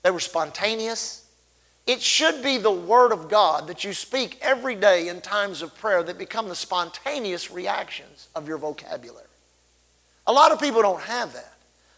They 0.04 0.12
were 0.12 0.20
spontaneous. 0.20 1.30
It 1.88 2.02
should 2.02 2.44
be 2.44 2.58
the 2.58 2.72
Word 2.72 3.12
of 3.12 3.30
God 3.30 3.68
that 3.68 3.84
you 3.84 3.94
speak 3.94 4.38
every 4.42 4.76
day 4.76 5.08
in 5.08 5.22
times 5.22 5.62
of 5.62 5.76
prayer 5.76 6.04
that 6.04 6.18
become 6.18 6.48
the 6.48 6.56
spontaneous 6.56 7.52
reactions 7.52 8.28
of 8.36 8.48
your 8.48 8.58
vocabulary. 8.58 9.26
A 10.28 10.32
lot 10.32 10.52
of 10.52 10.60
people 10.60 10.82
don't 10.82 11.02
have 11.02 11.34
that. 11.34 11.52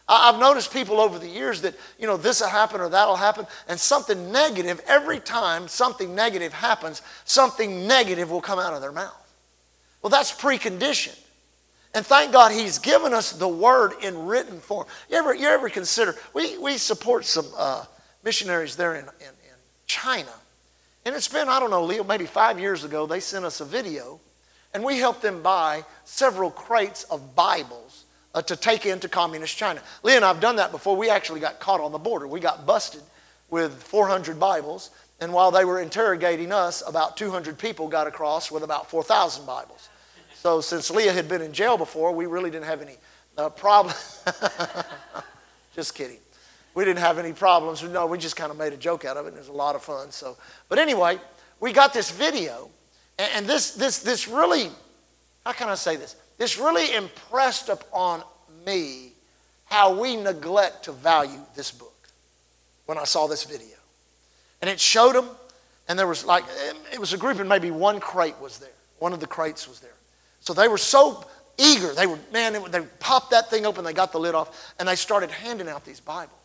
I've 0.06 0.38
noticed 0.38 0.72
people 0.72 1.00
over 1.00 1.18
the 1.18 1.28
years 1.28 1.62
that, 1.62 1.74
you 1.98 2.06
know, 2.06 2.18
this 2.18 2.40
will 2.40 2.48
happen 2.48 2.80
or 2.80 2.90
that'll 2.90 3.16
happen, 3.16 3.46
and 3.68 3.80
something 3.80 4.30
negative, 4.30 4.82
every 4.86 5.18
time 5.18 5.66
something 5.66 6.14
negative 6.14 6.52
happens, 6.52 7.00
something 7.24 7.86
negative 7.86 8.30
will 8.30 8.42
come 8.42 8.58
out 8.58 8.74
of 8.74 8.82
their 8.82 8.92
mouth. 8.92 9.14
Well, 10.02 10.10
that's 10.10 10.30
preconditioned. 10.30 11.18
And 11.94 12.04
thank 12.04 12.32
God 12.32 12.52
He's 12.52 12.78
given 12.78 13.14
us 13.14 13.32
the 13.32 13.48
Word 13.48 13.92
in 14.02 14.26
written 14.26 14.60
form. 14.60 14.86
You 15.08 15.16
ever, 15.16 15.34
you 15.34 15.48
ever 15.48 15.70
consider, 15.70 16.14
we, 16.34 16.58
we 16.58 16.76
support 16.76 17.24
some 17.24 17.46
uh, 17.56 17.84
missionaries 18.22 18.76
there 18.76 18.96
in, 18.96 19.04
in, 19.04 19.28
in 19.28 19.56
China. 19.86 20.32
And 21.06 21.14
it's 21.14 21.28
been, 21.28 21.48
I 21.48 21.60
don't 21.60 21.70
know, 21.70 21.84
Leo, 21.84 22.04
maybe 22.04 22.26
five 22.26 22.58
years 22.58 22.84
ago, 22.84 23.06
they 23.06 23.20
sent 23.20 23.44
us 23.46 23.60
a 23.62 23.64
video, 23.64 24.20
and 24.74 24.84
we 24.84 24.98
helped 24.98 25.22
them 25.22 25.40
buy 25.40 25.84
several 26.04 26.50
crates 26.50 27.04
of 27.04 27.34
Bibles 27.34 27.83
uh, 28.34 28.42
to 28.42 28.56
take 28.56 28.84
into 28.84 29.08
communist 29.08 29.56
China. 29.56 29.80
Lee 30.02 30.16
and 30.16 30.24
I 30.24 30.28
have 30.28 30.40
done 30.40 30.56
that 30.56 30.72
before. 30.72 30.96
We 30.96 31.08
actually 31.08 31.40
got 31.40 31.60
caught 31.60 31.80
on 31.80 31.92
the 31.92 31.98
border. 31.98 32.26
We 32.26 32.40
got 32.40 32.66
busted 32.66 33.02
with 33.50 33.82
400 33.82 34.38
Bibles, 34.38 34.90
and 35.20 35.32
while 35.32 35.50
they 35.50 35.64
were 35.64 35.80
interrogating 35.80 36.52
us, 36.52 36.82
about 36.86 37.16
200 37.16 37.56
people 37.56 37.88
got 37.88 38.06
across 38.06 38.50
with 38.50 38.62
about 38.62 38.90
4,000 38.90 39.46
Bibles. 39.46 39.88
So 40.34 40.60
since 40.60 40.90
Leah 40.90 41.12
had 41.12 41.28
been 41.28 41.40
in 41.40 41.52
jail 41.52 41.78
before, 41.78 42.12
we 42.12 42.26
really 42.26 42.50
didn't 42.50 42.66
have 42.66 42.82
any 42.82 42.96
uh, 43.38 43.48
problem. 43.50 43.94
just 45.74 45.94
kidding. 45.94 46.18
We 46.74 46.84
didn't 46.84 46.98
have 46.98 47.18
any 47.18 47.32
problems. 47.32 47.82
No, 47.82 48.06
we 48.06 48.18
just 48.18 48.36
kind 48.36 48.50
of 48.50 48.58
made 48.58 48.72
a 48.72 48.76
joke 48.76 49.04
out 49.04 49.16
of 49.16 49.26
it, 49.26 49.28
and 49.28 49.36
it 49.36 49.40
was 49.40 49.48
a 49.48 49.52
lot 49.52 49.76
of 49.76 49.82
fun. 49.82 50.10
So, 50.10 50.36
but 50.68 50.78
anyway, 50.78 51.18
we 51.60 51.72
got 51.72 51.94
this 51.94 52.10
video, 52.10 52.68
and 53.16 53.46
this 53.46 53.74
this 53.74 54.00
this 54.00 54.26
really, 54.26 54.70
how 55.46 55.52
can 55.52 55.68
I 55.68 55.76
say 55.76 55.94
this? 55.94 56.16
This 56.38 56.58
really 56.58 56.94
impressed 56.94 57.68
upon 57.68 58.22
me 58.66 59.12
how 59.66 59.98
we 59.98 60.16
neglect 60.16 60.84
to 60.84 60.92
value 60.92 61.40
this 61.54 61.70
book 61.70 62.08
when 62.86 62.98
I 62.98 63.04
saw 63.04 63.26
this 63.26 63.44
video. 63.44 63.76
And 64.60 64.70
it 64.70 64.80
showed 64.80 65.14
them, 65.14 65.28
and 65.88 65.98
there 65.98 66.06
was 66.06 66.24
like, 66.24 66.44
um, 66.44 66.76
it 66.92 66.98
was 66.98 67.12
a 67.12 67.18
group, 67.18 67.38
and 67.38 67.48
maybe 67.48 67.70
one 67.70 68.00
crate 68.00 68.38
was 68.40 68.58
there. 68.58 68.68
One 68.98 69.12
of 69.12 69.20
the 69.20 69.26
crates 69.26 69.68
was 69.68 69.80
there. 69.80 69.90
So 70.40 70.52
they 70.52 70.68
were 70.68 70.78
so 70.78 71.24
eager. 71.58 71.92
They 71.94 72.06
were, 72.06 72.18
man, 72.32 72.70
they 72.70 72.80
popped 73.00 73.30
that 73.30 73.50
thing 73.50 73.66
open, 73.66 73.84
they 73.84 73.92
got 73.92 74.12
the 74.12 74.18
lid 74.18 74.34
off, 74.34 74.74
and 74.78 74.88
they 74.88 74.96
started 74.96 75.30
handing 75.30 75.68
out 75.68 75.84
these 75.84 76.00
Bibles. 76.00 76.44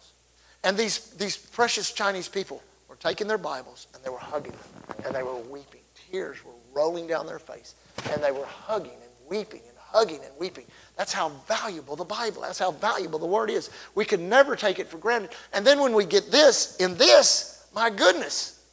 And 0.64 0.78
these, 0.78 1.12
these 1.12 1.38
precious 1.38 1.92
Chinese 1.92 2.28
people 2.28 2.62
were 2.88 2.98
taking 2.98 3.28
their 3.28 3.38
Bibles 3.38 3.88
and 3.94 4.04
they 4.04 4.10
were 4.10 4.18
hugging 4.18 4.52
them 4.52 5.06
and 5.06 5.16
they 5.16 5.24
were 5.24 5.38
weeping. 5.38 5.82
Tears 6.12 6.44
were 6.44 6.52
rolling 6.74 7.08
down 7.08 7.26
their 7.26 7.40
face 7.40 7.76
and 8.12 8.22
they 8.22 8.32
were 8.32 8.46
hugging 8.46 8.92
and 8.92 9.30
weeping 9.30 9.62
hugging 9.92 10.20
and 10.24 10.32
weeping. 10.38 10.66
That's 10.98 11.14
how 11.14 11.30
valuable 11.48 11.96
the 11.96 12.06
Bible, 12.06 12.42
that's 12.42 12.60
how 12.60 12.72
valuable 12.72 13.20
the 13.20 13.26
Word 13.26 13.50
is. 13.50 13.70
We 13.96 14.06
can 14.06 14.30
never 14.30 14.56
take 14.56 14.80
it 14.80 14.88
for 14.88 14.98
granted. 14.98 15.32
And 15.54 15.66
then 15.66 15.80
when 15.80 15.94
we 15.94 16.06
get 16.06 16.32
this, 16.32 16.78
in 16.78 16.96
this, 16.96 17.68
my 17.74 17.90
goodness, 17.90 18.64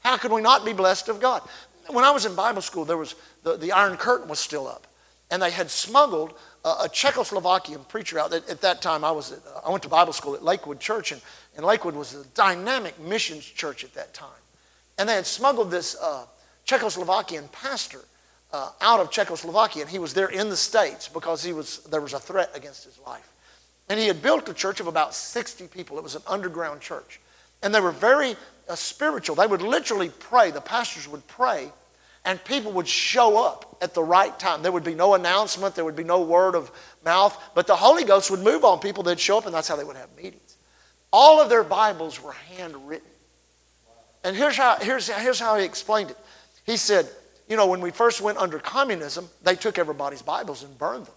how 0.00 0.16
can 0.16 0.32
we 0.32 0.40
not 0.40 0.64
be 0.64 0.72
blessed 0.72 1.08
of 1.08 1.20
God? 1.20 1.42
When 1.88 2.04
I 2.04 2.10
was 2.10 2.26
in 2.26 2.34
Bible 2.34 2.62
school, 2.62 2.84
there 2.84 2.96
was 2.96 3.14
the, 3.42 3.56
the 3.56 3.72
Iron 3.72 3.96
Curtain 3.96 4.28
was 4.28 4.38
still 4.38 4.66
up. 4.66 4.86
And 5.30 5.42
they 5.42 5.50
had 5.50 5.70
smuggled 5.70 6.34
a, 6.64 6.68
a 6.68 6.88
Czechoslovakian 6.88 7.88
preacher 7.88 8.18
out. 8.18 8.32
At, 8.32 8.48
at 8.48 8.60
that 8.60 8.82
time, 8.82 9.04
I, 9.04 9.10
was 9.10 9.32
at, 9.32 9.38
I 9.64 9.70
went 9.70 9.82
to 9.84 9.88
Bible 9.88 10.12
school 10.12 10.34
at 10.34 10.42
Lakewood 10.42 10.80
Church, 10.80 11.12
and, 11.12 11.20
and 11.56 11.64
Lakewood 11.64 11.94
was 11.94 12.14
a 12.14 12.24
dynamic 12.34 12.98
missions 13.00 13.44
church 13.44 13.84
at 13.84 13.94
that 13.94 14.14
time. 14.14 14.28
And 14.98 15.08
they 15.08 15.14
had 15.14 15.26
smuggled 15.26 15.70
this 15.70 15.96
uh, 16.00 16.26
Czechoslovakian 16.66 17.50
pastor 17.52 18.00
uh, 18.52 18.70
out 18.80 19.00
of 19.00 19.10
Czechoslovakia, 19.10 19.82
and 19.82 19.90
he 19.90 19.98
was 19.98 20.14
there 20.14 20.28
in 20.28 20.48
the 20.48 20.56
States 20.56 21.08
because 21.08 21.42
he 21.42 21.52
was, 21.52 21.78
there 21.84 22.00
was 22.00 22.12
a 22.12 22.20
threat 22.20 22.50
against 22.54 22.84
his 22.84 22.98
life. 23.06 23.32
And 23.88 24.00
he 24.00 24.06
had 24.06 24.22
built 24.22 24.48
a 24.48 24.54
church 24.54 24.80
of 24.80 24.86
about 24.86 25.14
60 25.14 25.68
people. 25.68 25.96
It 25.98 26.02
was 26.02 26.16
an 26.16 26.22
underground 26.26 26.80
church. 26.80 27.20
And 27.62 27.74
they 27.74 27.80
were 27.80 27.92
very 27.92 28.36
uh, 28.68 28.74
spiritual. 28.74 29.36
They 29.36 29.46
would 29.46 29.62
literally 29.62 30.10
pray, 30.10 30.50
the 30.50 30.60
pastors 30.60 31.08
would 31.08 31.26
pray, 31.28 31.70
and 32.24 32.42
people 32.44 32.72
would 32.72 32.88
show 32.88 33.44
up 33.44 33.76
at 33.80 33.94
the 33.94 34.02
right 34.02 34.36
time. 34.38 34.62
There 34.62 34.72
would 34.72 34.84
be 34.84 34.94
no 34.94 35.14
announcement, 35.14 35.76
there 35.76 35.84
would 35.84 35.96
be 35.96 36.04
no 36.04 36.22
word 36.22 36.56
of 36.56 36.70
mouth, 37.04 37.40
but 37.54 37.68
the 37.68 37.76
Holy 37.76 38.02
Ghost 38.04 38.30
would 38.30 38.40
move 38.40 38.64
on 38.64 38.80
people. 38.80 39.04
They'd 39.04 39.20
show 39.20 39.38
up, 39.38 39.46
and 39.46 39.54
that's 39.54 39.68
how 39.68 39.76
they 39.76 39.84
would 39.84 39.96
have 39.96 40.14
meetings. 40.16 40.56
All 41.12 41.40
of 41.40 41.48
their 41.48 41.62
Bibles 41.62 42.20
were 42.20 42.32
handwritten. 42.32 43.08
And 44.24 44.36
here's 44.36 44.56
how, 44.56 44.76
here's, 44.80 45.08
here's 45.08 45.38
how 45.38 45.56
he 45.56 45.64
explained 45.64 46.10
it. 46.10 46.18
He 46.64 46.76
said, 46.76 47.08
you 47.48 47.56
know, 47.56 47.66
when 47.66 47.80
we 47.80 47.90
first 47.90 48.20
went 48.20 48.38
under 48.38 48.58
communism, 48.58 49.28
they 49.42 49.54
took 49.54 49.78
everybody's 49.78 50.22
Bibles 50.22 50.62
and 50.62 50.76
burned 50.78 51.06
them. 51.06 51.14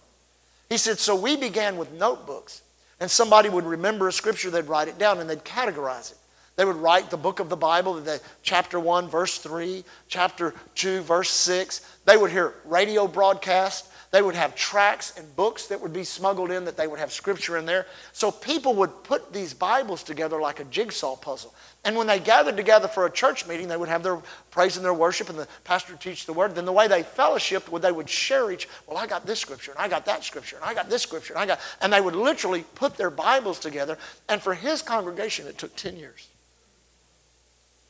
He 0.68 0.76
said, 0.76 0.98
so 0.98 1.16
we 1.16 1.36
began 1.36 1.76
with 1.76 1.92
notebooks. 1.92 2.62
And 3.00 3.10
somebody 3.10 3.48
would 3.48 3.64
remember 3.64 4.08
a 4.08 4.12
scripture, 4.12 4.50
they'd 4.50 4.66
write 4.66 4.88
it 4.88 4.98
down 4.98 5.18
and 5.18 5.28
they'd 5.28 5.44
categorize 5.44 6.12
it. 6.12 6.18
They 6.56 6.64
would 6.66 6.76
write 6.76 7.10
the 7.10 7.16
book 7.16 7.40
of 7.40 7.48
the 7.48 7.56
Bible, 7.56 7.94
the 7.94 8.20
chapter 8.42 8.78
1, 8.78 9.08
verse 9.08 9.38
3, 9.38 9.82
chapter 10.08 10.54
2, 10.74 11.00
verse 11.00 11.30
6. 11.30 11.80
They 12.04 12.16
would 12.16 12.30
hear 12.30 12.54
radio 12.66 13.06
broadcast. 13.06 13.89
They 14.12 14.22
would 14.22 14.34
have 14.34 14.56
tracts 14.56 15.16
and 15.16 15.36
books 15.36 15.68
that 15.68 15.80
would 15.80 15.92
be 15.92 16.02
smuggled 16.02 16.50
in 16.50 16.64
that 16.64 16.76
they 16.76 16.88
would 16.88 16.98
have 16.98 17.12
scripture 17.12 17.56
in 17.56 17.64
there. 17.64 17.86
So 18.12 18.32
people 18.32 18.74
would 18.74 19.04
put 19.04 19.32
these 19.32 19.54
Bibles 19.54 20.02
together 20.02 20.40
like 20.40 20.58
a 20.58 20.64
jigsaw 20.64 21.14
puzzle. 21.14 21.54
And 21.84 21.94
when 21.94 22.08
they 22.08 22.18
gathered 22.18 22.56
together 22.56 22.88
for 22.88 23.06
a 23.06 23.10
church 23.10 23.46
meeting, 23.46 23.68
they 23.68 23.76
would 23.76 23.88
have 23.88 24.02
their 24.02 24.18
praise 24.50 24.76
and 24.76 24.84
their 24.84 24.92
worship, 24.92 25.28
and 25.30 25.38
the 25.38 25.46
pastor 25.62 25.92
would 25.92 26.00
teach 26.00 26.26
the 26.26 26.32
word. 26.32 26.56
Then 26.56 26.64
the 26.64 26.72
way 26.72 26.88
they 26.88 27.04
fellowshiped, 27.04 27.70
would 27.70 27.82
they 27.82 27.92
would 27.92 28.10
share 28.10 28.50
each. 28.50 28.68
Well, 28.88 28.98
I 28.98 29.06
got 29.06 29.26
this 29.26 29.38
scripture, 29.38 29.70
and 29.70 29.80
I 29.80 29.86
got 29.86 30.04
that 30.06 30.24
scripture, 30.24 30.56
and 30.56 30.64
I 30.64 30.74
got 30.74 30.90
this 30.90 31.02
scripture, 31.02 31.34
and 31.34 31.40
I 31.40 31.46
got. 31.46 31.60
And 31.80 31.92
they 31.92 32.00
would 32.00 32.16
literally 32.16 32.64
put 32.74 32.96
their 32.96 33.10
Bibles 33.10 33.60
together. 33.60 33.96
And 34.28 34.42
for 34.42 34.54
his 34.54 34.82
congregation, 34.82 35.46
it 35.46 35.56
took 35.56 35.76
ten 35.76 35.96
years. 35.96 36.26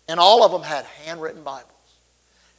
And 0.06 0.20
all 0.20 0.44
of 0.44 0.52
them 0.52 0.62
had 0.62 0.84
handwritten 1.06 1.42
Bibles. 1.42 1.70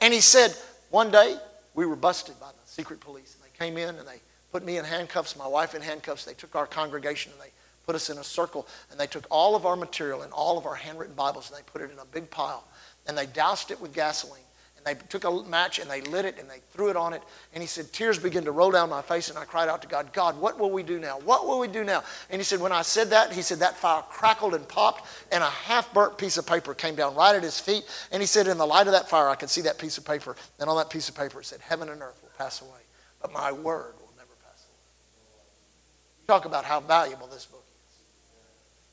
And 0.00 0.12
he 0.12 0.20
said, 0.20 0.56
one 0.90 1.12
day 1.12 1.36
we 1.74 1.86
were 1.86 1.96
busted 1.96 2.38
by 2.40 2.48
the 2.48 2.70
secret 2.70 2.98
police 2.98 3.36
came 3.62 3.78
in 3.78 3.94
and 3.96 4.08
they 4.08 4.20
put 4.50 4.64
me 4.64 4.76
in 4.76 4.84
handcuffs, 4.84 5.36
my 5.36 5.46
wife 5.46 5.74
in 5.74 5.82
handcuffs. 5.82 6.24
They 6.24 6.34
took 6.34 6.56
our 6.56 6.66
congregation 6.66 7.30
and 7.32 7.40
they 7.40 7.52
put 7.86 7.94
us 7.94 8.10
in 8.10 8.18
a 8.18 8.24
circle 8.24 8.66
and 8.90 8.98
they 8.98 9.06
took 9.06 9.24
all 9.30 9.54
of 9.54 9.66
our 9.66 9.76
material 9.76 10.22
and 10.22 10.32
all 10.32 10.58
of 10.58 10.66
our 10.66 10.74
handwritten 10.74 11.14
Bibles 11.14 11.48
and 11.48 11.58
they 11.58 11.62
put 11.70 11.80
it 11.80 11.90
in 11.92 11.98
a 11.98 12.04
big 12.06 12.28
pile 12.28 12.64
and 13.06 13.16
they 13.16 13.26
doused 13.26 13.70
it 13.70 13.80
with 13.80 13.94
gasoline 13.94 14.42
and 14.76 14.84
they 14.84 15.00
took 15.08 15.22
a 15.22 15.48
match 15.48 15.78
and 15.78 15.88
they 15.88 16.00
lit 16.02 16.24
it 16.24 16.38
and 16.40 16.50
they 16.50 16.58
threw 16.72 16.90
it 16.90 16.96
on 16.96 17.12
it 17.12 17.22
and 17.54 17.62
he 17.62 17.68
said 17.68 17.92
tears 17.92 18.18
began 18.18 18.44
to 18.44 18.50
roll 18.50 18.72
down 18.72 18.90
my 18.90 19.02
face 19.02 19.30
and 19.30 19.38
I 19.38 19.44
cried 19.44 19.68
out 19.68 19.80
to 19.82 19.88
God, 19.88 20.12
God, 20.12 20.38
what 20.40 20.58
will 20.58 20.70
we 20.70 20.82
do 20.82 20.98
now? 20.98 21.20
What 21.20 21.46
will 21.46 21.60
we 21.60 21.68
do 21.68 21.84
now? 21.84 22.02
And 22.30 22.40
he 22.40 22.44
said 22.44 22.60
when 22.60 22.72
I 22.72 22.82
said 22.82 23.10
that, 23.10 23.32
he 23.32 23.42
said 23.42 23.60
that 23.60 23.76
fire 23.76 24.02
crackled 24.08 24.54
and 24.54 24.66
popped 24.66 25.06
and 25.30 25.42
a 25.42 25.50
half 25.50 25.92
burnt 25.94 26.18
piece 26.18 26.36
of 26.36 26.46
paper 26.46 26.74
came 26.74 26.96
down 26.96 27.14
right 27.14 27.36
at 27.36 27.44
his 27.44 27.60
feet 27.60 27.84
and 28.10 28.20
he 28.20 28.26
said 28.26 28.48
in 28.48 28.58
the 28.58 28.66
light 28.66 28.88
of 28.88 28.92
that 28.92 29.08
fire 29.08 29.28
I 29.28 29.36
could 29.36 29.50
see 29.50 29.62
that 29.62 29.78
piece 29.78 29.98
of 29.98 30.04
paper 30.04 30.36
and 30.58 30.68
on 30.68 30.76
that 30.76 30.90
piece 30.90 31.08
of 31.08 31.16
paper 31.16 31.40
it 31.40 31.46
said 31.46 31.60
heaven 31.60 31.88
and 31.88 32.02
earth 32.02 32.18
will 32.22 32.30
pass 32.36 32.60
away 32.60 32.81
but 33.22 33.32
my 33.32 33.52
word 33.52 33.94
will 34.00 34.12
never 34.16 34.34
pass 34.44 34.66
away. 34.66 36.26
Talk 36.26 36.44
about 36.44 36.64
how 36.64 36.80
valuable 36.80 37.28
this 37.28 37.46
book 37.46 37.64
is. 37.64 37.96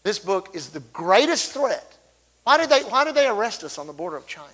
This 0.04 0.20
book 0.20 0.56
is 0.56 0.70
the 0.70 0.80
greatest 0.80 1.52
threat. 1.52 1.98
Why 2.44 2.58
did 2.58 2.70
they, 2.70 2.82
why 2.84 3.04
did 3.04 3.16
they 3.16 3.28
arrest 3.28 3.64
us 3.64 3.78
on 3.78 3.88
the 3.88 3.94
border 3.94 4.16
of 4.16 4.28
China? 4.28 4.48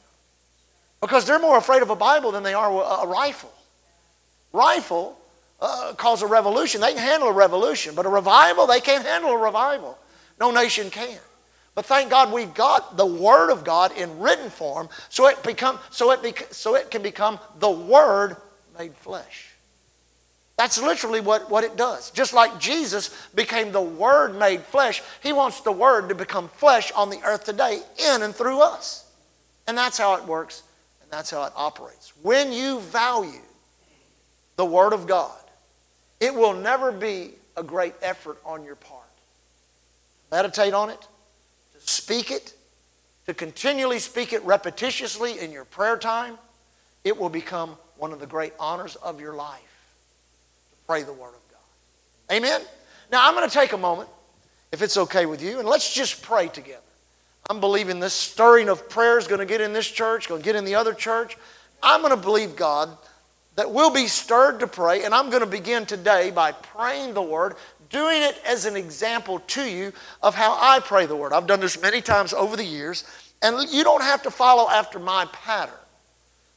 Because 1.02 1.26
they're 1.26 1.40
more 1.40 1.58
afraid 1.58 1.82
of 1.82 1.90
a 1.92 1.96
Bible 1.96 2.32
than 2.32 2.42
they 2.42 2.54
are 2.54 3.04
a 3.04 3.08
rifle. 3.08 3.54
Rifle 4.54 5.18
uh, 5.62 5.94
cause 5.96 6.22
a 6.22 6.28
revolution. 6.28 6.82
They 6.82 6.94
can 6.94 6.98
handle 6.98 7.30
a 7.30 7.34
revolution, 7.34 7.94
but 7.96 8.06
a 8.06 8.10
revival, 8.10 8.66
they 8.66 8.80
can't 8.80 9.06
handle 9.06 9.32
a 9.32 9.38
revival. 9.38 9.98
No 10.40 10.52
nation 10.52 10.90
can. 10.90 11.20
But 11.76 11.86
thank 11.86 12.10
God 12.10 12.32
we've 12.32 12.54
got 12.54 12.96
the 12.96 13.06
Word 13.06 13.52
of 13.52 13.66
God 13.66 13.92
in 13.98 14.20
written 14.20 14.50
form 14.50 14.90
so 15.10 15.28
it, 15.28 15.44
become, 15.44 15.78
so 15.92 16.12
it, 16.12 16.24
bec- 16.24 16.54
so 16.54 16.76
it 16.76 16.90
can 16.90 17.02
become 17.02 17.38
the 17.60 17.70
Word 17.70 18.38
made 18.78 18.96
flesh. 18.96 19.55
That's 20.58 20.82
literally 20.82 21.20
what, 21.20 21.50
what 21.50 21.66
it 21.66 21.76
does. 21.76 22.12
Just 22.12 22.34
like 22.34 22.60
Jesus 22.60 23.10
became 23.36 23.72
the 23.72 23.82
Word 23.82 24.38
made 24.38 24.62
flesh, 24.62 25.02
He 25.22 25.34
wants 25.34 25.62
the 25.62 25.72
Word 25.72 26.08
to 26.10 26.16
become 26.16 26.48
flesh 26.48 26.92
on 26.94 27.10
the 27.10 27.22
earth 27.24 27.44
today, 27.44 27.82
in 27.98 28.22
and 28.22 28.34
through 28.34 28.62
us. 28.62 29.06
And 29.68 29.78
that's 29.78 29.98
how 29.98 30.16
it 30.16 30.24
works, 30.24 30.64
and 31.02 31.12
that's 31.12 31.30
how 31.30 31.44
it 31.44 31.52
operates. 31.56 32.14
When 32.22 32.54
you 32.54 32.80
value 32.80 33.42
the 34.56 34.66
Word 34.66 34.94
of 34.94 35.08
God, 35.08 35.38
it 36.22 36.34
will 36.34 36.54
never 36.54 36.92
be 36.92 37.32
a 37.58 37.64
great 37.64 37.96
effort 38.02 38.38
on 38.46 38.64
your 38.64 38.76
part. 38.76 39.02
Meditate 40.32 40.74
on 40.74 40.90
it, 40.90 41.02
to 41.02 41.80
speak 41.80 42.32
it, 42.32 42.54
to 43.26 43.34
continually 43.34 44.00
speak 44.00 44.32
it 44.32 44.46
repetitiously 44.46 45.38
in 45.38 45.52
your 45.52 45.66
prayer 45.66 45.98
time. 45.98 46.38
It 47.04 47.18
will 47.18 47.30
become 47.30 47.76
one 47.98 48.14
of 48.14 48.20
the 48.22 48.26
great 48.26 48.54
honors 48.58 48.96
of 48.98 49.20
your 49.20 49.34
life 49.34 49.75
pray 50.88 51.04
the 51.04 51.14
Word 51.14 51.34
of 51.34 51.42
God. 51.52 52.36
Amen? 52.36 52.62
Now, 53.12 53.28
I'm 53.28 53.36
going 53.36 53.48
to 53.48 53.54
take 53.54 53.74
a 53.74 53.78
moment, 53.78 54.10
if 54.72 54.82
it's 54.82 54.98
okay 54.98 55.26
with 55.26 55.42
you, 55.42 55.60
and 55.60 55.68
let's 55.68 55.94
just 55.94 56.22
pray 56.22 56.48
together. 56.48 56.82
I'm 57.50 57.60
believing 57.60 58.00
this 58.00 58.14
stirring 58.14 58.70
of 58.70 58.90
prayer 58.90 59.18
is 59.18 59.28
going 59.28 59.40
to 59.40 59.46
get 59.46 59.62
in 59.62 59.74
this 59.74 59.88
church, 59.88 60.28
going 60.28 60.42
to 60.42 60.46
get 60.46 60.56
in 60.56 60.66
the 60.66 60.76
other 60.76 60.94
church. 60.94 61.38
I'm 61.84 62.02
going 62.02 62.16
to 62.16 62.22
believe 62.22 62.56
God 62.56 62.90
that 63.56 63.72
we'll 63.72 63.94
be 63.94 64.08
stirred 64.08 64.60
to 64.60 64.68
pray, 64.68 65.04
and 65.04 65.14
I'm 65.14 65.30
going 65.30 65.42
to 65.42 65.48
begin 65.48 65.86
today 65.86 66.32
by 66.32 66.52
praying 66.52 67.14
the 67.14 67.22
Word, 67.22 67.56
doing 67.90 68.22
it 68.22 68.40
as 68.46 68.66
an 68.66 68.76
example 68.76 69.40
to 69.40 69.64
you 69.64 69.94
of 70.22 70.36
how 70.36 70.58
I 70.60 70.80
pray 70.80 71.06
the 71.06 71.16
Word. 71.16 71.32
I've 71.32 71.48
done 71.48 71.60
this 71.60 71.80
many 71.82 72.02
times 72.02 72.34
over 72.34 72.58
the 72.58 72.66
years, 72.66 73.06
and 73.42 73.70
you 73.70 73.84
don't 73.84 74.04
have 74.04 74.24
to 74.24 74.32
follow 74.32 74.70
after 74.70 75.00
my 75.00 75.26
pattern. 75.32 75.74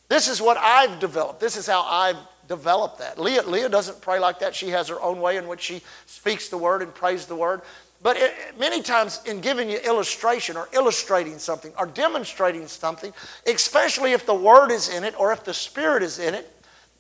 This 0.09 0.27
is 0.27 0.41
what 0.41 0.57
I've 0.57 0.99
developed. 0.99 1.39
This 1.39 1.57
is 1.57 1.67
how 1.67 1.83
I've 1.83 2.17
develop 2.49 2.99
that. 2.99 3.19
Leah, 3.19 3.43
Leah 3.43 3.69
doesn't 3.69 4.01
pray 4.01 4.19
like 4.19 4.41
that. 4.41 4.55
She 4.55 4.71
has 4.71 4.89
her 4.89 5.01
own 5.01 5.21
way 5.21 5.37
in 5.37 5.47
which 5.47 5.61
she 5.61 5.83
speaks 6.07 6.49
the 6.49 6.59
word 6.59 6.83
and 6.83 6.93
prays 6.95 7.27
the 7.27 7.37
word. 7.37 7.63
But 8.03 8.17
it, 8.17 8.35
many 8.59 8.81
times, 8.81 9.21
in 9.27 9.41
giving 9.41 9.69
you 9.69 9.79
illustration 9.79 10.57
or 10.57 10.69
illustrating 10.73 11.39
something 11.39 11.73
or 11.79 11.87
demonstrating 11.87 12.67
something, 12.69 13.13
especially 13.47 14.13
if 14.13 14.25
the 14.25 14.35
word 14.35 14.71
is 14.71 14.89
in 14.89 15.05
it 15.05 15.19
or 15.19 15.33
if 15.33 15.45
the 15.45 15.55
spirit 15.55 16.03
is 16.03 16.19
in 16.19 16.35
it, 16.35 16.51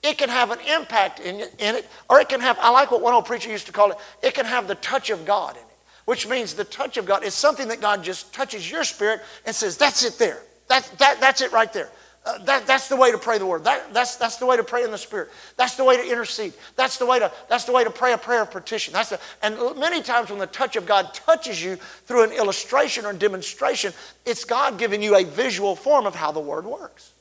it 0.03 0.18
can 0.18 0.28
have 0.28 0.51
an 0.51 0.59
impact 0.61 1.20
in, 1.20 1.36
in 1.36 1.74
it, 1.74 1.88
or 2.09 2.20
it 2.20 2.28
can 2.28 2.40
have, 2.40 2.57
I 2.61 2.70
like 2.70 2.90
what 2.90 3.01
one 3.01 3.14
old 3.14 3.26
preacher 3.26 3.51
used 3.51 3.66
to 3.66 3.72
call 3.72 3.90
it, 3.90 3.99
it 4.22 4.34
can 4.34 4.46
have 4.46 4.68
the 4.68 4.76
touch 4.76 5.11
of 5.11 5.24
God 5.24 5.57
in 5.57 5.62
it, 5.62 5.76
which 6.05 6.28
means 6.28 6.55
the 6.55 6.64
touch 6.64 6.96
of 6.96 7.07
God 7.07 7.24
is 7.24 7.34
something 7.34 7.68
that 7.68 7.80
God 7.80 8.05
just 8.05 8.32
touches 8.32 8.70
your 8.70 8.84
spirit 8.84 9.22
and 9.44 9.55
says, 9.55 9.76
That's 9.76 10.05
it 10.05 10.18
there. 10.18 10.42
That, 10.68 10.88
that, 10.99 11.20
that's 11.20 11.40
it 11.40 11.51
right 11.51 11.72
there. 11.72 11.90
Uh, 12.28 12.36
that, 12.44 12.66
that's 12.66 12.90
the 12.90 12.96
way 12.96 13.10
to 13.10 13.16
pray 13.16 13.38
the 13.38 13.46
word. 13.46 13.64
That, 13.64 13.94
that's, 13.94 14.16
that's 14.16 14.36
the 14.36 14.44
way 14.44 14.58
to 14.58 14.62
pray 14.62 14.84
in 14.84 14.90
the 14.90 14.98
spirit. 14.98 15.30
That's 15.56 15.76
the 15.76 15.84
way 15.84 15.96
to 15.96 16.06
intercede. 16.06 16.52
That's 16.76 16.98
the 16.98 17.06
way 17.06 17.18
to, 17.18 17.32
that's 17.48 17.64
the 17.64 17.72
way 17.72 17.84
to 17.84 17.90
pray 17.90 18.12
a 18.12 18.18
prayer 18.18 18.42
of 18.42 18.50
petition. 18.50 18.92
That's 18.92 19.08
the, 19.08 19.20
and 19.42 19.56
many 19.78 20.02
times 20.02 20.28
when 20.28 20.38
the 20.38 20.46
touch 20.46 20.76
of 20.76 20.84
God 20.84 21.14
touches 21.14 21.62
you 21.62 21.76
through 21.76 22.24
an 22.24 22.32
illustration 22.32 23.06
or 23.06 23.14
demonstration, 23.14 23.94
it's 24.26 24.44
God 24.44 24.78
giving 24.78 25.00
you 25.00 25.16
a 25.16 25.24
visual 25.24 25.74
form 25.74 26.04
of 26.04 26.14
how 26.14 26.30
the 26.30 26.40
word 26.40 26.66
works. 26.66 27.12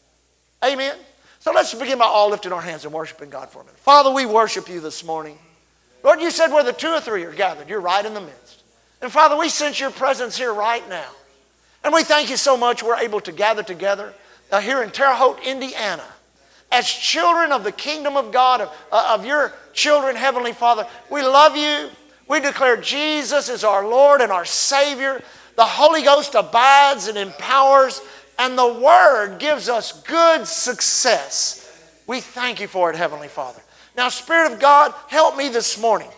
Amen? 0.65 0.97
So 1.39 1.53
let's 1.53 1.73
begin 1.73 1.99
by 1.99 2.05
all 2.05 2.29
lifting 2.29 2.51
our 2.51 2.59
hands 2.59 2.83
and 2.83 2.93
worshiping 2.93 3.29
God 3.29 3.49
for 3.49 3.61
a 3.61 3.63
minute. 3.63 3.79
Father, 3.79 4.11
we 4.11 4.25
worship 4.25 4.67
you 4.67 4.81
this 4.81 5.05
morning. 5.05 5.37
Lord, 6.03 6.19
you 6.19 6.31
said 6.31 6.51
where 6.51 6.65
the 6.65 6.73
two 6.73 6.89
or 6.89 6.99
three 6.99 7.23
are 7.23 7.33
gathered, 7.33 7.69
you're 7.69 7.79
right 7.79 8.05
in 8.05 8.13
the 8.13 8.19
midst. 8.19 8.61
And 9.01 9.09
Father, 9.09 9.37
we 9.37 9.47
sense 9.47 9.79
your 9.79 9.91
presence 9.91 10.37
here 10.37 10.53
right 10.53 10.87
now. 10.89 11.09
And 11.85 11.93
we 11.93 12.03
thank 12.03 12.29
you 12.29 12.35
so 12.35 12.57
much 12.57 12.83
we're 12.83 12.97
able 12.97 13.21
to 13.21 13.31
gather 13.31 13.63
together 13.63 14.13
uh, 14.51 14.59
here 14.59 14.83
in 14.83 14.91
Terre 14.91 15.13
Haute, 15.13 15.39
Indiana. 15.45 16.03
as 16.71 16.87
children 16.87 17.51
of 17.51 17.63
the 17.63 17.71
kingdom 17.71 18.17
of 18.17 18.31
God, 18.31 18.61
of, 18.61 18.69
uh, 18.91 19.15
of 19.17 19.25
your 19.25 19.53
children, 19.73 20.15
Heavenly 20.15 20.53
Father. 20.53 20.85
We 21.09 21.21
love 21.21 21.55
you. 21.55 21.89
We 22.27 22.39
declare 22.41 22.77
Jesus 22.77 23.47
is 23.47 23.63
our 23.63 23.87
Lord 23.87 24.21
and 24.21 24.31
our 24.31 24.45
Savior. 24.45 25.21
The 25.55 25.63
Holy 25.63 26.03
Ghost 26.03 26.35
abides 26.35 27.07
and 27.07 27.17
empowers, 27.17 28.01
and 28.37 28.57
the 28.57 28.73
Word 28.73 29.37
gives 29.39 29.69
us 29.69 30.03
good 30.03 30.45
success. 30.45 31.63
We 32.05 32.19
thank 32.19 32.59
you 32.59 32.67
for 32.67 32.89
it, 32.89 32.95
Heavenly 32.95 33.29
Father. 33.29 33.61
Now, 33.95 34.09
Spirit 34.09 34.51
of 34.51 34.59
God, 34.59 34.93
help 35.07 35.37
me 35.37 35.49
this 35.49 35.79
morning 35.79 36.09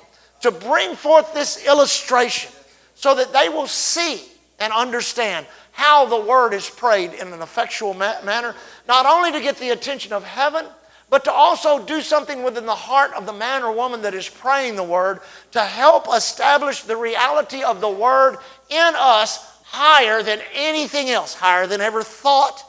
to 0.42 0.52
bring 0.52 0.96
forth 0.96 1.34
this 1.34 1.66
illustration 1.66 2.52
so 2.96 3.16
that 3.16 3.32
they 3.32 3.50
will 3.50 3.68
see 3.68 4.22
and 4.60 4.74
understand 4.74 5.46
how 5.80 6.06
the 6.06 6.20
word 6.20 6.54
is 6.54 6.70
prayed 6.70 7.14
in 7.14 7.32
an 7.32 7.42
effectual 7.42 7.94
ma- 7.94 8.22
manner, 8.26 8.54
not 8.86 9.06
only 9.06 9.32
to 9.32 9.40
get 9.40 9.56
the 9.60 9.70
attention 9.70 10.12
of 10.12 10.26
heaven, 10.26 10.66
but 11.10 11.24
to 11.24 11.32
also 11.32 11.86
do 11.86 12.02
something 12.02 12.44
within 12.44 12.66
the 12.66 12.76
heart 12.76 13.14
of 13.14 13.26
the 13.26 13.32
man 13.32 13.64
or 13.64 13.74
woman 13.74 14.02
that 14.02 14.14
is 14.14 14.28
praying 14.28 14.76
the 14.76 14.84
word 14.84 15.22
to 15.52 15.62
help 15.62 16.06
establish 16.14 16.82
the 16.82 16.98
reality 16.98 17.64
of 17.64 17.80
the 17.80 17.90
word 17.90 18.36
in 18.68 18.94
us 18.98 19.38
higher 19.64 20.22
than 20.22 20.42
anything 20.54 21.10
else, 21.12 21.34
higher 21.34 21.66
than 21.66 21.80
ever 21.80 22.04
thought, 22.04 22.62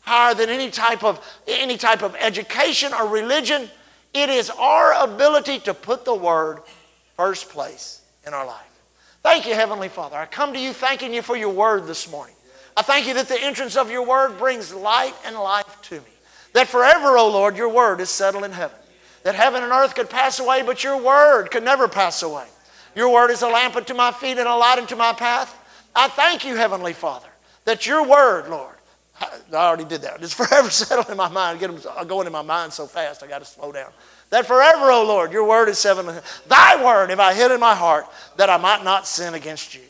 higher 0.00 0.32
than 0.32 0.48
any 0.48 0.70
type 0.70 1.04
of 1.04 1.22
any 1.46 1.76
type 1.76 2.02
of 2.02 2.16
education 2.16 2.94
or 2.94 3.06
religion. 3.06 3.68
It 4.14 4.30
is 4.30 4.48
our 4.48 5.04
ability 5.04 5.58
to 5.60 5.74
put 5.74 6.06
the 6.06 6.14
word 6.14 6.60
first 7.18 7.50
place 7.50 8.00
in 8.26 8.32
our 8.32 8.46
life. 8.46 8.80
Thank 9.22 9.46
you, 9.46 9.54
Heavenly 9.54 9.90
Father. 9.90 10.16
I 10.16 10.24
come 10.24 10.54
to 10.54 10.58
you 10.58 10.72
thanking 10.72 11.12
you 11.12 11.20
for 11.20 11.36
your 11.36 11.52
word 11.52 11.86
this 11.86 12.10
morning. 12.10 12.33
I 12.76 12.82
thank 12.82 13.06
you 13.06 13.14
that 13.14 13.28
the 13.28 13.40
entrance 13.40 13.76
of 13.76 13.90
your 13.90 14.04
word 14.04 14.38
brings 14.38 14.74
light 14.74 15.14
and 15.24 15.36
life 15.36 15.80
to 15.82 15.96
me. 15.96 16.10
That 16.54 16.68
forever, 16.68 17.16
O 17.16 17.22
oh 17.22 17.30
Lord, 17.30 17.56
your 17.56 17.68
word 17.68 18.00
is 18.00 18.10
settled 18.10 18.44
in 18.44 18.52
heaven. 18.52 18.78
That 19.22 19.34
heaven 19.34 19.62
and 19.62 19.72
earth 19.72 19.94
could 19.94 20.10
pass 20.10 20.40
away, 20.40 20.62
but 20.62 20.84
your 20.84 21.00
word 21.00 21.50
could 21.50 21.64
never 21.64 21.88
pass 21.88 22.22
away. 22.22 22.46
Your 22.94 23.12
word 23.12 23.30
is 23.30 23.42
a 23.42 23.48
lamp 23.48 23.76
unto 23.76 23.94
my 23.94 24.12
feet 24.12 24.38
and 24.38 24.48
a 24.48 24.54
light 24.54 24.78
unto 24.78 24.96
my 24.96 25.12
path. 25.12 25.56
I 25.96 26.08
thank 26.08 26.44
you, 26.44 26.56
Heavenly 26.56 26.92
Father, 26.92 27.28
that 27.64 27.86
your 27.86 28.06
word, 28.06 28.48
Lord, 28.48 28.74
I 29.20 29.30
already 29.52 29.84
did 29.84 30.02
that. 30.02 30.22
It's 30.22 30.34
forever 30.34 30.70
settled 30.70 31.10
in 31.10 31.16
my 31.16 31.28
mind. 31.28 31.60
Get 31.60 31.70
them 31.70 31.92
uh, 31.96 32.04
going 32.04 32.26
in 32.26 32.32
my 32.32 32.42
mind 32.42 32.72
so 32.72 32.86
fast, 32.86 33.22
I 33.22 33.26
got 33.26 33.38
to 33.38 33.44
slow 33.44 33.72
down. 33.72 33.90
That 34.30 34.46
forever, 34.46 34.90
O 34.90 35.04
Lord, 35.04 35.32
your 35.32 35.46
word 35.46 35.68
is 35.68 35.78
seven. 35.78 36.06
Thy 36.48 36.84
word 36.84 37.10
have 37.10 37.20
I 37.20 37.34
hid 37.34 37.50
in 37.50 37.60
my 37.60 37.74
heart 37.74 38.06
that 38.36 38.50
I 38.50 38.56
might 38.56 38.82
not 38.82 39.06
sin 39.06 39.34
against 39.34 39.74
you. 39.74 39.82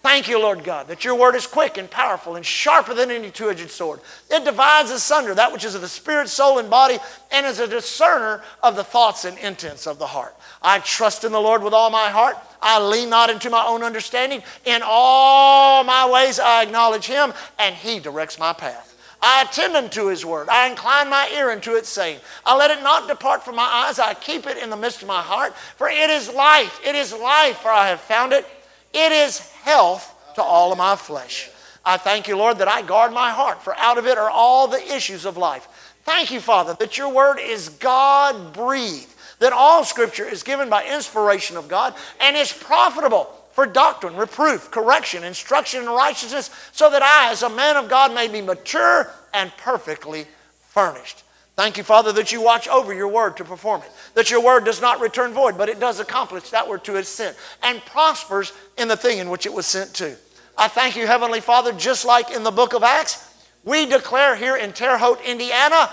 Thank 0.00 0.28
you, 0.28 0.40
Lord 0.40 0.62
God, 0.62 0.86
that 0.88 1.04
your 1.04 1.16
word 1.16 1.34
is 1.34 1.46
quick 1.46 1.76
and 1.76 1.90
powerful 1.90 2.36
and 2.36 2.46
sharper 2.46 2.94
than 2.94 3.10
any 3.10 3.30
two 3.30 3.50
edged 3.50 3.68
sword. 3.68 3.98
It 4.30 4.44
divides 4.44 4.92
asunder 4.92 5.34
that 5.34 5.52
which 5.52 5.64
is 5.64 5.74
of 5.74 5.80
the 5.80 5.88
spirit, 5.88 6.28
soul, 6.28 6.60
and 6.60 6.70
body, 6.70 6.98
and 7.32 7.44
is 7.44 7.58
a 7.58 7.66
discerner 7.66 8.42
of 8.62 8.76
the 8.76 8.84
thoughts 8.84 9.24
and 9.24 9.36
intents 9.38 9.88
of 9.88 9.98
the 9.98 10.06
heart. 10.06 10.36
I 10.62 10.78
trust 10.78 11.24
in 11.24 11.32
the 11.32 11.40
Lord 11.40 11.64
with 11.64 11.74
all 11.74 11.90
my 11.90 12.10
heart. 12.10 12.36
I 12.62 12.80
lean 12.80 13.10
not 13.10 13.28
into 13.28 13.50
my 13.50 13.64
own 13.66 13.82
understanding. 13.82 14.42
In 14.64 14.82
all 14.84 15.82
my 15.82 16.08
ways 16.08 16.38
I 16.38 16.62
acknowledge 16.62 17.06
him, 17.06 17.32
and 17.58 17.74
he 17.74 17.98
directs 17.98 18.38
my 18.38 18.52
path. 18.52 18.94
I 19.20 19.42
attend 19.42 19.74
unto 19.74 20.06
his 20.06 20.24
word. 20.24 20.48
I 20.48 20.68
incline 20.68 21.10
my 21.10 21.28
ear 21.34 21.50
unto 21.50 21.74
its 21.74 21.88
saying. 21.88 22.20
I 22.46 22.56
let 22.56 22.70
it 22.70 22.84
not 22.84 23.08
depart 23.08 23.44
from 23.44 23.56
my 23.56 23.64
eyes. 23.64 23.98
I 23.98 24.14
keep 24.14 24.46
it 24.46 24.58
in 24.58 24.70
the 24.70 24.76
midst 24.76 25.02
of 25.02 25.08
my 25.08 25.22
heart. 25.22 25.56
For 25.56 25.88
it 25.88 26.08
is 26.08 26.32
life. 26.32 26.80
It 26.86 26.94
is 26.94 27.12
life, 27.12 27.58
for 27.58 27.70
I 27.70 27.88
have 27.88 28.00
found 28.00 28.32
it. 28.32 28.46
It 28.94 29.12
is 29.12 29.40
health 29.68 30.14
to 30.34 30.42
all 30.42 30.72
of 30.72 30.78
my 30.78 30.96
flesh. 30.96 31.50
I 31.84 31.98
thank 31.98 32.26
you, 32.26 32.36
Lord, 32.36 32.58
that 32.58 32.68
I 32.68 32.80
guard 32.82 33.12
my 33.12 33.30
heart, 33.30 33.62
for 33.62 33.76
out 33.76 33.98
of 33.98 34.06
it 34.06 34.16
are 34.16 34.30
all 34.30 34.66
the 34.66 34.94
issues 34.94 35.26
of 35.26 35.36
life. 35.36 35.68
Thank 36.04 36.30
you, 36.30 36.40
Father, 36.40 36.74
that 36.80 36.96
your 36.96 37.12
word 37.12 37.38
is 37.38 37.68
God 37.68 38.54
breathed, 38.54 39.14
that 39.40 39.52
all 39.52 39.84
scripture 39.84 40.24
is 40.24 40.42
given 40.42 40.70
by 40.70 40.86
inspiration 40.86 41.58
of 41.58 41.68
God 41.68 41.94
and 42.18 42.34
is 42.34 42.52
profitable 42.52 43.24
for 43.52 43.66
doctrine, 43.66 44.16
reproof, 44.16 44.70
correction, 44.70 45.22
instruction 45.22 45.82
in 45.82 45.88
righteousness, 45.88 46.50
so 46.72 46.88
that 46.88 47.02
I, 47.02 47.30
as 47.30 47.42
a 47.42 47.50
man 47.50 47.76
of 47.76 47.88
God, 47.90 48.14
may 48.14 48.28
be 48.28 48.40
mature 48.40 49.10
and 49.34 49.52
perfectly 49.58 50.26
furnished. 50.68 51.24
Thank 51.58 51.76
you, 51.76 51.82
Father, 51.82 52.12
that 52.12 52.30
you 52.30 52.40
watch 52.40 52.68
over 52.68 52.94
your 52.94 53.08
word 53.08 53.36
to 53.38 53.44
perform 53.44 53.82
it. 53.82 53.90
That 54.14 54.30
your 54.30 54.40
word 54.40 54.64
does 54.64 54.80
not 54.80 55.00
return 55.00 55.32
void, 55.32 55.58
but 55.58 55.68
it 55.68 55.80
does 55.80 55.98
accomplish 55.98 56.50
that 56.50 56.68
word 56.68 56.84
to 56.84 56.94
its 56.94 57.08
sent 57.08 57.36
and 57.64 57.84
prospers 57.84 58.52
in 58.76 58.86
the 58.86 58.96
thing 58.96 59.18
in 59.18 59.28
which 59.28 59.44
it 59.44 59.52
was 59.52 59.66
sent 59.66 59.92
to. 59.94 60.14
I 60.56 60.68
thank 60.68 60.94
you, 60.94 61.04
Heavenly 61.04 61.40
Father, 61.40 61.72
just 61.72 62.04
like 62.04 62.30
in 62.30 62.44
the 62.44 62.52
book 62.52 62.74
of 62.74 62.84
Acts, 62.84 63.34
we 63.64 63.86
declare 63.86 64.36
here 64.36 64.56
in 64.56 64.72
Terre 64.72 64.98
Haute, 64.98 65.20
Indiana, 65.26 65.90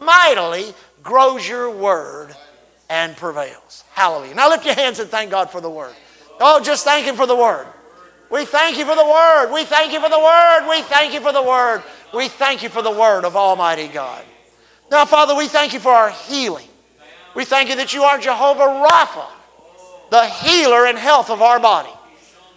mightily 0.00 0.72
grows 1.02 1.46
your 1.46 1.68
word 1.68 2.34
and 2.88 3.14
prevails. 3.14 3.84
Hallelujah. 3.92 4.34
Now 4.34 4.48
lift 4.48 4.64
your 4.64 4.76
hands 4.76 4.98
and 4.98 5.10
thank 5.10 5.30
God 5.30 5.50
for 5.50 5.60
the 5.60 5.68
word. 5.68 5.94
Oh, 6.40 6.58
just 6.62 6.86
thank 6.86 7.04
Him 7.04 7.16
for 7.16 7.26
the 7.26 7.36
Word. 7.36 7.66
We 8.30 8.46
thank 8.46 8.78
you 8.78 8.86
for 8.86 8.96
the 8.96 9.04
Word. 9.04 9.52
We 9.52 9.64
thank 9.64 9.92
you 9.92 10.00
for 10.00 10.08
the 10.08 10.18
Word. 10.18 10.68
We 10.70 10.80
thank 10.80 11.12
you 11.12 11.20
for 11.20 11.34
the 11.34 11.42
Word. 11.42 11.82
We 12.14 12.28
thank 12.28 12.62
you 12.62 12.70
for 12.70 12.80
the 12.80 12.90
Word 12.90 13.26
of 13.26 13.36
Almighty 13.36 13.88
God. 13.88 14.24
Now, 14.92 15.06
Father, 15.06 15.34
we 15.34 15.48
thank 15.48 15.72
you 15.72 15.80
for 15.80 15.90
our 15.90 16.10
healing. 16.10 16.68
We 17.34 17.46
thank 17.46 17.70
you 17.70 17.76
that 17.76 17.94
you 17.94 18.02
are 18.02 18.18
Jehovah 18.18 18.60
Rapha, 18.60 19.24
the 20.10 20.26
healer 20.26 20.84
and 20.84 20.98
health 20.98 21.30
of 21.30 21.40
our 21.40 21.58
body. 21.58 21.88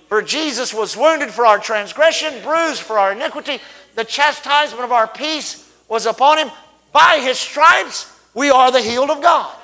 For 0.09 0.21
Jesus 0.21 0.73
was 0.73 0.97
wounded 0.97 1.29
for 1.31 1.45
our 1.45 1.59
transgression, 1.59 2.43
bruised 2.43 2.81
for 2.81 2.99
our 2.99 3.13
iniquity. 3.13 3.59
The 3.95 4.03
chastisement 4.03 4.83
of 4.83 4.91
our 4.91 5.07
peace 5.07 5.73
was 5.87 6.05
upon 6.05 6.39
him. 6.39 6.51
By 6.91 7.21
his 7.23 7.39
stripes, 7.39 8.13
we 8.33 8.49
are 8.49 8.69
the 8.69 8.81
healed 8.81 9.11
of 9.11 9.21
God. 9.21 9.55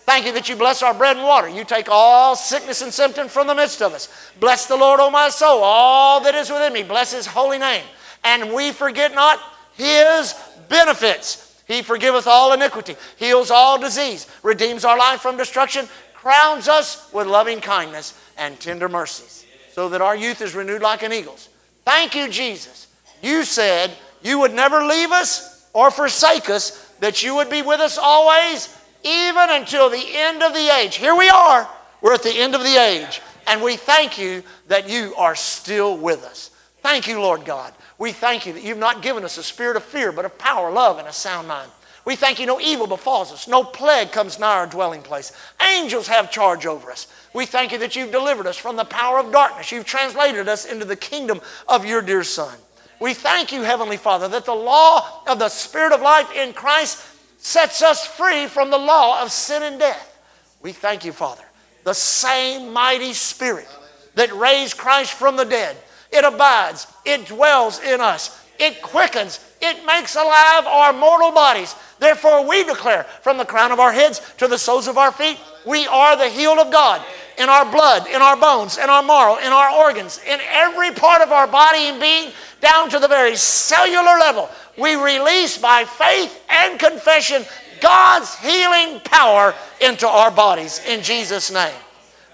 Thank 0.00 0.26
you 0.26 0.32
that 0.34 0.46
you 0.46 0.56
bless 0.56 0.82
our 0.82 0.92
bread 0.92 1.16
and 1.16 1.24
water. 1.24 1.48
You 1.48 1.64
take 1.64 1.88
all 1.88 2.36
sickness 2.36 2.82
and 2.82 2.92
symptom 2.92 3.28
from 3.28 3.46
the 3.46 3.54
midst 3.54 3.80
of 3.80 3.94
us. 3.94 4.30
Bless 4.38 4.66
the 4.66 4.76
Lord, 4.76 5.00
O 5.00 5.10
my 5.10 5.30
soul, 5.30 5.62
all 5.62 6.20
that 6.20 6.34
is 6.34 6.50
within 6.50 6.74
me. 6.74 6.82
Bless 6.82 7.14
his 7.14 7.26
holy 7.26 7.56
name. 7.56 7.84
And 8.24 8.52
we 8.52 8.72
forget 8.72 9.14
not 9.14 9.40
his 9.72 10.34
benefits. 10.68 11.49
He 11.70 11.82
forgiveth 11.82 12.26
all 12.26 12.52
iniquity, 12.52 12.96
heals 13.16 13.52
all 13.52 13.78
disease, 13.78 14.26
redeems 14.42 14.84
our 14.84 14.98
life 14.98 15.20
from 15.20 15.36
destruction, 15.36 15.86
crowns 16.14 16.66
us 16.66 17.08
with 17.12 17.28
loving 17.28 17.60
kindness 17.60 18.18
and 18.36 18.58
tender 18.58 18.88
mercies, 18.88 19.46
so 19.72 19.88
that 19.90 20.00
our 20.00 20.16
youth 20.16 20.42
is 20.42 20.56
renewed 20.56 20.82
like 20.82 21.04
an 21.04 21.12
eagle's. 21.12 21.48
Thank 21.84 22.16
you, 22.16 22.28
Jesus. 22.28 22.88
You 23.22 23.44
said 23.44 23.92
you 24.20 24.40
would 24.40 24.52
never 24.52 24.84
leave 24.84 25.12
us 25.12 25.64
or 25.72 25.92
forsake 25.92 26.50
us, 26.50 26.92
that 26.98 27.22
you 27.22 27.36
would 27.36 27.48
be 27.48 27.62
with 27.62 27.78
us 27.78 27.98
always 27.98 28.76
even 29.04 29.50
until 29.50 29.88
the 29.88 30.04
end 30.12 30.42
of 30.42 30.52
the 30.52 30.76
age. 30.76 30.96
Here 30.96 31.14
we 31.14 31.28
are, 31.28 31.70
we're 32.00 32.14
at 32.14 32.24
the 32.24 32.36
end 32.36 32.56
of 32.56 32.64
the 32.64 32.76
age, 32.82 33.22
and 33.46 33.62
we 33.62 33.76
thank 33.76 34.18
you 34.18 34.42
that 34.66 34.90
you 34.90 35.14
are 35.16 35.36
still 35.36 35.96
with 35.96 36.24
us. 36.24 36.50
Thank 36.82 37.06
you, 37.06 37.20
Lord 37.20 37.44
God. 37.44 37.72
We 38.00 38.12
thank 38.12 38.46
you 38.46 38.54
that 38.54 38.64
you've 38.64 38.78
not 38.78 39.02
given 39.02 39.24
us 39.24 39.36
a 39.36 39.42
spirit 39.42 39.76
of 39.76 39.84
fear, 39.84 40.10
but 40.10 40.24
of 40.24 40.38
power, 40.38 40.72
love, 40.72 40.98
and 40.98 41.06
a 41.06 41.12
sound 41.12 41.46
mind. 41.46 41.70
We 42.06 42.16
thank 42.16 42.40
you 42.40 42.46
no 42.46 42.58
evil 42.58 42.86
befalls 42.86 43.30
us, 43.30 43.46
no 43.46 43.62
plague 43.62 44.10
comes 44.10 44.38
nigh 44.38 44.56
our 44.56 44.66
dwelling 44.66 45.02
place. 45.02 45.32
Angels 45.60 46.08
have 46.08 46.32
charge 46.32 46.64
over 46.64 46.90
us. 46.90 47.08
We 47.34 47.44
thank 47.44 47.72
you 47.72 47.78
that 47.78 47.94
you've 47.94 48.10
delivered 48.10 48.46
us 48.46 48.56
from 48.56 48.76
the 48.76 48.86
power 48.86 49.18
of 49.18 49.30
darkness. 49.30 49.70
You've 49.70 49.84
translated 49.84 50.48
us 50.48 50.64
into 50.64 50.86
the 50.86 50.96
kingdom 50.96 51.42
of 51.68 51.84
your 51.84 52.00
dear 52.00 52.24
Son. 52.24 52.56
We 53.00 53.12
thank 53.12 53.52
you, 53.52 53.62
Heavenly 53.62 53.98
Father, 53.98 54.28
that 54.28 54.46
the 54.46 54.54
law 54.54 55.22
of 55.26 55.38
the 55.38 55.50
Spirit 55.50 55.92
of 55.92 56.00
life 56.00 56.32
in 56.34 56.54
Christ 56.54 57.04
sets 57.36 57.82
us 57.82 58.06
free 58.06 58.46
from 58.46 58.70
the 58.70 58.78
law 58.78 59.22
of 59.22 59.30
sin 59.30 59.62
and 59.62 59.78
death. 59.78 60.18
We 60.62 60.72
thank 60.72 61.04
you, 61.04 61.12
Father. 61.12 61.44
The 61.84 61.94
same 61.94 62.72
mighty 62.72 63.12
Spirit 63.12 63.68
that 64.14 64.32
raised 64.32 64.78
Christ 64.78 65.12
from 65.12 65.36
the 65.36 65.44
dead, 65.44 65.76
it 66.10 66.24
abides, 66.24 66.86
it 67.04 67.26
dwells 67.26 67.80
in 67.80 68.00
us, 68.00 68.44
it 68.58 68.82
quickens, 68.82 69.40
it 69.60 69.84
makes 69.86 70.16
alive 70.16 70.66
our 70.66 70.92
mortal 70.92 71.32
bodies. 71.32 71.74
Therefore, 71.98 72.46
we 72.48 72.64
declare 72.64 73.04
from 73.22 73.36
the 73.36 73.44
crown 73.44 73.72
of 73.72 73.80
our 73.80 73.92
heads 73.92 74.20
to 74.38 74.48
the 74.48 74.58
soles 74.58 74.88
of 74.88 74.98
our 74.98 75.12
feet, 75.12 75.38
we 75.66 75.86
are 75.86 76.16
the 76.16 76.28
healed 76.28 76.58
of 76.58 76.72
God 76.72 77.04
in 77.38 77.48
our 77.48 77.70
blood, 77.70 78.06
in 78.08 78.20
our 78.22 78.36
bones, 78.36 78.78
in 78.78 78.88
our 78.88 79.02
marrow, 79.02 79.36
in 79.38 79.52
our 79.52 79.70
organs, 79.70 80.20
in 80.26 80.40
every 80.50 80.90
part 80.92 81.22
of 81.22 81.32
our 81.32 81.46
body 81.46 81.88
and 81.88 82.00
being, 82.00 82.32
down 82.60 82.90
to 82.90 82.98
the 82.98 83.08
very 83.08 83.36
cellular 83.36 84.18
level 84.18 84.50
we 84.80 84.94
release 84.94 85.58
by 85.58 85.84
faith 85.84 86.42
and 86.48 86.78
confession 86.78 87.44
God's 87.80 88.34
healing 88.38 89.00
power 89.00 89.54
into 89.80 90.06
our 90.06 90.30
bodies 90.30 90.80
in 90.86 91.02
Jesus' 91.02 91.50
name. 91.50 91.74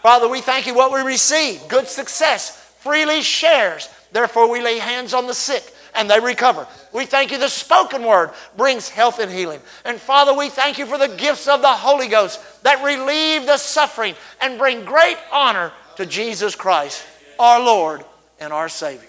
Father, 0.02 0.28
we 0.28 0.40
thank 0.40 0.66
you 0.66 0.74
what 0.74 0.92
we 0.92 1.00
receive 1.00 1.66
good 1.68 1.88
success, 1.88 2.74
freely 2.80 3.22
shares. 3.22 3.88
Therefore, 4.16 4.50
we 4.50 4.62
lay 4.62 4.78
hands 4.78 5.12
on 5.12 5.26
the 5.26 5.34
sick 5.34 5.74
and 5.94 6.08
they 6.08 6.18
recover. 6.18 6.66
We 6.92 7.04
thank 7.04 7.30
you 7.30 7.38
the 7.38 7.48
spoken 7.48 8.02
word 8.02 8.30
brings 8.56 8.88
health 8.88 9.18
and 9.18 9.30
healing. 9.30 9.60
And 9.84 10.00
Father, 10.00 10.34
we 10.34 10.48
thank 10.48 10.78
you 10.78 10.86
for 10.86 10.98
the 10.98 11.14
gifts 11.16 11.48
of 11.48 11.60
the 11.60 11.68
Holy 11.68 12.08
Ghost 12.08 12.40
that 12.62 12.84
relieve 12.84 13.46
the 13.46 13.58
suffering 13.58 14.14
and 14.40 14.58
bring 14.58 14.84
great 14.84 15.18
honor 15.30 15.72
to 15.96 16.06
Jesus 16.06 16.54
Christ, 16.54 17.04
our 17.38 17.60
Lord 17.60 18.04
and 18.40 18.52
our 18.52 18.68
Savior. 18.68 19.08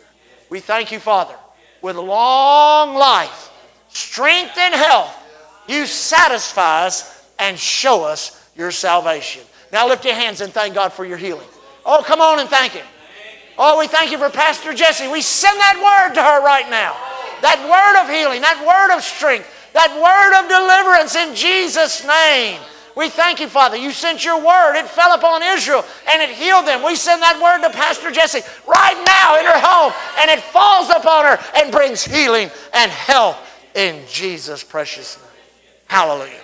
We 0.50 0.60
thank 0.60 0.92
you, 0.92 1.00
Father 1.00 1.36
with 1.82 1.96
long 1.96 2.96
life, 2.96 3.52
strength, 3.90 4.58
and 4.58 4.74
health. 4.74 5.16
You 5.68 5.86
satisfy 5.86 6.86
us 6.86 7.26
and 7.40 7.58
show 7.58 8.04
us 8.04 8.50
your 8.56 8.72
salvation. 8.72 9.44
Now 9.72 9.88
lift 9.88 10.06
your 10.06 10.16
hands 10.16 10.42
and 10.42 10.52
thank 10.52 10.74
God 10.74 10.94
for 10.94 11.06
your 11.06 11.18
healing. 11.18 11.48
Oh, 11.86 12.04
come 12.06 12.22
on 12.22 12.40
and 12.40 12.50
thank 12.50 12.74
Him. 12.74 12.86
Oh, 13.58 13.80
we 13.80 13.88
thank 13.88 14.12
you 14.12 14.18
for 14.18 14.30
Pastor 14.30 14.74
Jesse. 14.74 15.08
We 15.08 15.22
send 15.22 15.60
that 15.60 15.78
word 15.82 16.14
to 16.16 16.22
her 16.22 16.44
right 16.44 16.70
now. 16.70 16.96
That 17.42 17.58
word 17.66 18.02
of 18.02 18.10
healing, 18.10 18.42
that 18.42 18.62
word 18.62 18.96
of 18.96 19.04
strength, 19.04 19.50
that 19.74 19.94
word 19.94 20.34
of 20.38 20.50
deliverance 20.50 21.16
in 21.16 21.36
Jesus' 21.36 22.06
name. 22.06 22.62
We 22.96 23.10
thank 23.10 23.40
you, 23.40 23.48
Father. 23.48 23.78
You 23.78 23.92
sent 23.92 24.26
your 24.26 24.38
word. 24.38 24.76
It 24.76 24.88
fell 24.88 25.14
upon 25.14 25.44
Israel 25.44 25.86
and 26.10 26.22
it 26.22 26.30
healed 26.30 26.66
them. 26.66 26.84
We 26.84 26.96
send 26.96 27.22
that 27.22 27.40
word 27.40 27.68
to 27.68 27.74
Pastor 27.76 28.12
Jesse 28.12 28.42
right 28.68 29.04
now 29.06 29.38
in 29.40 29.46
her 29.46 29.60
home 29.60 29.94
and 30.20 30.32
it 30.32 30.42
falls 30.42 30.90
upon 30.90 31.26
her 31.26 31.40
and 31.56 31.72
brings 31.72 32.04
healing 32.04 32.50
and 32.74 32.92
health 32.92 33.38
in 33.76 34.04
Jesus' 34.08 34.64
precious 34.64 35.18
name. 35.18 35.28
Hallelujah. 35.88 36.42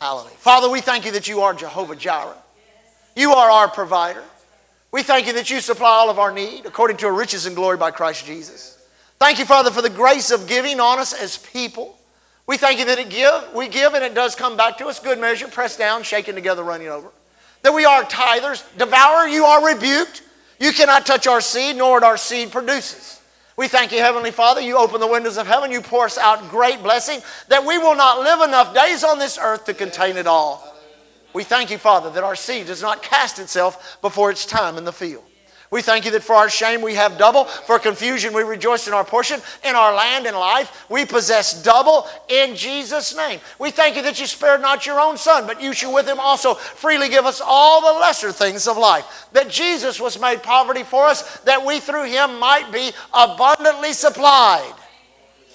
Hallelujah. 0.00 0.36
Father, 0.38 0.68
we 0.68 0.80
thank 0.80 1.04
you 1.04 1.12
that 1.12 1.28
you 1.28 1.42
are 1.42 1.54
Jehovah 1.54 1.94
Jireh. 1.94 2.36
You 3.14 3.32
are 3.32 3.48
our 3.48 3.68
provider. 3.68 4.24
We 4.92 5.02
thank 5.02 5.26
you 5.26 5.32
that 5.34 5.50
you 5.50 5.60
supply 5.60 5.88
all 5.88 6.10
of 6.10 6.18
our 6.18 6.32
need 6.32 6.66
according 6.66 6.96
to 6.98 7.06
our 7.06 7.12
riches 7.12 7.46
and 7.46 7.54
glory 7.54 7.76
by 7.76 7.90
Christ 7.90 8.26
Jesus. 8.26 8.76
Thank 9.18 9.38
you, 9.38 9.44
Father, 9.44 9.70
for 9.70 9.82
the 9.82 9.90
grace 9.90 10.30
of 10.30 10.48
giving 10.48 10.80
on 10.80 10.98
us 10.98 11.12
as 11.12 11.38
people. 11.38 11.96
We 12.46 12.56
thank 12.56 12.80
you 12.80 12.86
that 12.86 12.98
it 12.98 13.10
give, 13.10 13.54
we 13.54 13.68
give 13.68 13.94
and 13.94 14.02
it 14.02 14.14
does 14.14 14.34
come 14.34 14.56
back 14.56 14.78
to 14.78 14.86
us, 14.86 14.98
good 14.98 15.20
measure, 15.20 15.46
pressed 15.46 15.78
down, 15.78 16.02
shaken 16.02 16.34
together, 16.34 16.64
running 16.64 16.88
over. 16.88 17.08
That 17.62 17.74
we 17.74 17.84
are 17.84 18.02
tithers. 18.02 18.64
Devour, 18.76 19.28
you 19.28 19.44
are 19.44 19.64
rebuked. 19.64 20.22
You 20.58 20.72
cannot 20.72 21.06
touch 21.06 21.26
our 21.26 21.40
seed, 21.40 21.76
nor 21.76 21.92
what 21.92 22.02
our 22.02 22.16
seed 22.16 22.50
produces. 22.50 23.20
We 23.56 23.68
thank 23.68 23.92
you, 23.92 23.98
Heavenly 23.98 24.30
Father. 24.30 24.60
You 24.60 24.78
open 24.78 25.00
the 25.00 25.06
windows 25.06 25.36
of 25.36 25.46
heaven. 25.46 25.70
You 25.70 25.82
pour 25.82 26.06
us 26.06 26.16
out 26.16 26.50
great 26.50 26.82
blessing 26.82 27.20
that 27.48 27.64
we 27.64 27.78
will 27.78 27.94
not 27.94 28.20
live 28.20 28.40
enough 28.40 28.74
days 28.74 29.04
on 29.04 29.18
this 29.18 29.38
earth 29.40 29.66
to 29.66 29.74
contain 29.74 30.16
it 30.16 30.26
all. 30.26 30.74
We 31.32 31.44
thank 31.44 31.70
you, 31.70 31.78
Father, 31.78 32.10
that 32.10 32.24
our 32.24 32.36
seed 32.36 32.66
does 32.66 32.82
not 32.82 33.02
cast 33.02 33.38
itself 33.38 33.98
before 34.02 34.30
its 34.30 34.44
time 34.46 34.76
in 34.76 34.84
the 34.84 34.92
field. 34.92 35.24
We 35.70 35.82
thank 35.82 36.04
you 36.04 36.10
that 36.12 36.24
for 36.24 36.34
our 36.34 36.50
shame 36.50 36.82
we 36.82 36.94
have 36.94 37.16
double, 37.16 37.44
for 37.44 37.78
confusion 37.78 38.34
we 38.34 38.42
rejoice 38.42 38.88
in 38.88 38.94
our 38.94 39.04
portion, 39.04 39.40
in 39.64 39.76
our 39.76 39.94
land 39.94 40.26
and 40.26 40.36
life 40.36 40.84
we 40.90 41.04
possess 41.04 41.62
double 41.62 42.08
in 42.28 42.56
Jesus' 42.56 43.16
name. 43.16 43.38
We 43.60 43.70
thank 43.70 43.94
you 43.94 44.02
that 44.02 44.18
you 44.18 44.26
spared 44.26 44.62
not 44.62 44.84
your 44.84 45.00
own 45.00 45.16
son, 45.16 45.46
but 45.46 45.62
you 45.62 45.72
shall 45.72 45.94
with 45.94 46.08
him 46.08 46.18
also 46.18 46.54
freely 46.54 47.08
give 47.08 47.24
us 47.24 47.40
all 47.44 47.80
the 47.80 48.00
lesser 48.00 48.32
things 48.32 48.66
of 48.66 48.76
life. 48.76 49.28
That 49.32 49.48
Jesus 49.48 50.00
was 50.00 50.20
made 50.20 50.42
poverty 50.42 50.82
for 50.82 51.04
us, 51.04 51.38
that 51.40 51.64
we 51.64 51.78
through 51.78 52.06
him 52.06 52.40
might 52.40 52.72
be 52.72 52.90
abundantly 53.14 53.92
supplied. 53.92 54.74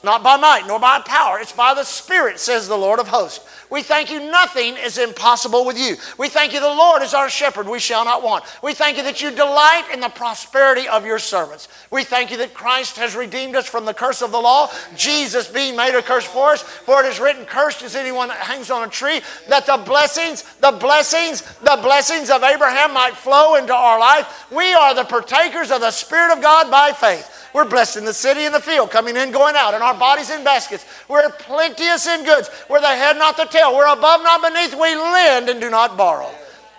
Not 0.06 0.22
by 0.22 0.38
might 0.38 0.68
nor 0.68 0.80
by 0.80 1.00
power, 1.00 1.40
it's 1.40 1.52
by 1.52 1.74
the 1.74 1.84
Spirit, 1.84 2.40
says 2.40 2.68
the 2.68 2.78
Lord 2.78 3.00
of 3.00 3.08
hosts. 3.08 3.44
We 3.72 3.82
thank 3.82 4.12
you, 4.12 4.20
nothing 4.20 4.78
is 4.78 5.00
impossible 5.00 5.66
with 5.66 5.80
you. 5.80 5.96
We 6.20 6.30
thank 6.30 6.54
you, 6.54 6.60
the 6.60 6.68
Lord 6.68 7.02
is 7.02 7.16
our 7.16 7.28
shepherd, 7.28 7.68
we 7.68 7.80
shall 7.80 8.06
not 8.06 8.22
want. 8.22 8.44
We 8.62 8.76
thank 8.76 8.98
you 8.98 9.04
that 9.04 9.24
you 9.24 9.32
delight 9.32 9.90
in 9.92 10.00
the 10.00 10.10
prosperity 10.10 10.88
of 10.88 11.08
your 11.08 11.18
servants. 11.18 11.70
We 11.90 12.04
thank 12.04 12.30
you 12.30 12.38
that 12.38 12.54
Christ 12.54 12.98
has 12.98 13.16
redeemed 13.16 13.56
us 13.56 13.68
from 13.68 13.86
the 13.86 13.96
curse 13.96 14.22
of 14.22 14.32
the 14.32 14.40
law, 14.40 14.70
Jesus 14.96 15.48
being 15.48 15.76
made 15.76 15.96
a 15.96 16.04
curse 16.04 16.24
for 16.24 16.52
us. 16.52 16.62
For 16.62 17.04
it 17.04 17.08
is 17.08 17.20
written, 17.20 17.44
Cursed 17.44 17.82
is 17.82 17.96
anyone 17.96 18.28
that 18.28 18.38
hangs 18.38 18.70
on 18.70 18.88
a 18.88 18.92
tree, 18.92 19.22
that 19.50 19.66
the 19.66 19.78
blessings, 19.78 20.44
the 20.58 20.74
blessings, 20.74 21.42
the 21.64 21.80
blessings 21.82 22.30
of 22.30 22.44
Abraham 22.44 22.94
might 22.94 23.16
flow 23.16 23.56
into 23.56 23.74
our 23.74 24.00
life. 24.00 24.46
We 24.52 24.72
are 24.76 24.94
the 24.94 25.06
partakers 25.06 25.72
of 25.72 25.82
the 25.82 25.90
Spirit 25.90 26.32
of 26.32 26.44
God 26.44 26.70
by 26.70 26.92
faith. 26.92 27.32
We're 27.56 27.64
blessed 27.64 27.96
in 27.96 28.04
the 28.04 28.14
city 28.14 28.42
and 28.42 28.54
the 28.54 28.60
field, 28.60 28.92
coming 28.92 29.16
in, 29.16 29.32
going 29.32 29.56
out, 29.56 29.74
and 29.74 29.82
our 29.82 29.94
bodies 29.94 30.30
in 30.30 30.44
baskets. 30.44 30.86
We're 31.08 31.30
plenteous 31.30 32.06
in 32.06 32.26
goods. 32.26 32.50
We're 32.70 32.82
the 32.82 32.88
head, 32.88 33.18
not 33.18 33.38
the 33.38 33.46
tail. 33.46 33.74
We're 33.74 33.88
above, 33.88 34.22
not 34.24 34.42
beneath. 34.42 34.74
We 34.74 34.94
lend 34.94 35.48
and 35.48 35.62
do 35.62 35.70
not 35.70 35.96
borrow. 35.96 36.30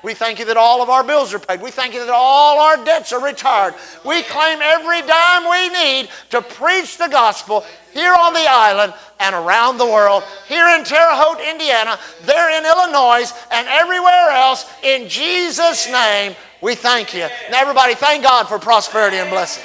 We 0.02 0.12
thank 0.12 0.38
you 0.38 0.44
that 0.44 0.58
all 0.58 0.82
of 0.82 0.90
our 0.90 1.02
bills 1.02 1.32
are 1.32 1.38
paid. 1.38 1.62
We 1.62 1.70
thank 1.70 1.94
you 1.94 2.00
that 2.00 2.12
all 2.12 2.60
our 2.60 2.84
debts 2.84 3.14
are 3.14 3.24
retired. 3.24 3.72
We 4.04 4.22
claim 4.24 4.58
every 4.60 5.00
dime 5.00 5.48
we 5.48 5.70
need 5.70 6.10
to 6.28 6.42
preach 6.42 6.98
the 6.98 7.08
gospel 7.08 7.64
here 7.94 8.12
on 8.12 8.34
the 8.34 8.46
island 8.46 8.92
and 9.18 9.34
around 9.34 9.78
the 9.78 9.86
world, 9.86 10.24
here 10.46 10.68
in 10.76 10.84
Terre 10.84 11.14
Haute, 11.14 11.40
Indiana, 11.40 11.98
there 12.26 12.50
in 12.50 12.66
Illinois, 12.66 13.32
and 13.50 13.66
everywhere 13.68 14.28
else. 14.32 14.70
In 14.82 15.08
Jesus' 15.08 15.90
name, 15.90 16.36
we 16.60 16.74
thank 16.74 17.14
you. 17.14 17.22
And 17.46 17.54
everybody, 17.54 17.94
thank 17.94 18.22
God 18.22 18.46
for 18.46 18.58
prosperity 18.58 19.16
and 19.16 19.30
blessing. 19.30 19.64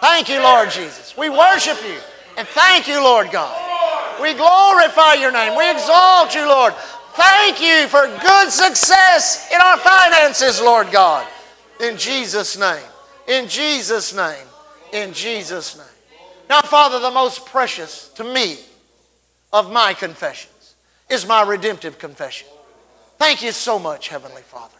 Thank 0.00 0.28
you, 0.28 0.40
Lord 0.42 0.70
Jesus. 0.70 1.16
We 1.16 1.30
worship 1.30 1.78
you. 1.82 1.98
And 2.36 2.46
thank 2.48 2.86
you, 2.86 3.02
Lord 3.02 3.30
God. 3.30 4.20
We 4.20 4.34
glorify 4.34 5.14
your 5.14 5.32
name. 5.32 5.56
We 5.56 5.70
exalt 5.70 6.34
you, 6.34 6.46
Lord. 6.46 6.74
Thank 7.14 7.60
you 7.60 7.88
for 7.88 8.06
good 8.20 8.50
success 8.50 9.50
in 9.50 9.60
our 9.60 9.78
finances, 9.78 10.60
Lord 10.60 10.90
God. 10.92 11.26
In 11.80 11.96
Jesus' 11.96 12.58
name. 12.58 12.82
In 13.26 13.48
Jesus' 13.48 14.14
name. 14.14 14.46
In 14.92 15.12
Jesus' 15.12 15.76
name. 15.76 15.86
Now, 16.48 16.60
Father, 16.60 16.98
the 16.98 17.10
most 17.10 17.46
precious 17.46 18.08
to 18.10 18.24
me 18.24 18.58
of 19.52 19.72
my 19.72 19.94
confessions 19.94 20.74
is 21.08 21.26
my 21.26 21.42
redemptive 21.42 21.98
confession. 21.98 22.48
Thank 23.18 23.42
you 23.42 23.52
so 23.52 23.78
much, 23.78 24.08
Heavenly 24.08 24.42
Father. 24.42 24.76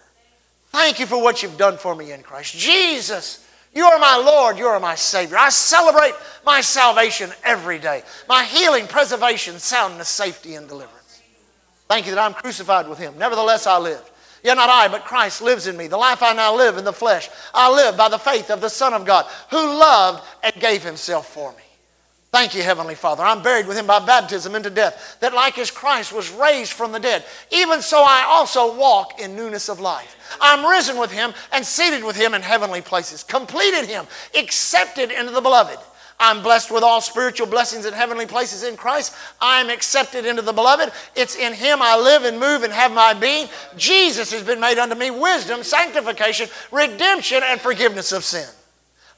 Thank 0.68 1.00
you 1.00 1.06
for 1.06 1.22
what 1.22 1.42
you've 1.42 1.56
done 1.56 1.78
for 1.78 1.94
me 1.94 2.12
in 2.12 2.22
Christ. 2.22 2.54
Jesus 2.54 3.45
you 3.76 3.84
are 3.84 3.98
my 3.98 4.16
Lord. 4.16 4.56
You 4.56 4.68
are 4.68 4.80
my 4.80 4.94
Savior. 4.94 5.36
I 5.36 5.50
celebrate 5.50 6.14
my 6.46 6.62
salvation 6.62 7.30
every 7.44 7.78
day, 7.78 8.02
my 8.26 8.42
healing, 8.42 8.86
preservation, 8.86 9.58
soundness, 9.58 10.08
safety, 10.08 10.54
and 10.54 10.66
deliverance. 10.66 11.20
Thank 11.86 12.06
you 12.06 12.14
that 12.14 12.24
I'm 12.24 12.32
crucified 12.32 12.88
with 12.88 12.98
Him. 12.98 13.18
Nevertheless, 13.18 13.66
I 13.66 13.76
live. 13.76 14.10
Yet 14.42 14.54
not 14.54 14.70
I, 14.70 14.88
but 14.88 15.04
Christ 15.04 15.42
lives 15.42 15.66
in 15.66 15.76
me. 15.76 15.88
The 15.88 15.98
life 15.98 16.22
I 16.22 16.32
now 16.32 16.56
live 16.56 16.78
in 16.78 16.84
the 16.84 16.92
flesh, 16.92 17.28
I 17.52 17.70
live 17.70 17.98
by 17.98 18.08
the 18.08 18.18
faith 18.18 18.50
of 18.50 18.62
the 18.62 18.70
Son 18.70 18.94
of 18.94 19.04
God, 19.04 19.26
who 19.50 19.58
loved 19.58 20.24
and 20.42 20.54
gave 20.54 20.82
Himself 20.82 21.28
for 21.28 21.52
me. 21.52 21.65
Thank 22.36 22.54
you, 22.54 22.62
Heavenly 22.62 22.96
Father. 22.96 23.24
I'm 23.24 23.42
buried 23.42 23.66
with 23.66 23.78
him 23.78 23.86
by 23.86 23.98
baptism 23.98 24.54
into 24.54 24.68
death, 24.68 25.16
that 25.20 25.32
like 25.32 25.56
as 25.56 25.70
Christ 25.70 26.12
was 26.12 26.30
raised 26.30 26.74
from 26.74 26.92
the 26.92 27.00
dead, 27.00 27.24
even 27.50 27.80
so 27.80 28.02
I 28.02 28.26
also 28.28 28.76
walk 28.76 29.18
in 29.18 29.34
newness 29.34 29.70
of 29.70 29.80
life. 29.80 30.18
I'm 30.38 30.70
risen 30.70 30.98
with 30.98 31.10
him 31.10 31.32
and 31.50 31.64
seated 31.64 32.04
with 32.04 32.14
him 32.14 32.34
in 32.34 32.42
heavenly 32.42 32.82
places, 32.82 33.22
completed 33.22 33.86
him, 33.86 34.04
accepted 34.38 35.10
into 35.10 35.32
the 35.32 35.40
beloved. 35.40 35.78
I'm 36.20 36.42
blessed 36.42 36.70
with 36.70 36.82
all 36.82 37.00
spiritual 37.00 37.46
blessings 37.46 37.86
in 37.86 37.94
heavenly 37.94 38.26
places 38.26 38.64
in 38.64 38.76
Christ. 38.76 39.16
I'm 39.40 39.70
accepted 39.70 40.26
into 40.26 40.42
the 40.42 40.52
beloved. 40.52 40.92
It's 41.14 41.36
in 41.36 41.54
Him 41.54 41.78
I 41.80 41.98
live 41.98 42.24
and 42.24 42.38
move 42.38 42.64
and 42.64 42.72
have 42.72 42.92
my 42.92 43.14
being. 43.14 43.48
Jesus 43.78 44.30
has 44.32 44.42
been 44.42 44.60
made 44.60 44.76
unto 44.76 44.94
me 44.94 45.10
wisdom, 45.10 45.62
sanctification, 45.62 46.48
redemption, 46.70 47.40
and 47.42 47.58
forgiveness 47.58 48.12
of 48.12 48.24
sin. 48.24 48.46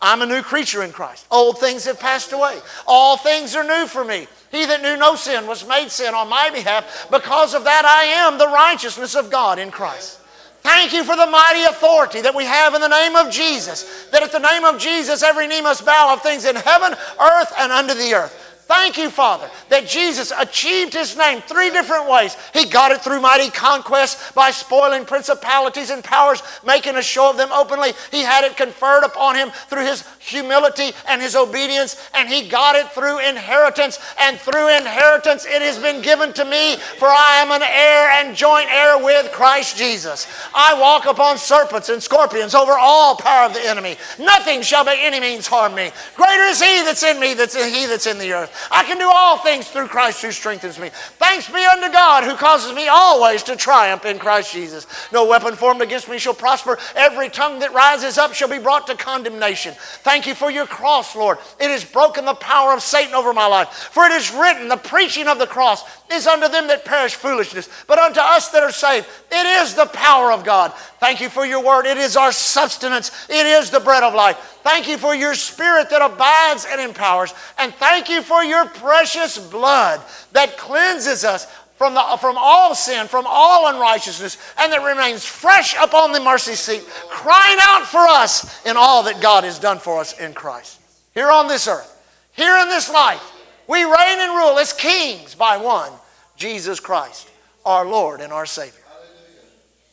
I'm 0.01 0.23
a 0.23 0.27
new 0.27 0.43
creature 0.43 0.85
in 0.85 0.93
Christ. 0.93 1.27
Old 1.31 1.59
things 1.59 1.85
have 1.87 1.99
passed 1.99 2.33
away. 2.33 2.59
All 2.87 3.17
things 3.17 3.57
are 3.57 3.65
new 3.65 3.87
for 3.87 4.05
me. 4.05 4.29
He 4.53 4.65
that 4.65 4.83
knew 4.83 4.97
no 4.97 5.17
sin 5.17 5.47
was 5.47 5.67
made 5.67 5.91
sin 5.91 6.15
on 6.15 6.29
my 6.29 6.51
behalf. 6.51 7.09
Because 7.11 7.55
of 7.55 7.65
that, 7.65 7.85
I 7.85 8.05
am 8.05 8.39
the 8.39 8.47
righteousness 8.47 9.17
of 9.17 9.31
God 9.31 9.59
in 9.59 9.71
Christ. 9.71 10.21
Thank 10.61 10.93
you 10.93 11.03
for 11.03 11.17
the 11.17 11.27
mighty 11.27 11.65
authority 11.65 12.21
that 12.21 12.35
we 12.35 12.45
have 12.45 12.75
in 12.75 12.81
the 12.81 12.89
name 12.89 13.17
of 13.17 13.33
Jesus. 13.33 14.07
That 14.13 14.23
at 14.23 14.33
the 14.33 14.39
name 14.39 14.65
of 14.65 14.79
Jesus, 14.79 15.23
every 15.23 15.47
knee 15.47 15.63
must 15.63 15.85
bow 15.85 16.13
of 16.13 16.23
things 16.23 16.45
in 16.45 16.57
heaven, 16.57 16.93
earth, 17.21 17.53
and 17.59 17.73
under 17.73 17.95
the 17.95 18.15
earth. 18.15 18.38
Thank 18.69 18.99
you, 18.99 19.09
Father, 19.09 19.51
that 19.71 19.89
Jesus 19.89 20.31
achieved 20.31 20.93
his 20.93 21.16
name 21.16 21.41
three 21.41 21.71
different 21.71 22.07
ways. 22.07 22.37
He 22.53 22.66
got 22.66 22.93
it 22.93 23.01
through 23.01 23.23
mighty 23.23 23.51
conquest 23.51 24.35
by 24.35 24.51
spoiling 24.51 25.07
principalities 25.07 25.89
and 25.89 26.05
powers, 26.05 26.43
making 26.66 26.97
a 26.97 27.03
show 27.03 27.31
of 27.31 27.39
them 27.39 27.51
openly. 27.51 27.93
He 28.11 28.21
had 28.21 28.45
it 28.45 28.59
conferred 28.59 29.05
upon 29.05 29.37
him 29.37 29.51
through 29.71 29.87
his 29.87 30.03
humility 30.29 30.93
and 31.09 31.20
his 31.20 31.35
obedience, 31.35 31.97
and 32.14 32.29
he 32.29 32.49
got 32.49 32.76
it 32.76 32.91
through 32.93 33.18
inheritance. 33.18 33.99
And 34.20 34.39
through 34.39 34.76
inheritance, 34.76 35.47
it 35.47 35.62
has 35.62 35.79
been 35.79 36.03
given 36.03 36.33
to 36.35 36.45
me, 36.45 36.76
for 36.76 37.09
I 37.09 37.39
am 37.39 37.51
an 37.51 37.62
heir 37.62 38.11
and 38.11 38.37
joint 38.37 38.68
heir 38.70 39.03
with 39.03 39.33
Christ 39.33 39.76
Jesus. 39.76 40.26
I 40.55 40.79
walk 40.79 41.07
upon 41.07 41.39
serpents 41.39 41.89
and 41.89 42.03
scorpions 42.03 42.55
over 42.55 42.72
all 42.72 43.16
power 43.16 43.47
of 43.47 43.55
the 43.55 43.66
enemy. 43.66 43.97
Nothing 44.18 44.62
shall 44.62 44.85
by 44.85 44.97
any 44.97 45.20
means 45.20 45.47
harm 45.47 45.74
me. 45.74 45.91
Greater 46.14 46.45
is 46.45 46.61
he 46.61 46.83
that's 46.83 47.03
in 47.03 47.18
me 47.18 47.35
than 47.35 47.49
he 47.49 47.87
that's 47.87 48.07
in 48.07 48.18
the 48.18 48.33
earth. 48.33 48.68
I 48.70 48.85
can 48.85 48.99
do 48.99 49.11
all 49.12 49.39
things 49.39 49.68
through 49.68 49.89
Christ 49.89 50.22
who 50.22 50.33
strengthens 50.33 50.79
me. 50.79 50.91
Thanks 51.18 51.49
be 51.49 51.64
unto 51.64 51.93
God 51.93 52.24
who 52.24 52.37
causes 52.37 52.74
me 52.74 52.89
always 52.89 53.43
to 53.45 53.57
triumph 53.57 54.05
in 54.05 54.18
Christ 54.18 54.53
Jesus. 54.53 54.87
No 55.12 55.26
weapon 55.26 55.55
formed 55.55 55.83
against 55.83 56.09
me 56.09 56.18
shall 56.18 56.35
prosper. 56.35 56.79
Every 56.95 57.29
tongue 57.29 57.61
that 57.61 57.72
rises 57.72 58.18
up 58.18 58.35
shall 58.35 58.49
be 58.49 58.59
brought 58.59 58.87
to 58.89 58.95
condemnation. 58.95 59.74
Thank 60.19 60.27
you 60.27 60.35
for 60.35 60.51
your 60.51 60.66
cross, 60.66 61.14
Lord. 61.14 61.39
It 61.61 61.71
has 61.71 61.85
broken 61.85 62.25
the 62.25 62.35
power 62.35 62.73
of 62.73 62.83
Satan 62.83 63.14
over 63.14 63.33
my 63.33 63.47
life. 63.47 63.69
For 63.69 64.05
it 64.05 64.11
is 64.11 64.33
written, 64.33 64.66
the 64.66 64.77
preaching 64.77 65.29
of 65.29 65.39
the 65.39 65.47
cross 65.47 65.85
is 66.11 66.27
unto 66.27 66.49
them 66.49 66.66
that 66.66 66.85
perish 66.85 67.14
foolishness, 67.14 67.69
but 67.87 68.01
unto 68.01 68.19
us 68.19 68.49
that 68.49 68.64
are 68.64 68.73
saved, 68.73 69.07
it 69.31 69.47
is 69.62 69.75
the 69.75 69.87
power 69.87 70.33
of 70.33 70.45
God. 70.45 70.73
Thank 70.99 71.21
you 71.21 71.29
for 71.29 71.47
your 71.47 71.62
word. 71.62 71.87
It 71.87 71.99
is 71.99 72.16
our 72.16 72.33
sustenance, 72.33 73.12
it 73.31 73.47
is 73.47 73.71
the 73.71 73.79
bread 73.79 74.03
of 74.03 74.12
life. 74.12 74.59
Thank 74.64 74.89
you 74.89 74.99
for 74.99 75.14
your 75.14 75.37
spirit 75.37 75.89
that 75.91 76.03
abides 76.03 76.66
and 76.69 76.81
empowers. 76.81 77.33
And 77.57 77.73
thank 77.75 78.09
you 78.09 78.21
for 78.21 78.43
your 78.43 78.66
precious 78.66 79.39
blood 79.39 80.01
that 80.33 80.59
cleanses 80.59 81.23
us 81.23 81.47
from, 81.79 81.95
the, 81.95 82.18
from 82.20 82.37
all 82.37 82.74
sin, 82.74 83.07
from 83.07 83.24
all 83.26 83.72
unrighteousness, 83.72 84.37
and 84.59 84.72
that 84.72 84.83
remains 84.83 85.24
fresh 85.24 85.76
upon 85.81 86.12
the 86.12 86.20
mercy 86.20 86.55
seat, 86.55 86.85
crying 87.09 87.59
out 87.62 87.87
for 87.87 88.01
us 88.01 88.66
in 88.66 88.76
all 88.76 89.05
that 89.05 89.22
God 89.22 89.45
has 89.45 89.61
done 89.61 89.79
for 89.79 90.01
us 90.01 90.18
in 90.18 90.35
Christ. 90.35 90.81
Here 91.14 91.31
on 91.31 91.47
this 91.47 91.68
earth, 91.68 91.95
here 92.33 92.57
in 92.59 92.68
this 92.68 92.91
life, 92.91 93.22
we 93.68 93.85
reign 93.85 94.18
and 94.18 94.33
rule 94.33 94.59
as 94.59 94.72
kings 94.72 95.37
by 95.37 95.57
one, 95.57 95.93
Jesus 96.37 96.81
Christ, 96.81 97.31
our 97.64 97.87
Lord 97.87 98.20
and 98.20 98.33
our 98.33 98.47
Savior. 98.47 98.83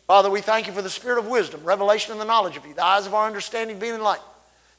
Father, 0.07 0.29
we 0.29 0.41
thank 0.41 0.65
you 0.65 0.73
for 0.73 0.81
the 0.81 0.89
spirit 0.89 1.19
of 1.19 1.27
wisdom, 1.27 1.63
revelation, 1.63 2.11
and 2.11 2.21
the 2.21 2.25
knowledge 2.25 2.57
of 2.57 2.65
you, 2.65 2.73
the 2.73 2.85
eyes 2.85 3.05
of 3.05 3.13
our 3.13 3.27
understanding 3.27 3.77
being 3.77 3.95
enlightened. 3.95 4.27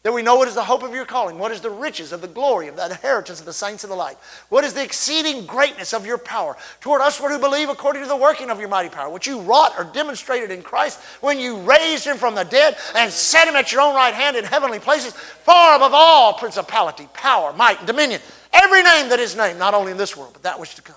That 0.07 0.13
we 0.13 0.23
know 0.23 0.37
what 0.37 0.47
is 0.47 0.55
the 0.55 0.63
hope 0.63 0.85
of 0.85 0.95
your 0.95 1.05
calling, 1.05 1.37
what 1.37 1.51
is 1.51 1.61
the 1.61 1.69
riches 1.69 2.13
of 2.13 2.21
the 2.21 2.29
glory 2.29 2.69
of 2.69 2.77
the 2.77 2.87
inheritance 2.87 3.41
of 3.41 3.45
the 3.45 3.53
saints 3.53 3.83
of 3.83 3.91
the 3.91 3.97
light, 3.97 4.17
what 4.51 4.63
is 4.63 4.73
the 4.73 4.85
exceeding 4.85 5.45
greatness 5.47 5.93
of 5.93 6.07
your 6.07 6.17
power 6.17 6.57
toward 6.81 7.01
us 7.01 7.19
who 7.19 7.41
believe 7.41 7.71
according 7.71 8.03
to 8.03 8.09
the 8.09 8.17
working 8.17 8.49
of 8.49 8.61
your 8.61 8.69
mighty 8.69 8.89
power, 8.89 9.11
which 9.11 9.27
you 9.27 9.41
wrought 9.41 9.73
or 9.77 9.83
demonstrated 9.83 10.53
in 10.53 10.63
Christ 10.63 11.01
when 11.23 11.41
you 11.41 11.57
raised 11.57 12.05
him 12.05 12.19
from 12.19 12.37
the 12.37 12.45
dead 12.45 12.77
and 12.95 13.11
set 13.11 13.49
him 13.49 13.57
at 13.57 13.73
your 13.73 13.81
own 13.81 13.97
right 13.97 14.15
hand 14.15 14.37
in 14.37 14.45
heavenly 14.45 14.79
places, 14.79 15.13
far 15.13 15.75
above 15.75 15.91
all 15.93 16.35
principality, 16.35 17.09
power, 17.13 17.53
might, 17.53 17.79
and 17.79 17.89
dominion, 17.89 18.21
every 18.53 18.85
name 18.85 19.09
that 19.09 19.19
is 19.19 19.35
named, 19.35 19.59
not 19.59 19.75
only 19.75 19.91
in 19.91 19.99
this 19.99 20.17
world, 20.17 20.35
but 20.35 20.45
that 20.45 20.61
which 20.61 20.69
is 20.69 20.77
to 20.77 20.83
come. 20.83 20.95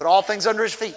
Put 0.00 0.08
all 0.08 0.22
things 0.22 0.48
under 0.48 0.64
his 0.64 0.74
feet, 0.74 0.96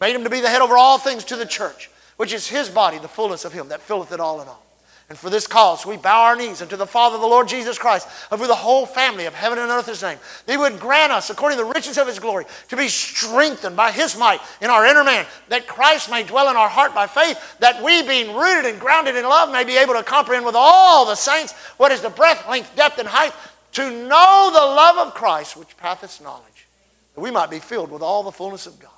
made 0.00 0.16
him 0.16 0.24
to 0.24 0.30
be 0.30 0.40
the 0.40 0.48
head 0.48 0.62
over 0.62 0.76
all 0.76 0.98
things 0.98 1.22
to 1.26 1.36
the 1.36 1.46
church, 1.46 1.90
which 2.16 2.32
is 2.32 2.48
his 2.48 2.68
body, 2.68 2.98
the 2.98 3.06
fullness 3.06 3.44
of 3.44 3.52
him 3.52 3.68
that 3.68 3.82
filleth 3.82 4.10
it 4.10 4.18
all 4.18 4.42
in 4.42 4.48
all. 4.48 4.65
And 5.08 5.16
for 5.16 5.30
this 5.30 5.46
cause, 5.46 5.86
we 5.86 5.96
bow 5.96 6.24
our 6.24 6.34
knees 6.34 6.62
unto 6.62 6.76
the 6.76 6.86
Father, 6.86 7.16
the 7.16 7.26
Lord 7.26 7.46
Jesus 7.46 7.78
Christ, 7.78 8.08
of 8.32 8.40
who 8.40 8.48
the 8.48 8.56
whole 8.56 8.86
family 8.86 9.26
of 9.26 9.34
heaven 9.34 9.56
and 9.56 9.70
earth 9.70 9.88
is 9.88 10.02
named. 10.02 10.18
That 10.44 10.52
he 10.52 10.58
would 10.58 10.80
grant 10.80 11.12
us, 11.12 11.30
according 11.30 11.58
to 11.58 11.64
the 11.64 11.70
riches 11.70 11.96
of 11.96 12.08
his 12.08 12.18
glory, 12.18 12.44
to 12.70 12.76
be 12.76 12.88
strengthened 12.88 13.76
by 13.76 13.92
his 13.92 14.18
might 14.18 14.40
in 14.60 14.68
our 14.68 14.84
inner 14.84 15.04
man, 15.04 15.24
that 15.48 15.68
Christ 15.68 16.10
may 16.10 16.24
dwell 16.24 16.50
in 16.50 16.56
our 16.56 16.68
heart 16.68 16.92
by 16.92 17.06
faith, 17.06 17.38
that 17.60 17.80
we, 17.84 18.02
being 18.02 18.34
rooted 18.34 18.68
and 18.68 18.80
grounded 18.80 19.14
in 19.14 19.24
love, 19.24 19.52
may 19.52 19.62
be 19.62 19.76
able 19.76 19.94
to 19.94 20.02
comprehend 20.02 20.44
with 20.44 20.56
all 20.56 21.06
the 21.06 21.14
saints 21.14 21.52
what 21.76 21.92
is 21.92 22.00
the 22.00 22.10
breadth, 22.10 22.48
length, 22.48 22.74
depth, 22.74 22.98
and 22.98 23.06
height, 23.06 23.32
to 23.74 23.88
know 23.88 24.50
the 24.52 24.58
love 24.58 25.06
of 25.06 25.14
Christ, 25.14 25.56
which 25.56 25.76
passeth 25.76 26.20
knowledge, 26.20 26.66
that 27.14 27.20
we 27.20 27.30
might 27.30 27.50
be 27.50 27.60
filled 27.60 27.92
with 27.92 28.02
all 28.02 28.24
the 28.24 28.32
fullness 28.32 28.66
of 28.66 28.80
God. 28.80 28.90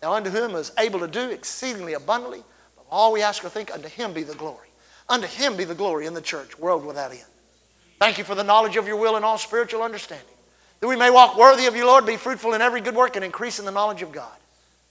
Now 0.00 0.14
unto 0.14 0.30
him 0.30 0.54
is 0.54 0.72
able 0.78 1.00
to 1.00 1.08
do 1.08 1.28
exceedingly 1.28 1.92
abundantly, 1.92 2.38
of 2.38 2.84
all 2.90 3.12
we 3.12 3.20
ask 3.20 3.44
or 3.44 3.50
think, 3.50 3.74
unto 3.74 3.88
him 3.88 4.14
be 4.14 4.22
the 4.22 4.34
glory. 4.34 4.65
Unto 5.08 5.26
him 5.26 5.56
be 5.56 5.64
the 5.64 5.74
glory 5.74 6.06
in 6.06 6.14
the 6.14 6.20
church, 6.20 6.58
world 6.58 6.84
without 6.84 7.12
end. 7.12 7.20
Thank 7.98 8.18
you 8.18 8.24
for 8.24 8.34
the 8.34 8.44
knowledge 8.44 8.76
of 8.76 8.86
your 8.86 8.96
will 8.96 9.16
and 9.16 9.24
all 9.24 9.38
spiritual 9.38 9.82
understanding. 9.82 10.26
That 10.80 10.88
we 10.88 10.96
may 10.96 11.10
walk 11.10 11.36
worthy 11.38 11.66
of 11.66 11.76
you, 11.76 11.86
Lord, 11.86 12.04
be 12.04 12.16
fruitful 12.16 12.54
in 12.54 12.60
every 12.60 12.80
good 12.80 12.94
work 12.94 13.16
and 13.16 13.24
increase 13.24 13.58
in 13.58 13.64
the 13.64 13.70
knowledge 13.70 14.02
of 14.02 14.12
God. 14.12 14.36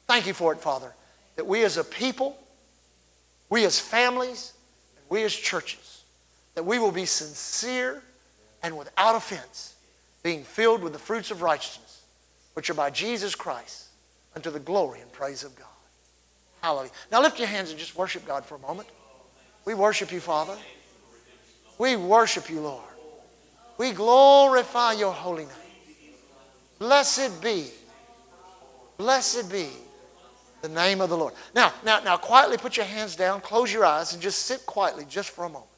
Thank 0.07 0.25
you 0.25 0.33
for 0.33 0.53
it, 0.53 0.59
Father, 0.59 0.93
that 1.35 1.45
we 1.45 1.63
as 1.63 1.77
a 1.77 1.83
people, 1.83 2.37
we 3.49 3.65
as 3.65 3.79
families, 3.79 4.53
and 4.97 5.05
we 5.09 5.23
as 5.23 5.35
churches, 5.35 6.03
that 6.55 6.65
we 6.65 6.79
will 6.79 6.91
be 6.91 7.05
sincere 7.05 8.01
and 8.63 8.77
without 8.77 9.15
offense, 9.15 9.75
being 10.23 10.43
filled 10.43 10.81
with 10.81 10.93
the 10.93 10.99
fruits 10.99 11.29
of 11.29 11.41
righteousness, 11.41 12.03
which 12.53 12.69
are 12.69 12.73
by 12.73 12.89
Jesus 12.89 13.35
Christ, 13.35 13.89
unto 14.35 14.49
the 14.49 14.59
glory 14.59 15.01
and 15.01 15.11
praise 15.11 15.43
of 15.43 15.55
God. 15.55 15.67
Hallelujah. 16.61 16.91
Now 17.11 17.21
lift 17.21 17.37
your 17.37 17.47
hands 17.47 17.69
and 17.69 17.77
just 17.77 17.95
worship 17.95 18.25
God 18.25 18.43
for 18.43 18.55
a 18.55 18.59
moment. 18.59 18.87
We 19.65 19.73
worship 19.73 20.11
you, 20.11 20.19
Father. 20.19 20.55
We 21.77 21.95
worship 21.95 22.49
you, 22.49 22.61
Lord. 22.61 22.83
We 23.77 23.91
glorify 23.91 24.93
your 24.93 25.11
holy 25.11 25.43
name. 25.43 25.53
Blessed 26.79 27.41
be, 27.41 27.67
blessed 28.97 29.51
be 29.51 29.69
the 30.61 30.69
name 30.69 31.01
of 31.01 31.09
the 31.09 31.17
Lord. 31.17 31.33
Now, 31.53 31.73
now, 31.83 31.99
now, 31.99 32.17
quietly 32.17 32.57
put 32.57 32.77
your 32.77 32.85
hands 32.85 33.15
down, 33.15 33.41
close 33.41 33.71
your 33.71 33.85
eyes, 33.85 34.13
and 34.13 34.21
just 34.21 34.43
sit 34.43 34.65
quietly 34.65 35.05
just 35.09 35.31
for 35.31 35.45
a 35.45 35.49
moment. 35.49 35.69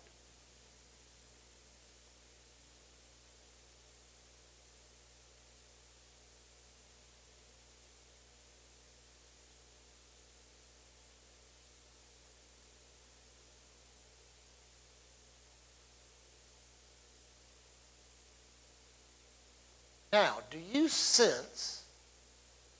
Now, 20.17 20.37
do 20.49 20.57
you 20.73 20.87
sense 20.87 21.83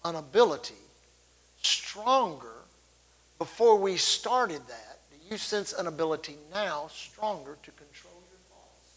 an 0.04 0.16
ability 0.16 0.74
stronger 1.62 2.64
before 3.38 3.78
we 3.78 3.96
started 3.96 4.62
that? 4.68 4.98
Do 5.12 5.18
you 5.30 5.38
sense 5.38 5.72
an 5.72 5.86
ability 5.86 6.36
now 6.52 6.88
stronger 6.92 7.60
to 7.62 7.72
control 7.72 8.24
your 8.32 8.40
thoughts? 8.50 8.92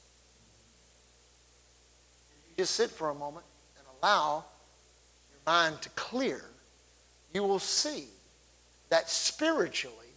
You 2.48 2.62
just 2.62 2.76
sit 2.76 2.88
for 2.88 3.10
a 3.10 3.14
moment 3.14 3.44
and 3.76 3.86
allow 4.00 4.46
your 5.30 5.40
mind 5.46 5.82
to 5.82 5.90
clear. 5.90 6.42
You 7.34 7.42
will 7.42 7.58
see 7.58 8.06
that 8.88 9.10
spiritually, 9.10 10.14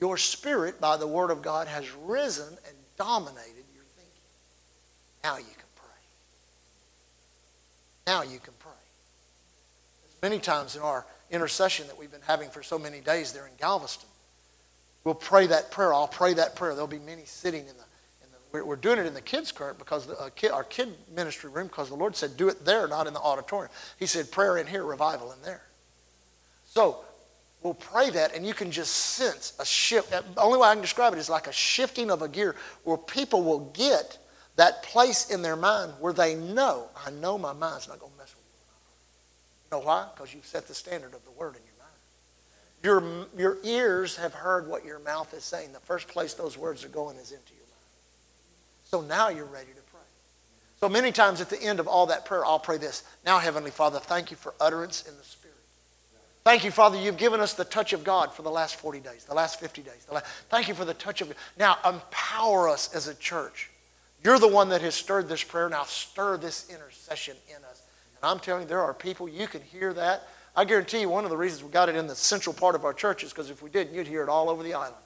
your 0.00 0.16
spirit, 0.16 0.80
by 0.80 0.96
the 0.96 1.06
Word 1.06 1.30
of 1.30 1.42
God, 1.42 1.66
has 1.66 1.92
risen 1.92 2.48
and 2.48 2.76
dominated 2.96 3.66
your 3.74 3.84
thinking. 3.96 4.22
Now 5.22 5.36
you 5.36 5.44
can. 5.44 5.65
Now 8.06 8.22
you 8.22 8.38
can 8.38 8.54
pray. 8.60 8.72
Many 10.22 10.38
times 10.38 10.76
in 10.76 10.82
our 10.82 11.04
intercession 11.30 11.86
that 11.88 11.98
we've 11.98 12.10
been 12.10 12.20
having 12.26 12.50
for 12.50 12.62
so 12.62 12.78
many 12.78 13.00
days 13.00 13.32
there 13.32 13.46
in 13.46 13.52
Galveston, 13.58 14.08
we'll 15.04 15.14
pray 15.14 15.48
that 15.48 15.70
prayer. 15.70 15.92
I'll 15.92 16.06
pray 16.06 16.34
that 16.34 16.54
prayer. 16.54 16.72
There'll 16.72 16.86
be 16.86 16.98
many 17.00 17.24
sitting 17.24 17.62
in 17.62 17.66
the, 17.66 17.72
in 18.22 18.30
the 18.30 18.38
we're, 18.52 18.64
we're, 18.64 18.76
doing 18.76 18.98
it 18.98 19.06
in 19.06 19.14
the 19.14 19.20
kids' 19.20 19.50
court 19.50 19.78
because 19.78 20.06
the, 20.06 20.18
uh, 20.18 20.30
kid, 20.36 20.52
our 20.52 20.64
kid 20.64 20.94
ministry 21.14 21.50
room, 21.50 21.66
because 21.66 21.88
the 21.88 21.96
Lord 21.96 22.14
said, 22.14 22.36
do 22.36 22.48
it 22.48 22.64
there, 22.64 22.86
not 22.86 23.08
in 23.08 23.12
the 23.12 23.20
auditorium. 23.20 23.70
He 23.98 24.06
said, 24.06 24.30
prayer 24.30 24.56
in 24.56 24.66
here, 24.66 24.84
revival 24.84 25.32
in 25.32 25.42
there. 25.42 25.62
So 26.64 26.98
we'll 27.62 27.74
pray 27.74 28.10
that, 28.10 28.34
and 28.34 28.46
you 28.46 28.54
can 28.54 28.70
just 28.70 28.92
sense 28.92 29.52
a 29.58 29.64
shift. 29.64 30.10
The 30.10 30.40
only 30.40 30.58
way 30.58 30.68
I 30.68 30.74
can 30.74 30.82
describe 30.82 31.12
it 31.12 31.18
is 31.18 31.28
like 31.28 31.48
a 31.48 31.52
shifting 31.52 32.10
of 32.10 32.22
a 32.22 32.28
gear 32.28 32.54
where 32.84 32.96
people 32.96 33.42
will 33.42 33.70
get 33.74 34.18
that 34.56 34.82
place 34.82 35.30
in 35.30 35.42
their 35.42 35.56
mind 35.56 35.92
where 36.00 36.12
they 36.12 36.34
know, 36.34 36.88
I 37.06 37.10
know 37.10 37.38
my 37.38 37.52
mind's 37.52 37.88
not 37.88 38.00
going 38.00 38.12
to 38.12 38.18
mess 38.18 38.34
with 38.34 38.44
you. 38.44 38.56
You 39.64 39.78
know 39.78 39.86
why? 39.86 40.06
Because 40.14 40.34
you've 40.34 40.46
set 40.46 40.66
the 40.66 40.74
standard 40.74 41.14
of 41.14 41.24
the 41.24 41.30
word 41.32 41.56
in 41.56 41.62
your 41.62 43.00
mind. 43.02 43.26
Your, 43.36 43.54
your 43.54 43.58
ears 43.64 44.16
have 44.16 44.32
heard 44.32 44.66
what 44.68 44.84
your 44.84 44.98
mouth 44.98 45.32
is 45.34 45.44
saying. 45.44 45.72
The 45.72 45.80
first 45.80 46.08
place 46.08 46.34
those 46.34 46.56
words 46.56 46.84
are 46.84 46.88
going 46.88 47.16
is 47.16 47.32
into 47.32 47.52
your 47.52 47.66
mind. 47.66 47.72
So 48.84 49.00
now 49.02 49.28
you're 49.28 49.44
ready 49.44 49.72
to 49.72 49.82
pray. 49.90 50.00
So 50.80 50.88
many 50.88 51.12
times 51.12 51.40
at 51.40 51.50
the 51.50 51.62
end 51.62 51.78
of 51.78 51.86
all 51.86 52.06
that 52.06 52.24
prayer, 52.24 52.44
I'll 52.44 52.58
pray 52.58 52.78
this. 52.78 53.02
Now, 53.26 53.38
Heavenly 53.38 53.70
Father, 53.70 53.98
thank 53.98 54.30
you 54.30 54.36
for 54.38 54.54
utterance 54.58 55.06
in 55.06 55.16
the 55.18 55.24
Spirit. 55.24 55.56
Thank 56.44 56.64
you, 56.64 56.70
Father, 56.70 56.96
you've 56.96 57.16
given 57.16 57.40
us 57.40 57.54
the 57.54 57.64
touch 57.64 57.92
of 57.92 58.04
God 58.04 58.32
for 58.32 58.42
the 58.42 58.50
last 58.50 58.76
40 58.76 59.00
days, 59.00 59.24
the 59.24 59.34
last 59.34 59.58
50 59.58 59.82
days. 59.82 60.06
Last, 60.10 60.26
thank 60.48 60.68
you 60.68 60.74
for 60.74 60.84
the 60.84 60.94
touch 60.94 61.20
of 61.20 61.26
God. 61.26 61.36
Now, 61.58 61.76
empower 61.84 62.68
us 62.68 62.94
as 62.94 63.08
a 63.08 63.14
church 63.16 63.68
you're 64.26 64.40
the 64.40 64.48
one 64.48 64.70
that 64.70 64.82
has 64.82 64.96
stirred 64.96 65.28
this 65.28 65.44
prayer. 65.44 65.68
Now 65.68 65.84
stir 65.84 66.36
this 66.36 66.68
intercession 66.68 67.36
in 67.48 67.64
us. 67.64 67.82
And 68.16 68.28
I'm 68.28 68.40
telling 68.40 68.62
you, 68.62 68.68
there 68.68 68.82
are 68.82 68.92
people, 68.92 69.28
you 69.28 69.46
can 69.46 69.62
hear 69.62 69.92
that. 69.92 70.26
I 70.56 70.64
guarantee 70.64 71.02
you, 71.02 71.08
one 71.08 71.22
of 71.22 71.30
the 71.30 71.36
reasons 71.36 71.62
we 71.62 71.70
got 71.70 71.88
it 71.88 71.94
in 71.94 72.08
the 72.08 72.16
central 72.16 72.52
part 72.52 72.74
of 72.74 72.84
our 72.84 72.92
church 72.92 73.22
is 73.22 73.30
because 73.30 73.50
if 73.50 73.62
we 73.62 73.70
didn't, 73.70 73.94
you'd 73.94 74.08
hear 74.08 74.24
it 74.24 74.28
all 74.28 74.50
over 74.50 74.64
the 74.64 74.74
island. 74.74 74.96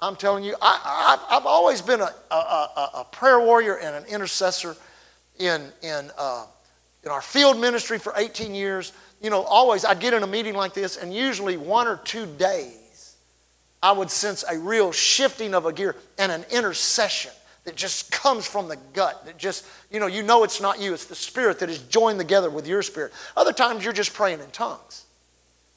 I'm 0.00 0.16
telling 0.16 0.42
you, 0.42 0.56
I, 0.60 1.18
have 1.28 1.46
always 1.46 1.80
been 1.80 2.00
a, 2.00 2.12
a, 2.32 2.34
a, 2.34 2.90
a, 2.94 3.06
prayer 3.12 3.38
warrior 3.38 3.78
and 3.78 3.94
an 3.94 4.04
intercessor 4.06 4.74
in, 5.38 5.70
in, 5.82 6.10
uh, 6.18 6.46
in 7.04 7.10
our 7.10 7.22
field 7.22 7.56
ministry 7.60 8.00
for 8.00 8.14
18 8.16 8.52
years. 8.52 8.92
You 9.22 9.30
know, 9.30 9.42
always 9.42 9.84
I'd 9.84 10.00
get 10.00 10.12
in 10.12 10.24
a 10.24 10.26
meeting 10.26 10.54
like 10.54 10.74
this, 10.74 10.96
and 10.96 11.14
usually 11.14 11.56
one 11.56 11.86
or 11.86 11.98
two 11.98 12.26
days, 12.26 13.14
I 13.80 13.92
would 13.92 14.10
sense 14.10 14.44
a 14.50 14.58
real 14.58 14.90
shifting 14.90 15.54
of 15.54 15.66
a 15.66 15.72
gear 15.72 15.94
and 16.18 16.32
an 16.32 16.44
intercession 16.50 17.30
that 17.64 17.76
just 17.76 18.10
comes 18.10 18.46
from 18.46 18.68
the 18.68 18.76
gut. 18.94 19.24
That 19.26 19.36
just, 19.38 19.66
you 19.90 20.00
know, 20.00 20.06
you 20.06 20.22
know 20.22 20.44
it's 20.44 20.60
not 20.60 20.80
you, 20.80 20.94
it's 20.94 21.04
the 21.04 21.14
Spirit 21.14 21.58
that 21.60 21.68
is 21.68 21.78
joined 21.78 22.18
together 22.18 22.50
with 22.50 22.66
your 22.66 22.82
spirit. 22.82 23.12
Other 23.36 23.52
times 23.52 23.84
you're 23.84 23.92
just 23.92 24.14
praying 24.14 24.40
in 24.40 24.50
tongues. 24.50 25.04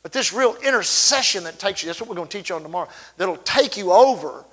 But 0.02 0.12
this 0.12 0.34
real 0.34 0.56
intercession 0.58 1.44
that 1.46 1.60
takes 1.60 1.82
you, 1.82 1.88
that's 1.88 2.00
what 2.00 2.10
we're 2.10 2.16
going 2.16 2.28
to 2.28 2.38
teach 2.38 2.52
on 2.52 2.62
tomorrow, 2.62 2.90
that'll 3.18 3.38
take 3.38 3.78
you 3.78 3.92
over, 3.92 4.44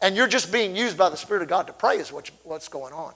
and 0.00 0.16
you're 0.16 0.26
just 0.26 0.52
being 0.52 0.76
used 0.76 0.98
by 0.98 1.08
the 1.08 1.16
Spirit 1.16 1.42
of 1.42 1.48
God 1.48 1.66
to 1.68 1.72
pray 1.72 1.98
is 1.98 2.12
what, 2.12 2.30
what's 2.44 2.68
going 2.68 2.92
on. 2.92 3.14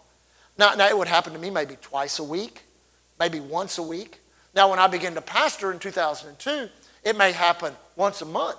Now, 0.57 0.75
now, 0.75 0.89
it 0.89 0.97
would 0.97 1.09
happen 1.09 1.33
to 1.33 1.39
me 1.39 1.51
maybe 1.51 1.77
twice 1.81 2.19
a 2.19 2.25
week, 2.25 2.63
maybe 3.19 3.41
once 3.41 3.79
a 3.79 3.83
week. 3.83 4.21
Now, 4.55 4.71
when 4.71 4.79
I 4.79 4.89
began 4.89 5.15
to 5.15 5.21
pastor 5.21 5.73
in 5.73 5.79
2002, 5.79 6.69
it 7.05 7.17
may 7.17 7.33
happen 7.33 7.75
once 7.97 8.21
a 8.21 8.27
month 8.27 8.59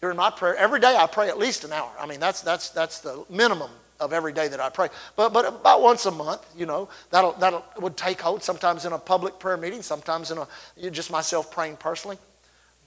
during 0.00 0.16
my 0.16 0.30
prayer. 0.30 0.56
Every 0.56 0.80
day 0.80 0.96
I 0.96 1.06
pray 1.06 1.28
at 1.28 1.38
least 1.38 1.64
an 1.64 1.72
hour. 1.72 1.90
I 1.98 2.06
mean, 2.06 2.20
that's, 2.20 2.42
that's, 2.42 2.70
that's 2.70 3.00
the 3.00 3.24
minimum 3.30 3.70
of 4.00 4.12
every 4.12 4.32
day 4.32 4.48
that 4.48 4.60
I 4.60 4.68
pray. 4.70 4.88
But, 5.16 5.32
but 5.32 5.46
about 5.46 5.82
once 5.82 6.06
a 6.06 6.10
month, 6.10 6.44
you 6.56 6.66
know, 6.66 6.88
that'll, 7.10 7.32
that'll 7.32 7.64
would 7.78 7.96
take 7.96 8.20
hold, 8.20 8.42
sometimes 8.42 8.84
in 8.84 8.92
a 8.92 8.98
public 8.98 9.38
prayer 9.38 9.56
meeting, 9.56 9.82
sometimes 9.82 10.30
in 10.30 10.38
a, 10.38 10.90
just 10.90 11.10
myself 11.10 11.50
praying 11.50 11.76
personally. 11.76 12.18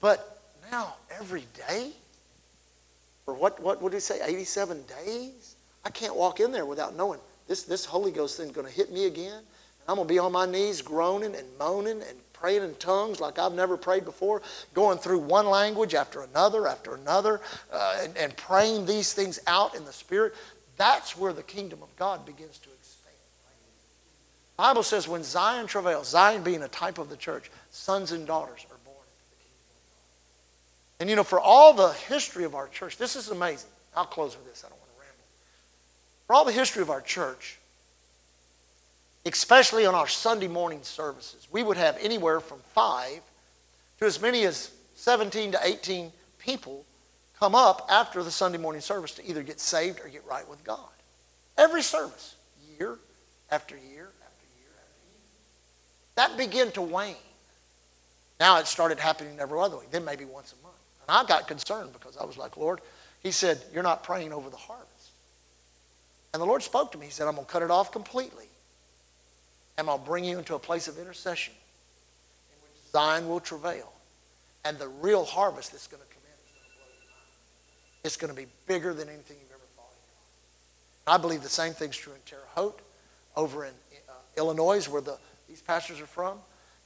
But 0.00 0.40
now, 0.70 0.94
every 1.18 1.44
day, 1.68 1.92
for 3.24 3.34
what, 3.34 3.60
what 3.62 3.80
would 3.80 3.92
he 3.92 4.00
say, 4.00 4.20
87 4.22 4.84
days? 5.04 5.56
I 5.84 5.90
can't 5.90 6.16
walk 6.16 6.40
in 6.40 6.52
there 6.52 6.66
without 6.66 6.96
knowing 6.96 7.20
this, 7.48 7.62
this 7.62 7.84
Holy 7.84 8.10
Ghost 8.10 8.36
thing's 8.36 8.52
going 8.52 8.66
to 8.66 8.72
hit 8.72 8.92
me 8.92 9.06
again. 9.06 9.36
And 9.36 9.88
I'm 9.88 9.96
going 9.96 10.08
to 10.08 10.14
be 10.14 10.18
on 10.18 10.32
my 10.32 10.46
knees 10.46 10.82
groaning 10.82 11.34
and 11.34 11.46
moaning 11.58 12.02
and 12.02 12.18
praying 12.32 12.62
in 12.62 12.74
tongues 12.74 13.20
like 13.20 13.38
I've 13.38 13.54
never 13.54 13.76
prayed 13.76 14.04
before, 14.04 14.42
going 14.74 14.98
through 14.98 15.20
one 15.20 15.46
language 15.46 15.94
after 15.94 16.22
another 16.22 16.66
after 16.66 16.94
another, 16.94 17.40
uh, 17.72 18.00
and, 18.02 18.16
and 18.18 18.36
praying 18.36 18.84
these 18.84 19.14
things 19.14 19.40
out 19.46 19.74
in 19.74 19.84
the 19.84 19.92
Spirit. 19.92 20.34
That's 20.76 21.16
where 21.16 21.32
the 21.32 21.42
kingdom 21.42 21.82
of 21.82 21.94
God 21.96 22.26
begins 22.26 22.58
to 22.58 22.68
expand. 22.70 23.04
Bible 24.56 24.82
says 24.82 25.08
when 25.08 25.24
Zion 25.24 25.66
travails, 25.66 26.08
Zion 26.08 26.42
being 26.42 26.62
a 26.62 26.68
type 26.68 26.98
of 26.98 27.08
the 27.08 27.16
church, 27.16 27.50
sons 27.70 28.12
and 28.12 28.26
daughters 28.26 28.64
are 28.70 28.78
born 28.84 28.96
into 28.96 29.30
the 29.30 29.36
kingdom 29.36 29.60
of 29.68 29.82
God. 29.90 31.00
And 31.00 31.10
you 31.10 31.16
know, 31.16 31.24
for 31.24 31.40
all 31.40 31.74
the 31.74 31.92
history 31.92 32.44
of 32.44 32.54
our 32.54 32.68
church, 32.68 32.96
this 32.96 33.16
is 33.16 33.30
amazing. 33.30 33.70
I'll 33.96 34.04
close 34.04 34.36
with 34.36 34.46
this. 34.46 34.64
I 34.64 34.68
don't 34.68 34.78
want 34.78 34.90
to 34.92 35.00
ramble. 35.00 35.24
For 36.26 36.34
all 36.34 36.44
the 36.44 36.52
history 36.52 36.82
of 36.82 36.90
our 36.90 37.00
church, 37.00 37.58
especially 39.26 39.86
on 39.86 39.94
our 39.94 40.08
Sunday 40.08 40.48
morning 40.48 40.80
services, 40.82 41.48
we 41.50 41.62
would 41.62 41.76
have 41.76 41.96
anywhere 42.00 42.40
from 42.40 42.58
five 42.74 43.20
to 43.98 44.04
as 44.04 44.20
many 44.20 44.44
as 44.44 44.70
17 44.94 45.52
to 45.52 45.60
18 45.62 46.12
people 46.38 46.84
come 47.38 47.54
up 47.54 47.86
after 47.90 48.22
the 48.22 48.30
Sunday 48.30 48.58
morning 48.58 48.80
service 48.80 49.12
to 49.12 49.28
either 49.28 49.42
get 49.42 49.60
saved 49.60 50.00
or 50.04 50.08
get 50.08 50.24
right 50.26 50.48
with 50.48 50.62
God. 50.64 50.78
Every 51.56 51.82
service, 51.82 52.36
year 52.78 52.98
after 53.50 53.76
year 53.76 54.10
after 54.24 54.46
year 54.56 54.70
after 54.80 55.00
year. 55.06 55.20
That 56.16 56.36
began 56.36 56.70
to 56.72 56.82
wane. 56.82 57.16
Now 58.40 58.58
it 58.58 58.66
started 58.66 58.98
happening 58.98 59.38
every 59.38 59.58
other 59.58 59.76
week, 59.78 59.90
then 59.90 60.04
maybe 60.04 60.24
once 60.24 60.52
a 60.58 60.62
month. 60.62 60.76
And 61.06 61.16
I 61.16 61.24
got 61.24 61.46
concerned 61.46 61.92
because 61.92 62.16
I 62.16 62.24
was 62.24 62.36
like, 62.36 62.56
Lord, 62.56 62.80
He 63.22 63.30
said, 63.30 63.62
You're 63.72 63.82
not 63.82 64.02
praying 64.02 64.32
over 64.32 64.50
the 64.50 64.56
harvest. 64.56 65.10
And 66.32 66.42
the 66.42 66.46
Lord 66.46 66.62
spoke 66.62 66.90
to 66.92 66.98
me. 66.98 67.06
He 67.06 67.12
said, 67.12 67.28
I'm 67.28 67.34
going 67.34 67.46
to 67.46 67.52
cut 67.52 67.62
it 67.62 67.70
off 67.70 67.92
completely. 67.92 68.46
And 69.78 69.88
I'll 69.88 69.98
bring 69.98 70.24
you 70.24 70.38
into 70.38 70.56
a 70.56 70.58
place 70.58 70.88
of 70.88 70.98
intercession 70.98 71.54
in 71.54 72.62
which 72.62 72.92
Zion 72.92 73.28
will 73.28 73.40
travail. 73.40 73.92
And 74.64 74.78
the 74.78 74.88
real 74.88 75.24
harvest 75.24 75.72
that's 75.72 75.86
going 75.86 76.02
to 76.02 76.08
come 76.08 76.22
in 76.24 76.32
is 76.32 76.50
going 76.50 76.66
to 76.66 76.76
blow 76.76 76.90
your 76.90 77.10
mind. 77.10 77.30
It's 78.04 78.16
going 78.16 78.32
to 78.32 78.36
be 78.36 78.46
bigger 78.66 78.92
than 78.92 79.08
anything 79.08 79.38
you've 79.40 79.50
ever 79.50 79.60
thought. 79.76 79.86
I 81.06 81.16
believe 81.16 81.42
the 81.42 81.48
same 81.48 81.72
thing's 81.72 81.96
true 81.96 82.12
in 82.12 82.20
Terre 82.26 82.40
Haute, 82.54 82.80
over 83.34 83.64
in 83.64 83.72
uh, 84.08 84.12
Illinois, 84.36 84.86
where 84.88 85.00
the, 85.00 85.18
these 85.48 85.62
pastors 85.62 86.00
are 86.00 86.06
from, 86.06 86.38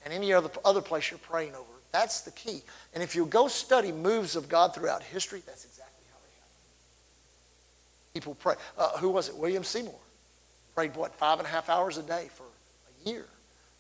and 0.05 0.15
any 0.15 0.33
other, 0.33 0.49
other 0.65 0.81
place 0.81 1.11
you're 1.11 1.19
praying 1.19 1.55
over. 1.55 1.65
That's 1.91 2.21
the 2.21 2.31
key. 2.31 2.63
And 2.95 3.03
if 3.03 3.17
you 3.17 3.27
go 3.27 3.49
study 3.49 3.91
moves 3.91 4.37
of 4.37 4.49
God 4.49 4.75
throughout 4.75 5.03
history, 5.03 5.43
that's 5.45 5.65
exactly 5.65 6.05
how 6.11 6.19
they 6.23 6.35
happen. 6.37 6.55
People 8.15 8.35
pray. 8.37 8.55
Uh, 8.77 8.99
who 8.99 9.09
was 9.09 9.29
it? 9.29 9.37
William 9.37 9.65
Seymour. 9.65 9.95
Prayed, 10.75 10.95
what, 10.95 11.15
five 11.15 11.39
and 11.39 11.49
a 11.49 11.51
half 11.51 11.69
hours 11.69 11.99
a 11.99 12.03
day 12.03 12.29
for 12.35 12.45
a 12.45 13.11
year. 13.11 13.25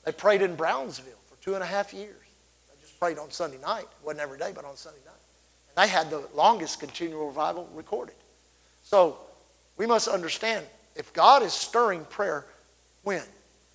They 0.04 0.12
prayed 0.12 0.42
in 0.42 0.56
Brownsville 0.56 1.12
for 1.28 1.42
two 1.44 1.54
and 1.54 1.62
a 1.62 1.66
half 1.66 1.94
years. 1.94 2.16
They 2.70 2.80
just 2.80 2.98
prayed 2.98 3.18
on 3.18 3.30
Sunday 3.30 3.58
night. 3.58 3.82
It 3.82 4.04
wasn't 4.04 4.22
every 4.22 4.38
day, 4.38 4.50
but 4.52 4.64
on 4.64 4.76
Sunday 4.76 4.98
night. 5.06 5.14
They 5.78 5.86
had 5.86 6.10
the 6.10 6.24
longest 6.34 6.80
continual 6.80 7.28
revival 7.28 7.68
recorded. 7.72 8.16
So 8.82 9.16
we 9.76 9.86
must 9.86 10.08
understand 10.08 10.66
if 10.96 11.12
God 11.12 11.44
is 11.44 11.52
stirring 11.52 12.04
prayer, 12.06 12.44
when? 13.04 13.22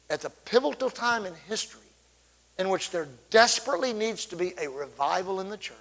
At 0.09 0.19
the 0.19 0.29
pivotal 0.29 0.89
time 0.89 1.25
in 1.25 1.33
history 1.47 1.79
in 2.59 2.67
which 2.67 2.91
there 2.91 3.07
desperately 3.29 3.93
needs 3.93 4.25
to 4.25 4.35
be 4.35 4.51
a 4.61 4.69
revival 4.69 5.39
in 5.39 5.47
the 5.47 5.55
church, 5.55 5.77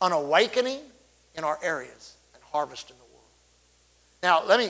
an 0.00 0.10
awakening 0.10 0.80
in 1.36 1.44
our 1.44 1.60
areas, 1.62 2.16
and 2.34 2.42
harvest 2.50 2.90
in 2.90 2.96
the 2.96 3.04
world. 3.04 3.24
Now, 4.20 4.44
let 4.44 4.58
me, 4.58 4.66
I 4.66 4.68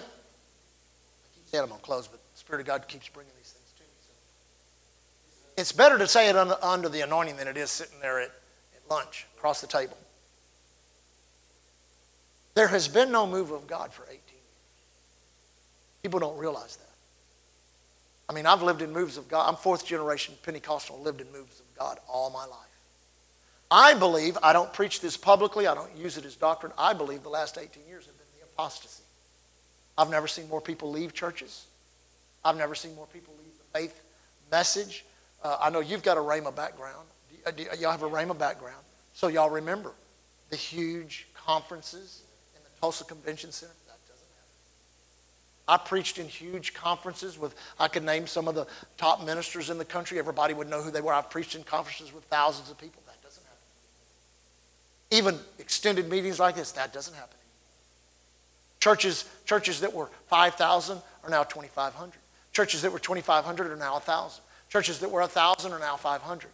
keep 1.35 1.47
saying 1.47 1.63
I'm 1.63 1.71
going 1.71 1.81
to 1.81 1.87
close, 1.87 2.07
but 2.07 2.21
the 2.35 2.39
Spirit 2.39 2.61
of 2.61 2.67
God 2.67 2.87
keeps 2.87 3.09
bringing 3.09 3.33
these 3.39 3.53
things 3.53 3.73
to 3.79 3.83
me. 3.83 3.89
So 4.07 5.53
it's 5.57 5.73
better 5.73 5.97
to 5.97 6.07
say 6.07 6.29
it 6.29 6.37
under, 6.37 6.59
under 6.63 6.91
the 6.91 7.01
anointing 7.01 7.39
than 7.39 7.49
it 7.49 7.57
is 7.57 7.71
sitting 7.71 7.99
there 8.03 8.21
at, 8.21 8.27
at 8.29 8.91
lunch 8.91 9.27
across 9.43 9.61
the 9.61 9.67
table. 9.67 9.97
There 12.55 12.69
has 12.69 12.87
been 12.87 13.11
no 13.11 13.27
move 13.27 13.51
of 13.51 13.67
God 13.67 13.93
for 13.93 14.05
18 14.05 14.15
years. 14.15 14.41
People 16.01 16.21
don't 16.21 16.39
realize 16.39 16.77
that. 16.77 16.87
I 18.29 18.35
mean, 18.35 18.47
I've 18.47 18.63
lived 18.63 18.83
in 18.83 18.93
moves 18.93 19.17
of 19.17 19.29
God. 19.29 19.49
I'm 19.49 19.57
fourth 19.57 19.85
generation 19.85 20.37
Pentecostal, 20.45 21.01
lived 21.01 21.21
in 21.21 21.27
moves 21.33 21.59
of 21.59 21.67
God 21.77 21.99
all 22.09 22.31
my 22.31 22.45
life. 22.45 22.69
I 23.69 23.95
believe, 23.95 24.39
I 24.45 24.53
don't 24.53 24.73
preach 24.73 25.01
this 25.01 25.17
publicly, 25.17 25.67
I 25.67 25.75
don't 25.75 25.91
use 25.97 26.17
it 26.17 26.25
as 26.25 26.37
doctrine. 26.37 26.73
I 26.79 26.93
believe 26.93 27.25
the 27.25 27.29
last 27.29 27.59
18 27.59 27.83
years 27.89 28.07
have 28.07 28.17
been 28.17 28.27
the 28.39 28.45
apostasy. 28.45 29.03
I've 29.99 30.11
never 30.11 30.29
seen 30.29 30.49
more 30.49 30.61
people 30.61 30.93
leave 30.93 31.15
churches. 31.15 31.67
I've 32.45 32.57
never 32.57 32.77
seen 32.77 32.95
more 32.95 33.09
people 33.13 33.35
leave 33.41 33.55
the 33.59 33.81
faith 33.81 34.03
message. 34.53 35.05
Uh, 35.43 35.57
I 35.61 35.71
know 35.71 35.81
you've 35.81 36.05
got 36.05 36.17
a 36.17 36.21
Rhema 36.21 36.55
background. 36.55 37.09
Do, 37.57 37.65
uh, 37.73 37.75
y'all 37.81 37.91
have 37.91 38.05
a 38.05 38.09
Rhema 38.09 38.39
background. 38.39 38.85
So 39.15 39.29
y'all 39.29 39.51
remember 39.51 39.93
the 40.51 40.57
huge 40.57 41.27
conferences 41.35 42.23
in 42.55 42.61
the 42.63 42.81
Tulsa 42.81 43.05
Convention 43.05 43.53
Center. 43.53 43.73
That 43.87 43.99
doesn't 44.09 44.27
happen. 44.37 44.49
I 45.69 45.77
preached 45.77 46.19
in 46.19 46.27
huge 46.27 46.75
conferences 46.75 47.39
with, 47.39 47.55
I 47.79 47.89
could 47.89 48.05
name 48.05 48.27
some 48.27 48.49
of 48.49 48.55
the 48.55 48.67
top 48.97 49.25
ministers 49.25 49.71
in 49.71 49.79
the 49.79 49.85
country. 49.85 50.19
Everybody 50.19 50.55
would 50.55 50.69
know 50.69 50.83
who 50.83 50.91
they 50.91 51.01
were. 51.01 51.13
I've 51.13 51.31
preached 51.31 51.55
in 51.55 51.63
conferences 51.65 52.13
with 52.13 52.25
thousands 52.25 52.71
of 52.71 52.79
people. 52.79 53.03
That 53.07 53.23
doesn't 53.23 53.45
happen. 53.45 53.59
Even 55.11 55.39
extended 55.59 56.09
meetings 56.09 56.39
like 56.39 56.55
this, 56.55 56.73
that 56.73 56.93
doesn't 56.93 57.15
happen. 57.15 57.37
Churches, 58.81 59.25
churches 59.45 59.81
that 59.81 59.93
were 59.93 60.09
5,000 60.27 61.01
are 61.23 61.31
now 61.31 61.45
2,500. 61.45 62.13
Churches 62.53 62.83
that 62.83 62.93
were 62.93 62.99
2,500 62.99 63.71
are 63.71 63.77
now 63.77 63.93
1,000. 63.93 64.43
Churches 64.69 64.99
that 64.99 65.11
were 65.11 65.21
1,000 65.21 65.73
are 65.73 65.79
now 65.79 65.97
500. 65.97 66.49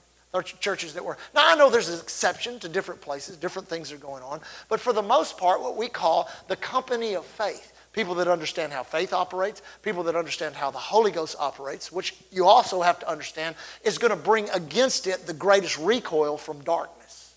Churches 0.60 0.94
that 0.94 1.04
were, 1.04 1.16
now 1.34 1.42
I 1.44 1.54
know 1.54 1.70
there's 1.70 1.88
an 1.88 1.98
exception 1.98 2.58
to 2.60 2.68
different 2.68 3.00
places, 3.00 3.36
different 3.36 3.66
things 3.66 3.90
are 3.92 3.96
going 3.96 4.22
on, 4.22 4.40
but 4.68 4.78
for 4.78 4.92
the 4.92 5.02
most 5.02 5.38
part, 5.38 5.62
what 5.62 5.76
we 5.76 5.88
call 5.88 6.28
the 6.48 6.56
company 6.56 7.14
of 7.14 7.24
faith 7.24 7.72
people 7.98 8.14
that 8.14 8.28
understand 8.28 8.72
how 8.72 8.84
faith 8.84 9.12
operates, 9.12 9.60
people 9.82 10.04
that 10.04 10.14
understand 10.14 10.54
how 10.54 10.70
the 10.70 10.78
Holy 10.78 11.10
Ghost 11.10 11.34
operates, 11.38 11.90
which 11.90 12.14
you 12.30 12.46
also 12.46 12.80
have 12.80 13.00
to 13.00 13.08
understand 13.08 13.56
is 13.82 13.98
going 13.98 14.10
to 14.10 14.16
bring 14.16 14.48
against 14.50 15.08
it 15.08 15.26
the 15.26 15.32
greatest 15.32 15.78
recoil 15.78 16.36
from 16.38 16.62
darkness. 16.62 17.34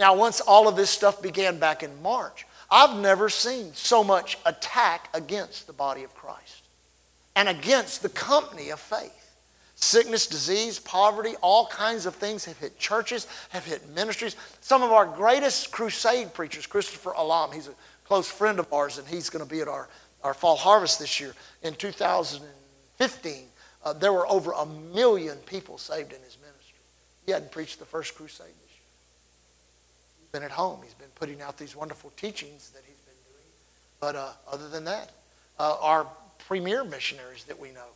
Now, 0.00 0.16
once 0.16 0.40
all 0.40 0.66
of 0.66 0.76
this 0.76 0.88
stuff 0.88 1.20
began 1.20 1.58
back 1.58 1.82
in 1.82 2.02
March, 2.02 2.46
I've 2.70 2.96
never 2.96 3.28
seen 3.28 3.72
so 3.74 4.02
much 4.02 4.38
attack 4.46 5.10
against 5.12 5.66
the 5.66 5.72
body 5.74 6.04
of 6.04 6.14
Christ 6.14 6.62
and 7.36 7.48
against 7.48 8.02
the 8.02 8.08
company 8.08 8.70
of 8.70 8.80
faith. 8.80 9.23
Sickness, 9.76 10.26
disease, 10.26 10.78
poverty, 10.78 11.34
all 11.42 11.66
kinds 11.66 12.06
of 12.06 12.14
things 12.14 12.44
have 12.44 12.58
hit 12.58 12.78
churches, 12.78 13.26
have 13.50 13.64
hit 13.64 13.88
ministries. 13.90 14.36
Some 14.60 14.82
of 14.82 14.92
our 14.92 15.04
greatest 15.04 15.72
crusade 15.72 16.32
preachers, 16.32 16.66
Christopher 16.66 17.12
Alam, 17.12 17.52
he's 17.52 17.68
a 17.68 17.74
close 18.04 18.30
friend 18.30 18.58
of 18.58 18.72
ours, 18.72 18.98
and 18.98 19.08
he's 19.08 19.30
going 19.30 19.44
to 19.44 19.50
be 19.50 19.60
at 19.60 19.68
our, 19.68 19.88
our 20.22 20.34
fall 20.34 20.56
harvest 20.56 21.00
this 21.00 21.18
year. 21.18 21.34
In 21.62 21.74
2015, 21.74 23.44
uh, 23.84 23.92
there 23.92 24.12
were 24.12 24.26
over 24.28 24.52
a 24.52 24.66
million 24.66 25.36
people 25.38 25.76
saved 25.76 26.12
in 26.12 26.22
his 26.22 26.38
ministry. 26.40 26.78
He 27.26 27.32
hadn't 27.32 27.50
preached 27.50 27.78
the 27.78 27.84
first 27.84 28.14
crusade 28.14 28.46
this 28.46 28.70
year. 28.70 28.80
He's 30.20 30.28
been 30.30 30.42
at 30.42 30.50
home. 30.50 30.80
He's 30.82 30.94
been 30.94 31.08
putting 31.16 31.42
out 31.42 31.58
these 31.58 31.74
wonderful 31.74 32.12
teachings 32.16 32.70
that 32.70 32.82
he's 32.86 33.00
been 33.00 33.14
doing. 33.28 33.46
But 34.00 34.16
uh, 34.16 34.32
other 34.50 34.68
than 34.68 34.84
that, 34.84 35.10
uh, 35.58 35.76
our 35.80 36.06
premier 36.46 36.84
missionaries 36.84 37.44
that 37.44 37.58
we 37.58 37.70
know, 37.72 37.88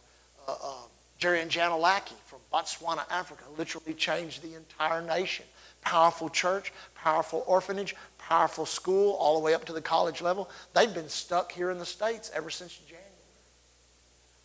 uh, 0.47 0.57
uh, 0.63 0.73
Jerry 1.19 1.41
and 1.41 1.51
Janalaki 1.51 2.15
from 2.27 2.39
Botswana, 2.53 3.03
Africa, 3.11 3.45
literally 3.57 3.95
changed 3.95 4.43
the 4.43 4.55
entire 4.55 5.03
nation. 5.03 5.45
Powerful 5.83 6.29
church, 6.29 6.73
powerful 6.95 7.45
orphanage, 7.47 7.97
powerful 8.19 8.67
school 8.67 9.15
all 9.15 9.35
the 9.35 9.45
way 9.45 9.55
up 9.55 9.65
to 9.67 9.73
the 9.73 9.81
college 9.81 10.23
level. 10.23 10.49
They've 10.75 10.93
been 10.93 11.09
stuck 11.09 11.51
here 11.53 11.71
in 11.71 11.79
the 11.79 11.87
States 11.87 12.31
ever 12.35 12.51
since 12.51 12.77
January. 12.77 13.05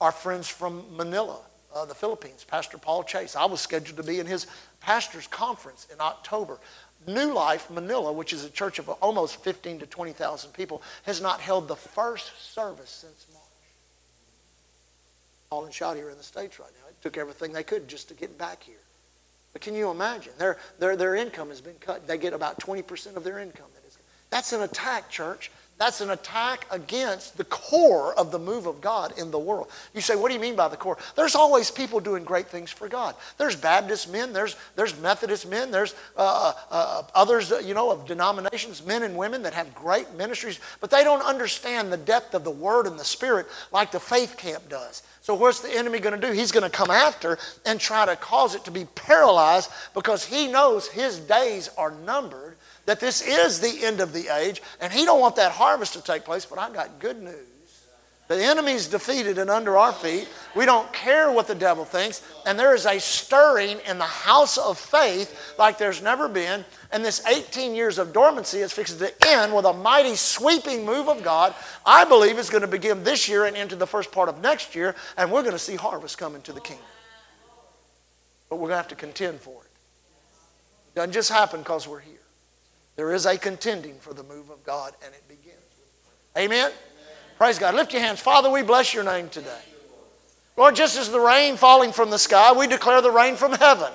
Our 0.01 0.11
friends 0.11 0.47
from 0.47 0.84
Manila, 0.95 1.39
uh, 1.74 1.86
the 1.86 1.95
Philippines, 1.95 2.43
Pastor 2.43 2.78
Paul 2.78 3.03
Chase. 3.03 3.36
I 3.36 3.45
was 3.45 3.61
scheduled 3.61 3.97
to 3.97 4.03
be 4.03 4.19
in 4.19 4.26
his 4.26 4.47
pastor's 4.80 5.28
conference 5.28 5.88
in 5.93 6.01
October. 6.01 6.57
New 7.07 7.34
Life 7.34 7.69
Manila, 7.69 8.11
which 8.11 8.34
is 8.34 8.45
a 8.45 8.49
church 8.49 8.80
of 8.80 8.89
almost 8.89 9.43
15 9.43 9.80
to 9.80 9.86
20,000 9.86 10.51
people, 10.53 10.82
has 11.03 11.21
not 11.21 11.39
held 11.39 11.67
the 11.67 11.76
first 11.76 12.32
service 12.53 12.89
since 12.89 13.26
March. 13.34 13.42
And 15.61 15.73
shot 15.73 15.95
here 15.95 16.09
in 16.09 16.17
the 16.17 16.23
States 16.23 16.59
right 16.59 16.71
now. 16.81 16.89
It 16.89 17.01
took 17.01 17.17
everything 17.17 17.53
they 17.53 17.63
could 17.63 17.87
just 17.87 18.07
to 18.09 18.13
get 18.15 18.37
back 18.37 18.63
here. 18.63 18.75
But 19.53 19.61
can 19.61 19.75
you 19.75 19.91
imagine? 19.91 20.33
Their, 20.37 20.57
their, 20.79 20.95
their 20.95 21.15
income 21.15 21.49
has 21.49 21.61
been 21.61 21.75
cut. 21.79 22.07
They 22.07 22.17
get 22.17 22.33
about 22.33 22.59
20% 22.59 23.15
of 23.15 23.23
their 23.23 23.37
income. 23.39 23.67
That 23.75 23.87
is, 23.87 23.97
that's 24.31 24.51
an 24.51 24.63
attack, 24.63 25.09
church. 25.09 25.51
That's 25.84 25.99
an 25.99 26.11
attack 26.11 26.65
against 26.71 27.38
the 27.38 27.43
core 27.43 28.17
of 28.17 28.31
the 28.31 28.39
move 28.39 28.67
of 28.67 28.79
God 28.79 29.19
in 29.19 29.31
the 29.31 29.38
world. 29.38 29.67
You 29.93 29.99
say, 29.99 30.15
what 30.15 30.29
do 30.29 30.34
you 30.34 30.39
mean 30.39 30.55
by 30.55 30.69
the 30.69 30.77
core? 30.77 30.97
There's 31.17 31.36
always 31.36 31.69
people 31.69 31.99
doing 31.99 32.23
great 32.23 32.47
things 32.47 32.71
for 32.71 32.88
God. 32.88 33.15
There's 33.38 33.57
Baptist 33.57 34.09
men, 34.09 34.31
there's, 34.31 34.55
there's 34.77 34.97
Methodist 35.01 35.45
men, 35.45 35.71
there's 35.71 35.93
uh, 36.15 36.21
uh, 36.21 36.53
uh 36.71 37.03
others, 37.13 37.51
uh, 37.51 37.57
you 37.57 37.73
know, 37.73 37.91
of 37.91 38.07
denominations, 38.07 38.86
men 38.86 39.03
and 39.03 39.17
women 39.17 39.43
that 39.43 39.53
have 39.53 39.75
great 39.75 40.09
ministries, 40.13 40.61
but 40.79 40.89
they 40.89 41.03
don't 41.03 41.21
understand 41.21 41.91
the 41.91 41.97
depth 41.97 42.34
of 42.34 42.45
the 42.45 42.51
Word 42.51 42.88
and 42.88 42.97
the 42.97 43.03
Spirit 43.03 43.47
like 43.73 43.91
the 43.91 43.99
faith 43.99 44.38
camp 44.38 44.69
does. 44.69 45.03
So, 45.19 45.36
what's 45.36 45.59
the 45.59 45.75
enemy 45.75 45.99
going 45.99 46.19
to 46.19 46.27
do? 46.27 46.34
He's 46.34 46.53
going 46.53 46.63
to 46.63 46.69
come 46.69 46.91
after 46.91 47.38
and 47.65 47.77
try 47.77 48.05
to 48.05 48.15
cause 48.15 48.55
it 48.55 48.63
to 48.63 48.71
be 48.71 48.86
paralyzed 48.95 49.69
because 49.93 50.23
he 50.23 50.47
knows 50.47 50.88
his 50.88 51.19
days 51.19 51.69
are 51.77 51.91
numbered 51.91 52.52
that 52.86 52.99
this 52.99 53.21
is 53.21 53.59
the 53.59 53.86
end 53.86 53.99
of 54.01 54.13
the 54.13 54.27
age, 54.36 54.61
and 54.81 54.91
he 54.91 55.05
don't 55.05 55.19
want 55.19 55.36
that 55.38 55.51
harvest 55.51 55.93
to 55.93 56.03
take 56.03 56.25
place, 56.25 56.45
but 56.45 56.59
I 56.59 56.69
got 56.71 56.99
good 56.99 57.21
news. 57.21 57.53
The 58.29 58.43
enemy's 58.43 58.88
defeated 58.88 59.38
and 59.38 59.49
under 59.49 59.77
our 59.77 59.91
feet. 59.91 60.29
We 60.55 60.65
don't 60.65 60.91
care 60.93 61.29
what 61.31 61.45
the 61.45 61.55
devil 61.55 61.84
thinks. 61.84 62.21
And 62.45 62.57
there 62.57 62.73
is 62.73 62.86
a 62.86 62.99
stirring 62.99 63.79
in 63.88 63.97
the 63.97 64.05
house 64.05 64.57
of 64.57 64.79
faith 64.79 65.55
like 65.59 65.77
there's 65.77 66.01
never 66.01 66.29
been. 66.29 66.63
And 66.91 67.03
this 67.03 67.25
18 67.27 67.75
years 67.75 67.97
of 67.97 68.13
dormancy 68.13 68.59
is 68.59 68.71
fixed 68.71 68.99
to 68.99 69.13
end 69.27 69.53
with 69.53 69.65
a 69.65 69.73
mighty 69.73 70.15
sweeping 70.15 70.86
move 70.86 71.09
of 71.09 71.21
God. 71.21 71.53
I 71.86 72.05
believe 72.05 72.39
it's 72.39 72.49
going 72.49 72.61
to 72.61 72.67
begin 72.67 73.03
this 73.03 73.27
year 73.27 73.45
and 73.45 73.57
into 73.57 73.75
the 73.75 73.88
first 73.88 74.11
part 74.11 74.29
of 74.29 74.41
next 74.41 74.73
year. 74.73 74.95
And 75.17 75.29
we're 75.29 75.41
going 75.41 75.53
to 75.53 75.59
see 75.59 75.75
harvest 75.75 76.17
coming 76.17 76.41
to 76.43 76.53
the 76.53 76.61
kingdom. 76.61 76.86
But 78.49 78.55
we're 78.55 78.69
going 78.69 78.77
to 78.77 78.84
have 78.84 78.88
to 78.88 78.95
contend 78.95 79.41
for 79.41 79.61
it. 79.63 79.71
It 80.93 80.95
doesn't 80.95 81.13
just 81.13 81.29
happen 81.29 81.59
because 81.59 81.88
we're 81.88 81.99
here. 81.99 82.22
There 82.95 83.13
is 83.13 83.25
a 83.25 83.37
contending 83.37 83.95
for 83.99 84.13
the 84.13 84.23
move 84.23 84.49
of 84.49 84.63
God, 84.63 84.93
and 85.03 85.13
it 85.13 85.27
begins. 85.27 85.57
Amen? 86.37 86.67
Amen? 86.67 86.71
Praise 87.37 87.57
God. 87.57 87.75
Lift 87.75 87.93
your 87.93 88.01
hands. 88.01 88.19
Father, 88.19 88.49
we 88.49 88.61
bless 88.61 88.93
your 88.93 89.03
name 89.03 89.29
today. 89.29 89.61
Lord, 90.55 90.75
just 90.75 90.97
as 90.97 91.09
the 91.09 91.19
rain 91.19 91.57
falling 91.57 91.91
from 91.91 92.11
the 92.11 92.19
sky, 92.19 92.51
we 92.51 92.67
declare 92.67 93.01
the 93.01 93.11
rain 93.11 93.35
from 93.35 93.53
heaven. 93.53 93.91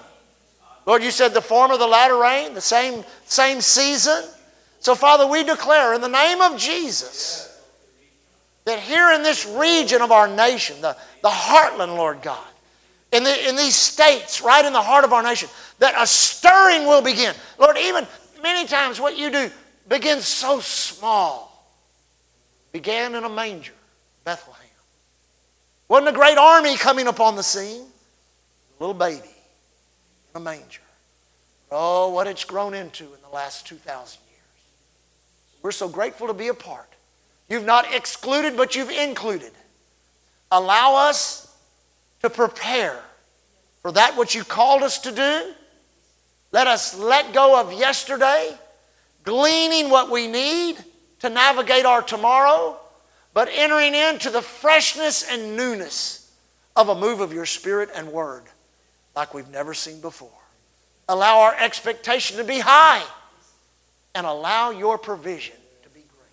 Lord, 0.86 1.02
you 1.02 1.10
said 1.10 1.34
the 1.34 1.40
former, 1.40 1.76
the 1.76 1.86
latter 1.86 2.16
rain, 2.16 2.54
the 2.54 2.60
same, 2.60 3.04
same 3.26 3.60
season. 3.60 4.24
So, 4.80 4.94
Father, 4.94 5.26
we 5.26 5.44
declare 5.44 5.94
in 5.94 6.00
the 6.00 6.08
name 6.08 6.40
of 6.40 6.58
Jesus 6.58 7.44
that 8.64 8.78
here 8.80 9.12
in 9.12 9.22
this 9.22 9.46
region 9.46 10.02
of 10.02 10.10
our 10.10 10.26
nation, 10.26 10.80
the, 10.80 10.96
the 11.22 11.28
heartland, 11.28 11.96
Lord 11.96 12.22
God, 12.22 12.46
in, 13.12 13.22
the, 13.22 13.48
in 13.48 13.56
these 13.56 13.74
states, 13.74 14.42
right 14.42 14.64
in 14.64 14.72
the 14.72 14.82
heart 14.82 15.04
of 15.04 15.12
our 15.12 15.22
nation, 15.22 15.48
that 15.78 15.94
a 15.96 16.06
stirring 16.06 16.86
will 16.86 17.02
begin. 17.02 17.34
Lord, 17.58 17.76
even 17.78 18.06
many 18.42 18.66
times 18.66 19.00
what 19.00 19.16
you 19.16 19.30
do 19.30 19.50
begins 19.88 20.26
so 20.26 20.60
small. 20.60 21.48
Began 22.72 23.14
in 23.14 23.24
a 23.24 23.28
manger, 23.28 23.72
Bethlehem. 24.24 24.64
Wasn't 25.88 26.08
a 26.08 26.12
great 26.12 26.36
army 26.36 26.76
coming 26.76 27.06
upon 27.06 27.36
the 27.36 27.42
scene. 27.42 27.82
A 27.82 28.82
little 28.82 28.94
baby 28.94 29.34
in 30.34 30.40
a 30.40 30.40
manger. 30.40 30.82
Oh, 31.70 32.10
what 32.10 32.26
it's 32.26 32.44
grown 32.44 32.74
into 32.74 33.04
in 33.04 33.20
the 33.22 33.34
last 33.34 33.66
2,000 33.66 34.20
years. 34.28 34.40
We're 35.62 35.72
so 35.72 35.88
grateful 35.88 36.26
to 36.26 36.34
be 36.34 36.48
a 36.48 36.54
part. 36.54 36.88
You've 37.48 37.64
not 37.64 37.94
excluded, 37.94 38.56
but 38.56 38.74
you've 38.76 38.90
included. 38.90 39.52
Allow 40.50 41.08
us 41.08 41.54
to 42.22 42.30
prepare 42.30 42.98
for 43.82 43.92
that 43.92 44.16
which 44.16 44.34
you 44.34 44.44
called 44.44 44.82
us 44.82 44.98
to 45.00 45.12
do 45.12 45.54
let 46.52 46.66
us 46.66 46.96
let 46.98 47.32
go 47.32 47.60
of 47.60 47.72
yesterday, 47.72 48.56
gleaning 49.24 49.90
what 49.90 50.10
we 50.10 50.26
need 50.26 50.76
to 51.20 51.28
navigate 51.28 51.84
our 51.84 52.02
tomorrow, 52.02 52.78
but 53.34 53.48
entering 53.52 53.94
into 53.94 54.30
the 54.30 54.42
freshness 54.42 55.28
and 55.28 55.56
newness 55.56 56.32
of 56.76 56.88
a 56.88 56.94
move 56.94 57.20
of 57.20 57.32
your 57.32 57.46
spirit 57.46 57.90
and 57.94 58.08
word 58.08 58.44
like 59.14 59.34
we've 59.34 59.50
never 59.50 59.74
seen 59.74 60.00
before. 60.00 60.30
Allow 61.08 61.40
our 61.40 61.54
expectation 61.58 62.36
to 62.38 62.44
be 62.44 62.58
high 62.58 63.04
and 64.14 64.26
allow 64.26 64.70
your 64.70 64.96
provision 64.98 65.56
to 65.82 65.88
be 65.90 66.00
great. 66.00 66.32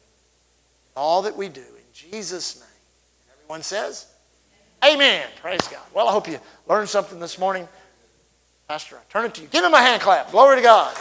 All 0.95 1.23
that 1.23 1.35
we 1.35 1.49
do 1.49 1.61
in 1.61 1.83
Jesus' 1.93 2.57
name. 2.57 2.69
Everyone 3.41 3.63
says, 3.63 4.07
Amen. 4.83 5.25
Praise 5.41 5.67
God. 5.67 5.81
Well, 5.93 6.07
I 6.07 6.11
hope 6.11 6.27
you 6.27 6.39
learned 6.67 6.89
something 6.89 7.19
this 7.19 7.39
morning. 7.39 7.67
Pastor, 8.67 8.97
I 8.97 9.01
turn 9.11 9.25
it 9.25 9.35
to 9.35 9.41
you. 9.41 9.47
Give 9.47 9.63
him 9.63 9.75
a 9.75 9.79
hand 9.79 10.01
clap. 10.01 10.31
Glory 10.31 10.55
to 10.55 10.61
God. 10.63 10.97